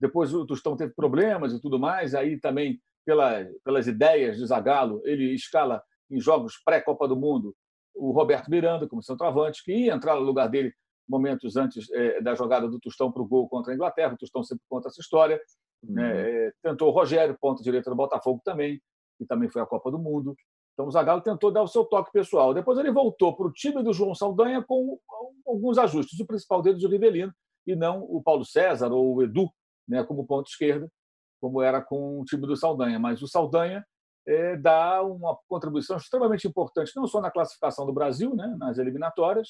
Depois 0.00 0.32
o 0.32 0.46
Tostão 0.46 0.76
teve 0.76 0.94
problemas 0.94 1.52
e 1.52 1.60
tudo 1.60 1.78
mais. 1.78 2.14
Aí 2.14 2.38
também, 2.38 2.80
pela, 3.04 3.44
pelas 3.64 3.86
ideias 3.86 4.36
de 4.36 4.46
Zagallo, 4.46 5.00
ele 5.04 5.34
escala 5.34 5.82
em 6.10 6.20
jogos 6.20 6.60
pré-Copa 6.64 7.08
do 7.08 7.16
Mundo 7.16 7.54
o 7.96 8.12
Roberto 8.12 8.50
Miranda 8.50 8.86
como 8.86 9.02
centroavante, 9.02 9.64
que 9.64 9.72
ia 9.72 9.94
entrar 9.94 10.14
no 10.16 10.20
lugar 10.20 10.48
dele 10.48 10.72
momentos 11.08 11.56
antes 11.56 11.90
é, 11.92 12.20
da 12.20 12.34
jogada 12.34 12.68
do 12.68 12.78
Tostão 12.78 13.10
para 13.10 13.22
o 13.22 13.26
gol 13.26 13.48
contra 13.48 13.72
a 13.72 13.74
Inglaterra. 13.74 14.14
O 14.14 14.18
Tostão 14.18 14.42
sempre 14.44 14.64
conta 14.68 14.88
essa 14.88 15.00
história. 15.00 15.40
Uhum. 15.82 15.98
É, 15.98 16.52
tentou 16.62 16.88
o 16.88 16.92
Rogério, 16.92 17.36
ponta 17.40 17.62
direita 17.62 17.88
do 17.88 17.96
Botafogo 17.96 18.40
também, 18.44 18.80
que 19.18 19.24
também 19.24 19.48
foi 19.48 19.62
a 19.62 19.66
Copa 19.66 19.90
do 19.90 19.98
Mundo. 19.98 20.36
Então 20.76 20.88
o 20.88 20.90
Zagallo 20.90 21.22
tentou 21.22 21.50
dar 21.50 21.62
o 21.62 21.66
seu 21.66 21.86
toque 21.86 22.12
pessoal. 22.12 22.52
Depois 22.52 22.78
ele 22.78 22.92
voltou 22.92 23.34
para 23.34 23.46
o 23.46 23.52
time 23.52 23.82
do 23.82 23.94
João 23.94 24.14
Saldanha 24.14 24.62
com 24.62 25.00
alguns 25.46 25.78
ajustes. 25.78 26.20
O 26.20 26.26
principal 26.26 26.60
deles 26.60 26.84
o 26.84 26.88
Rivelino 26.88 27.32
e 27.66 27.74
não 27.74 28.02
o 28.02 28.22
Paulo 28.22 28.44
César 28.44 28.92
ou 28.92 29.14
o 29.16 29.22
Edu, 29.22 29.50
né, 29.88 30.04
como 30.04 30.26
ponto 30.26 30.48
esquerda, 30.48 30.86
como 31.40 31.62
era 31.62 31.80
com 31.80 32.20
o 32.20 32.24
time 32.26 32.46
do 32.46 32.54
Saldanha. 32.54 32.98
Mas 32.98 33.22
o 33.22 33.26
Saldanha 33.26 33.82
é, 34.28 34.54
dá 34.54 35.02
uma 35.02 35.38
contribuição 35.48 35.96
extremamente 35.96 36.46
importante, 36.46 36.92
não 36.94 37.06
só 37.06 37.22
na 37.22 37.30
classificação 37.30 37.86
do 37.86 37.92
Brasil, 37.94 38.36
né, 38.36 38.54
nas 38.58 38.76
eliminatórias, 38.76 39.48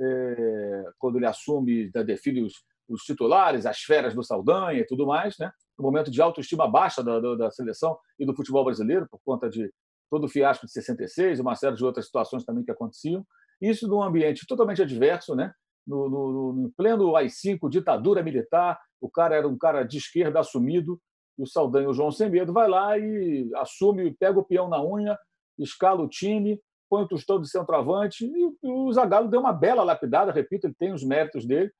é, 0.00 0.84
quando 0.98 1.18
ele 1.18 1.26
assume, 1.26 1.90
define 1.90 2.42
os, 2.42 2.54
os, 2.88 3.02
titulares, 3.02 3.66
as 3.66 3.80
feras 3.80 4.14
do 4.14 4.24
Saldanha 4.24 4.80
e 4.80 4.86
tudo 4.86 5.06
mais, 5.06 5.36
né, 5.38 5.52
no 5.78 5.84
momento 5.84 6.10
de 6.10 6.22
autoestima 6.22 6.66
baixa 6.66 7.02
da, 7.02 7.20
da, 7.20 7.34
da 7.34 7.50
seleção 7.50 7.98
e 8.18 8.24
do 8.24 8.34
futebol 8.34 8.64
brasileiro, 8.64 9.06
por 9.10 9.20
conta 9.22 9.50
de 9.50 9.70
todo 10.14 10.26
o 10.26 10.28
fiasco 10.28 10.64
de 10.64 10.70
66, 10.70 11.40
uma 11.40 11.56
série 11.56 11.74
de 11.74 11.84
outras 11.84 12.06
situações 12.06 12.44
também 12.44 12.62
que 12.62 12.70
aconteciam. 12.70 13.26
Isso 13.60 13.88
num 13.88 14.00
ambiente 14.00 14.46
totalmente 14.46 14.80
adverso, 14.80 15.34
né? 15.34 15.52
No, 15.84 16.08
no, 16.08 16.52
no 16.52 16.72
pleno 16.76 17.16
AI-5, 17.16 17.68
ditadura 17.68 18.22
militar, 18.22 18.78
o 19.00 19.10
cara 19.10 19.34
era 19.34 19.48
um 19.48 19.58
cara 19.58 19.82
de 19.82 19.98
esquerda 19.98 20.38
assumido, 20.38 21.00
e 21.36 21.42
o 21.42 21.46
Saldanha, 21.48 21.88
o 21.88 21.92
João 21.92 22.12
Sem 22.12 22.30
Medo, 22.30 22.52
vai 22.52 22.68
lá 22.68 22.96
e 22.96 23.50
assume, 23.56 24.14
pega 24.14 24.38
o 24.38 24.44
peão 24.44 24.68
na 24.68 24.80
unha, 24.80 25.18
escala 25.58 26.00
o 26.00 26.08
time, 26.08 26.60
põe 26.88 27.02
o 27.02 27.08
Tostão 27.08 27.40
de 27.40 27.50
centroavante, 27.50 28.24
e 28.24 28.52
o 28.62 28.92
Zagallo 28.92 29.28
deu 29.28 29.40
uma 29.40 29.52
bela 29.52 29.82
lapidada, 29.82 30.30
repito, 30.30 30.68
ele 30.68 30.76
tem 30.78 30.92
os 30.92 31.02
méritos 31.02 31.44
dele, 31.44 31.72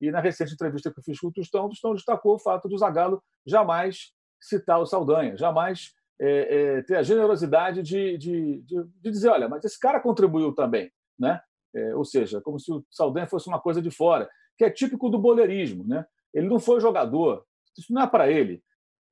e 0.00 0.10
na 0.10 0.18
recente 0.18 0.54
entrevista 0.54 0.92
que 0.92 0.98
eu 0.98 1.04
fiz 1.04 1.20
com 1.20 1.28
o 1.28 1.32
Tostão, 1.32 1.66
o 1.66 1.68
Tostão 1.68 1.94
destacou 1.94 2.34
o 2.34 2.38
fato 2.40 2.68
do 2.68 2.76
Zagallo 2.76 3.22
jamais 3.46 4.10
citar 4.40 4.80
o 4.80 4.86
Saldanha, 4.86 5.36
jamais 5.36 5.92
é, 6.20 6.76
é, 6.78 6.82
ter 6.82 6.96
a 6.96 7.02
generosidade 7.02 7.82
de, 7.82 8.16
de, 8.16 8.62
de, 8.62 8.84
de, 8.84 9.10
dizer, 9.10 9.28
olha, 9.28 9.48
mas 9.48 9.64
esse 9.64 9.78
cara 9.78 10.00
contribuiu 10.00 10.54
também, 10.54 10.90
né? 11.18 11.40
É, 11.74 11.94
ou 11.94 12.04
seja, 12.04 12.40
como 12.40 12.58
se 12.58 12.72
o 12.72 12.84
Saldanha 12.90 13.26
fosse 13.26 13.48
uma 13.48 13.60
coisa 13.60 13.82
de 13.82 13.90
fora, 13.90 14.28
que 14.56 14.64
é 14.64 14.70
típico 14.70 15.10
do 15.10 15.18
boleirismo, 15.18 15.84
né? 15.86 16.06
Ele 16.32 16.48
não 16.48 16.58
foi 16.58 16.80
jogador, 16.80 17.44
isso 17.78 17.92
não 17.92 18.02
é 18.02 18.06
para 18.06 18.30
ele. 18.30 18.62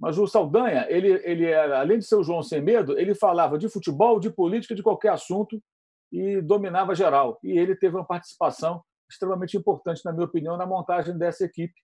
Mas 0.01 0.19
o 0.19 0.27
Saldanha, 0.27 0.87
ele, 0.89 1.21
ele 1.25 1.47
era, 1.47 1.81
além 1.81 1.99
de 1.99 2.07
ser 2.07 2.17
o 2.17 2.23
João 2.23 2.43
sem 2.43 2.61
medo, 2.61 2.99
ele 2.99 3.15
falava 3.15 3.59
de 3.59 3.69
futebol, 3.69 4.19
de 4.19 4.31
política, 4.31 4.75
de 4.75 4.83
qualquer 4.83 5.11
assunto 5.11 5.63
e 6.11 6.41
dominava 6.41 6.95
geral. 6.95 7.39
E 7.43 7.59
ele 7.59 7.77
teve 7.77 7.97
uma 7.97 8.05
participação 8.05 8.83
extremamente 9.11 9.57
importante, 9.57 10.03
na 10.05 10.13
minha 10.13 10.27
opinião, 10.27 10.57
na 10.57 10.67
montagem 10.67 11.17
dessa 11.17 11.45
equipe 11.45 11.75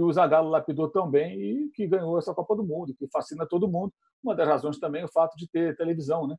que 0.00 0.02
o 0.02 0.10
Zagallo 0.10 0.48
lapidou 0.48 0.88
tão 0.88 1.10
bem 1.10 1.38
e 1.38 1.70
que 1.74 1.86
ganhou 1.86 2.18
essa 2.18 2.32
Copa 2.32 2.56
do 2.56 2.64
Mundo, 2.64 2.94
que 2.94 3.06
fascina 3.08 3.46
todo 3.46 3.68
mundo. 3.68 3.92
Uma 4.24 4.34
das 4.34 4.48
razões 4.48 4.78
também 4.78 5.02
é 5.02 5.04
o 5.04 5.12
fato 5.12 5.36
de 5.36 5.46
ter 5.46 5.76
televisão, 5.76 6.26
né? 6.26 6.36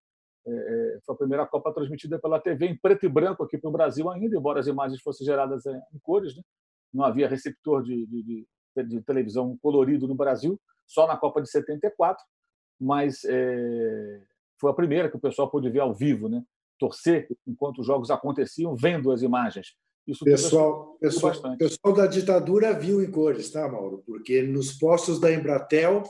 É, 0.48 0.52
é 0.52 1.00
foi 1.06 1.14
a 1.14 1.18
primeira 1.18 1.46
Copa 1.46 1.72
transmitida 1.72 2.18
pela 2.18 2.40
TV 2.40 2.66
em 2.66 2.76
preto 2.76 3.06
e 3.06 3.10
branco 3.10 3.44
aqui 3.44 3.60
para 3.60 3.70
o 3.70 3.72
Brasil 3.72 4.10
ainda, 4.10 4.36
embora 4.36 4.60
as 4.60 4.66
imagens 4.66 5.00
fossem 5.02 5.24
geradas 5.24 5.64
em 5.68 6.00
cores, 6.02 6.36
né? 6.36 6.42
Não 6.92 7.06
havia 7.06 7.28
receptor 7.28 7.84
de, 7.84 8.08
de, 8.08 8.24
de, 8.24 8.84
de 8.84 9.02
televisão 9.04 9.56
colorido 9.62 10.08
no 10.08 10.16
Brasil, 10.16 10.60
só 10.88 11.06
na 11.06 11.16
Copa 11.16 11.40
de 11.40 11.50
74, 11.52 12.26
mas 12.80 13.24
é, 13.26 14.24
foi 14.60 14.72
a 14.72 14.74
primeira 14.74 15.08
que 15.08 15.18
o 15.18 15.22
pessoal 15.22 15.52
pôde 15.52 15.70
ver 15.70 15.82
ao 15.82 15.94
vivo, 15.94 16.28
né? 16.28 16.44
Torcer 16.80 17.28
enquanto 17.46 17.82
os 17.82 17.86
jogos 17.86 18.10
aconteciam, 18.10 18.76
vendo 18.76 19.12
as 19.12 19.22
imagens. 19.22 19.76
Isso 20.12 20.26
pessoal, 20.26 20.98
pessoal, 21.00 21.58
pessoal 21.58 21.96
da 21.96 22.06
ditadura 22.06 22.78
viu 22.78 23.02
em 23.02 23.10
cores, 23.10 23.50
tá, 23.50 23.66
Mauro? 23.68 24.04
Porque 24.06 24.42
nos 24.42 24.74
postos 24.74 25.22
da 25.22 25.32
Embratel 25.32 26.04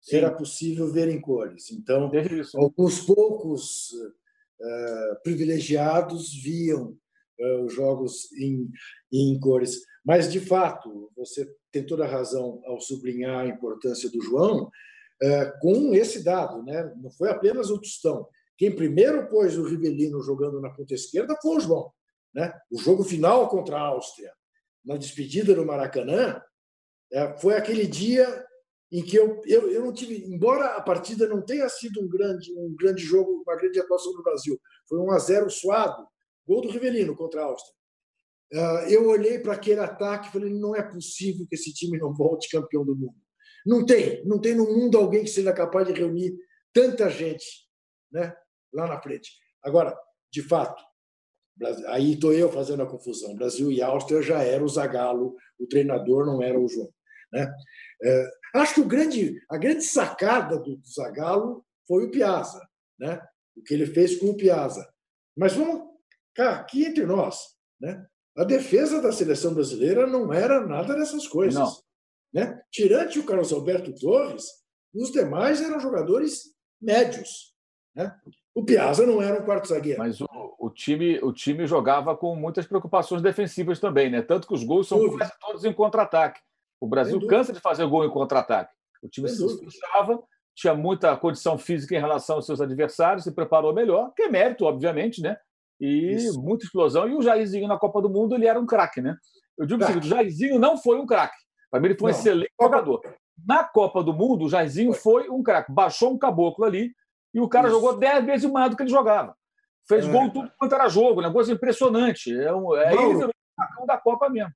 Sim. 0.00 0.18
era 0.18 0.30
possível 0.30 0.90
ver 0.92 1.08
em 1.08 1.20
cores. 1.20 1.72
Então, 1.72 2.10
alguns 2.54 3.00
poucos 3.00 3.90
uh, 3.90 5.22
privilegiados 5.24 6.32
viam 6.32 6.96
uh, 7.40 7.64
os 7.64 7.74
jogos 7.74 8.30
em, 8.34 8.70
em 9.12 9.38
cores. 9.40 9.80
Mas, 10.04 10.30
de 10.30 10.38
fato, 10.38 11.10
você 11.16 11.52
tem 11.72 11.84
toda 11.84 12.04
a 12.04 12.08
razão 12.08 12.62
ao 12.66 12.80
sublinhar 12.80 13.40
a 13.40 13.48
importância 13.48 14.08
do 14.08 14.22
João 14.22 14.66
uh, 14.66 15.60
com 15.60 15.92
esse 15.92 16.22
dado. 16.22 16.62
Né? 16.62 16.94
Não 17.02 17.10
foi 17.10 17.30
apenas 17.30 17.68
o 17.68 17.80
Tostão. 17.80 18.28
Quem 18.56 18.76
primeiro 18.76 19.28
pôs 19.28 19.58
o 19.58 19.64
Rivelino 19.64 20.22
jogando 20.22 20.60
na 20.60 20.70
ponta 20.70 20.94
esquerda 20.94 21.36
foi 21.42 21.56
o 21.56 21.60
João. 21.60 21.92
Né? 22.34 22.52
O 22.70 22.78
jogo 22.78 23.04
final 23.04 23.48
contra 23.48 23.76
a 23.76 23.80
Áustria, 23.80 24.32
na 24.84 24.96
despedida 24.96 25.54
do 25.54 25.66
Maracanã, 25.66 26.40
é, 27.12 27.36
foi 27.38 27.54
aquele 27.54 27.86
dia 27.86 28.46
em 28.92 29.04
que 29.04 29.16
eu, 29.16 29.40
eu, 29.46 29.70
eu 29.70 29.84
não 29.84 29.92
tive, 29.92 30.24
embora 30.26 30.76
a 30.76 30.82
partida 30.82 31.28
não 31.28 31.42
tenha 31.42 31.68
sido 31.68 32.02
um 32.02 32.08
grande, 32.08 32.52
um 32.56 32.74
grande 32.76 33.02
jogo, 33.02 33.42
uma 33.46 33.56
grande 33.56 33.78
atuação 33.78 34.12
do 34.12 34.22
Brasil, 34.22 34.60
foi 34.88 34.98
um 34.98 35.10
a 35.10 35.18
0 35.18 35.48
suado, 35.48 36.06
gol 36.46 36.60
do 36.60 36.70
Rivelino 36.70 37.14
contra 37.14 37.42
a 37.42 37.44
Áustria. 37.44 37.74
Ah, 38.52 38.86
eu 38.88 39.08
olhei 39.08 39.38
para 39.38 39.54
aquele 39.54 39.80
ataque 39.80 40.28
e 40.28 40.32
falei: 40.32 40.52
não 40.52 40.74
é 40.74 40.82
possível 40.82 41.46
que 41.46 41.54
esse 41.54 41.72
time 41.72 41.98
não 41.98 42.12
volte 42.12 42.50
campeão 42.50 42.84
do 42.84 42.96
mundo. 42.96 43.14
Não 43.64 43.84
tem, 43.84 44.24
não 44.24 44.40
tem 44.40 44.54
no 44.54 44.64
mundo 44.64 44.98
alguém 44.98 45.22
que 45.22 45.30
seja 45.30 45.52
capaz 45.52 45.86
de 45.86 45.92
reunir 45.92 46.34
tanta 46.72 47.08
gente 47.10 47.44
né, 48.10 48.34
lá 48.72 48.88
na 48.88 49.00
frente. 49.00 49.30
Agora, 49.62 49.96
de 50.32 50.42
fato, 50.42 50.82
Aí 51.88 52.14
estou 52.14 52.32
eu 52.32 52.50
fazendo 52.50 52.82
a 52.82 52.86
confusão. 52.86 53.34
Brasil 53.34 53.70
e 53.70 53.82
Áustria 53.82 54.22
já 54.22 54.42
era 54.42 54.64
o 54.64 54.68
Zagallo, 54.68 55.36
o 55.58 55.66
treinador 55.66 56.24
não 56.24 56.42
era 56.42 56.58
o 56.58 56.68
João. 56.68 56.88
Né? 57.32 57.52
É, 58.02 58.30
acho 58.54 58.74
que 58.74 58.80
o 58.80 58.88
grande, 58.88 59.40
a 59.50 59.58
grande 59.58 59.82
sacada 59.82 60.58
do 60.58 60.80
Zagallo 60.84 61.64
foi 61.86 62.06
o 62.06 62.10
Piazza, 62.10 62.66
né? 62.98 63.20
o 63.56 63.62
que 63.62 63.74
ele 63.74 63.86
fez 63.86 64.16
com 64.16 64.30
o 64.30 64.36
Piazza. 64.36 64.88
Mas 65.36 65.52
vamos, 65.54 65.82
cá, 66.34 66.60
aqui 66.60 66.84
entre 66.84 67.04
nós, 67.04 67.38
né? 67.80 68.06
a 68.36 68.44
defesa 68.44 69.02
da 69.02 69.12
seleção 69.12 69.52
brasileira 69.52 70.06
não 70.06 70.32
era 70.32 70.66
nada 70.66 70.94
dessas 70.94 71.28
coisas. 71.28 71.60
Não. 71.60 71.72
Né? 72.32 72.60
Tirante 72.70 73.18
o 73.18 73.26
Carlos 73.26 73.52
Alberto 73.52 73.92
Torres, 73.94 74.44
os 74.94 75.12
demais 75.12 75.60
eram 75.60 75.78
jogadores 75.78 76.54
médios. 76.80 77.54
Né? 77.94 78.12
O 78.54 78.64
Piazza 78.64 79.06
não 79.06 79.20
era 79.20 79.40
um 79.40 79.44
quarto 79.44 79.68
zagueiro. 79.68 79.98
Mas 79.98 80.20
o, 80.20 80.26
o, 80.60 80.68
time, 80.68 81.18
o 81.22 81.32
time 81.32 81.66
jogava 81.66 82.14
com 82.14 82.36
muitas 82.36 82.66
preocupações 82.66 83.22
defensivas 83.22 83.80
também, 83.80 84.10
né? 84.10 84.20
Tanto 84.20 84.46
que 84.46 84.52
os 84.52 84.62
gols 84.62 84.86
são 84.86 85.08
quase 85.16 85.32
todos 85.40 85.64
em 85.64 85.72
contra-ataque. 85.72 86.38
O 86.78 86.86
Brasil 86.86 87.18
cansa 87.26 87.52
de 87.52 87.60
fazer 87.60 87.86
gol 87.86 88.04
em 88.04 88.10
contra-ataque. 88.10 88.70
O 89.02 89.08
time 89.08 89.26
Sem 89.28 89.48
se 89.48 89.54
esforçava, 89.54 90.22
tinha 90.54 90.74
muita 90.74 91.16
condição 91.16 91.56
física 91.56 91.96
em 91.96 91.98
relação 91.98 92.36
aos 92.36 92.46
seus 92.46 92.60
adversários, 92.60 93.24
se 93.24 93.32
preparou 93.32 93.72
melhor, 93.72 94.12
que 94.14 94.24
é 94.24 94.28
mérito, 94.28 94.66
obviamente, 94.66 95.22
né? 95.22 95.38
E 95.80 96.12
Isso. 96.12 96.38
muita 96.42 96.66
explosão. 96.66 97.08
E 97.08 97.14
o 97.14 97.22
Jairzinho 97.22 97.66
na 97.66 97.78
Copa 97.78 98.02
do 98.02 98.10
Mundo, 98.10 98.34
ele 98.34 98.46
era 98.46 98.60
um 98.60 98.66
craque, 98.66 99.00
né? 99.00 99.16
Eu 99.56 99.64
digo 99.64 99.82
o 99.82 99.86
seguinte: 99.86 100.04
o 100.04 100.10
Jairzinho 100.10 100.58
não 100.58 100.76
foi 100.76 100.98
um 100.98 101.06
craque. 101.06 101.36
Para 101.70 101.80
mim, 101.80 101.86
ele 101.86 101.98
foi 101.98 102.10
não. 102.10 102.18
um 102.18 102.20
excelente 102.20 102.52
jogador. 102.60 103.00
Na 103.46 103.64
Copa 103.64 104.04
do 104.04 104.12
Mundo, 104.12 104.44
o 104.44 104.48
Jairzinho 104.50 104.92
foi, 104.92 105.24
foi 105.24 105.30
um 105.30 105.42
craque. 105.42 105.72
Baixou 105.72 106.12
um 106.12 106.18
caboclo 106.18 106.66
ali 106.66 106.92
e 107.32 107.40
o 107.40 107.48
cara 107.48 107.68
Isso. 107.68 107.76
jogou 107.76 107.96
dez 107.96 108.22
vezes 108.26 108.50
mais 108.50 108.70
do 108.70 108.76
que 108.76 108.82
ele 108.82 108.90
jogava. 108.90 109.34
Fez 109.90 110.06
é. 110.06 110.08
gol 110.08 110.32
tudo 110.32 110.52
quanto 110.56 110.72
era 110.72 110.88
jogo, 110.88 111.20
negócio 111.20 111.52
impressionante. 111.52 112.32
É, 112.32 112.54
um, 112.54 112.76
é 112.76 112.94
Mauro, 112.94 113.10
ele 113.10 113.14
virou 113.14 113.34
o 113.82 113.86
da 113.86 113.98
Copa 113.98 114.28
mesmo. 114.28 114.52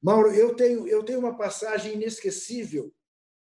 Mauro, 0.00 0.32
eu 0.32 0.54
tenho, 0.54 0.86
eu 0.86 1.02
tenho 1.02 1.18
uma 1.18 1.36
passagem 1.36 1.94
inesquecível 1.94 2.94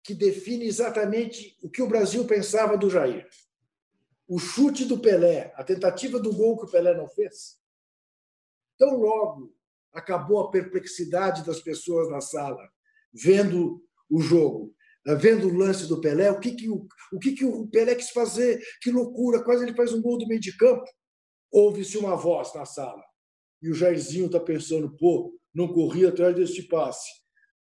que 0.02 0.14
define 0.14 0.66
exatamente 0.66 1.58
o 1.62 1.70
que 1.70 1.82
o 1.82 1.90
Brasil 1.90 2.24
pensava 2.26 2.78
do 2.78 2.90
Jair. 2.90 3.28
O 4.26 4.40
chute 4.40 4.86
do 4.86 4.98
Pelé, 4.98 5.52
a 5.58 5.64
tentativa 5.64 6.18
do 6.20 6.34
gol 6.34 6.58
que 6.58 6.68
o 6.68 6.72
Pelé 6.72 6.96
não 6.96 7.10
fez. 7.10 7.60
Tão 8.78 8.96
logo 8.96 9.54
acabou 9.92 10.40
a 10.40 10.52
perplexidade 10.52 11.46
das 11.46 11.60
pessoas 11.60 12.10
na 12.10 12.22
sala, 12.22 12.66
vendo 13.14 13.84
o 14.10 14.22
jogo, 14.22 14.74
vendo 15.20 15.50
o 15.50 15.54
lance 15.54 15.86
do 15.86 16.00
Pelé, 16.00 16.32
o 16.32 16.40
que, 16.40 16.54
que, 16.54 16.70
o, 16.70 16.88
o, 17.12 17.20
que, 17.20 17.34
que 17.34 17.44
o 17.44 17.68
Pelé 17.68 17.94
quis 17.94 18.12
fazer, 18.12 18.64
que 18.82 18.90
loucura, 18.90 19.44
quase 19.44 19.66
ele 19.66 19.76
faz 19.76 19.92
um 19.92 20.02
gol 20.02 20.18
do 20.18 20.28
meio 20.28 20.40
de 20.40 20.56
campo. 20.56 20.86
Ouve-se 21.52 21.98
uma 21.98 22.16
voz 22.16 22.54
na 22.54 22.66
sala. 22.66 23.04
E 23.62 23.70
o 23.70 23.74
Jairzinho 23.74 24.28
está 24.28 24.40
pensando, 24.40 24.96
pô, 24.98 25.34
não 25.54 25.68
corria 25.68 26.10
atrás 26.10 26.36
deste 26.36 26.64
passe. 26.64 27.10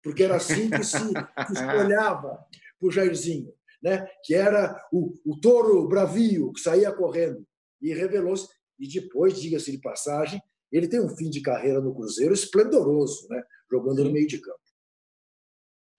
Porque 0.03 0.23
era 0.23 0.35
assim 0.35 0.69
que 0.69 0.83
se, 0.83 0.97
que 0.97 1.55
se 1.55 1.65
olhava 1.65 2.37
para 2.79 2.87
o 2.87 2.91
Jairzinho, 2.91 3.51
né? 3.81 4.07
que 4.23 4.35
era 4.35 4.79
o, 4.91 5.13
o 5.25 5.39
touro 5.39 5.87
bravio 5.87 6.51
que 6.53 6.59
saía 6.59 6.91
correndo. 6.91 7.45
E 7.81 7.93
revelou-se. 7.93 8.47
E 8.77 8.87
depois, 8.87 9.39
diga-se 9.39 9.71
de 9.71 9.79
passagem, 9.79 10.41
ele 10.71 10.87
tem 10.87 10.99
um 10.99 11.09
fim 11.09 11.29
de 11.29 11.41
carreira 11.41 11.79
no 11.79 11.95
Cruzeiro 11.95 12.33
esplendoroso, 12.33 13.27
né? 13.29 13.41
jogando 13.71 14.03
no 14.03 14.11
meio 14.11 14.27
de 14.27 14.39
campo. 14.39 14.59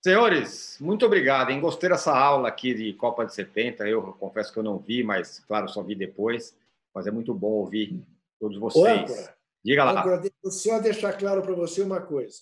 Senhores, 0.04 0.76
muito 0.80 1.04
obrigado. 1.04 1.50
Hein? 1.50 1.60
Gostei 1.60 1.88
dessa 1.88 2.16
aula 2.16 2.46
aqui 2.46 2.74
de 2.74 2.92
Copa 2.92 3.26
de 3.26 3.34
70. 3.34 3.88
Eu 3.88 4.02
confesso 4.12 4.52
que 4.52 4.58
eu 4.58 4.62
não 4.62 4.78
vi, 4.78 5.02
mas, 5.02 5.40
claro, 5.40 5.68
só 5.68 5.82
vi 5.82 5.96
depois. 5.96 6.56
Mas 6.96 7.06
é 7.06 7.10
muito 7.10 7.34
bom 7.34 7.48
ouvir 7.48 8.02
todos 8.40 8.58
vocês. 8.58 9.28
Diga 9.62 9.84
lá. 9.84 10.00
Agora, 10.00 10.22
só 10.46 10.80
deixar 10.80 11.12
claro 11.12 11.42
para 11.42 11.54
você 11.54 11.82
uma 11.82 12.00
coisa. 12.00 12.38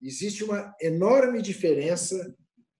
Existe 0.00 0.44
uma 0.44 0.72
enorme 0.80 1.42
diferença 1.42 2.32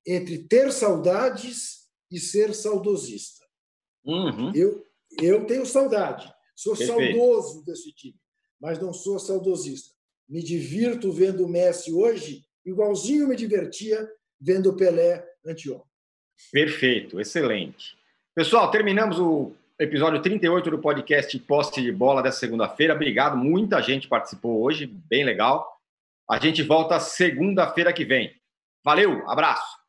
entre 0.06 0.38
ter 0.38 0.70
saudades 0.70 1.88
e 2.12 2.20
ser 2.20 2.54
saudosista. 2.54 3.44
Uhum. 4.04 4.54
Eu, 4.54 4.86
eu 5.20 5.44
tenho 5.46 5.66
saudade, 5.66 6.32
sou 6.54 6.76
Perfeito. 6.76 7.18
saudoso 7.18 7.64
desse 7.64 7.92
time, 7.92 8.18
mas 8.60 8.78
não 8.78 8.92
sou 8.92 9.18
saudosista. 9.18 9.92
Me 10.28 10.40
divirto 10.40 11.10
vendo 11.10 11.44
o 11.44 11.48
Messi 11.48 11.92
hoje, 11.92 12.44
igualzinho 12.64 13.26
me 13.26 13.34
divertia 13.34 14.08
vendo 14.40 14.70
o 14.70 14.76
Pelé 14.76 15.26
anteontem. 15.44 15.90
Perfeito, 16.52 17.20
excelente. 17.20 17.98
Pessoal, 18.32 18.70
terminamos 18.70 19.18
o 19.18 19.52
episódio 19.80 20.20
38 20.20 20.70
do 20.70 20.78
podcast 20.78 21.38
Poste 21.38 21.80
de 21.80 21.90
Bola 21.90 22.22
dessa 22.22 22.40
segunda-feira. 22.40 22.94
Obrigado, 22.94 23.34
muita 23.34 23.80
gente 23.80 24.08
participou 24.08 24.62
hoje, 24.62 24.86
bem 24.86 25.24
legal. 25.24 25.66
A 26.30 26.38
gente 26.38 26.62
volta 26.62 27.00
segunda-feira 27.00 27.90
que 27.90 28.04
vem. 28.04 28.30
Valeu, 28.84 29.26
abraço. 29.26 29.80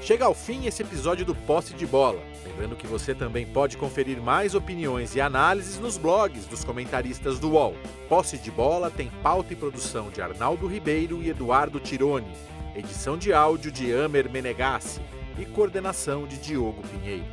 Chega 0.00 0.24
ao 0.24 0.32
fim 0.32 0.64
esse 0.64 0.82
episódio 0.82 1.26
do 1.26 1.34
Poste 1.34 1.74
de 1.74 1.86
Bola. 1.86 2.22
Lembrando 2.42 2.76
que 2.76 2.86
você 2.86 3.14
também 3.14 3.44
pode 3.44 3.76
conferir 3.76 4.18
mais 4.18 4.54
opiniões 4.54 5.14
e 5.14 5.20
análises 5.20 5.78
nos 5.78 5.98
blogs 5.98 6.46
dos 6.46 6.64
comentaristas 6.64 7.38
do 7.38 7.50
UOL. 7.50 7.74
Posse 8.08 8.38
de 8.38 8.50
Bola 8.50 8.90
tem 8.90 9.10
pauta 9.22 9.52
e 9.52 9.56
produção 9.56 10.08
de 10.08 10.22
Arnaldo 10.22 10.66
Ribeiro 10.66 11.22
e 11.22 11.28
Eduardo 11.28 11.78
Tironi. 11.78 12.32
Edição 12.74 13.18
de 13.18 13.34
áudio 13.34 13.70
de 13.70 13.92
Amer 13.92 14.30
Menegassi 14.30 14.98
e 15.38 15.46
coordenação 15.46 16.26
de 16.26 16.36
Diogo 16.36 16.82
Pinheiro. 16.82 17.24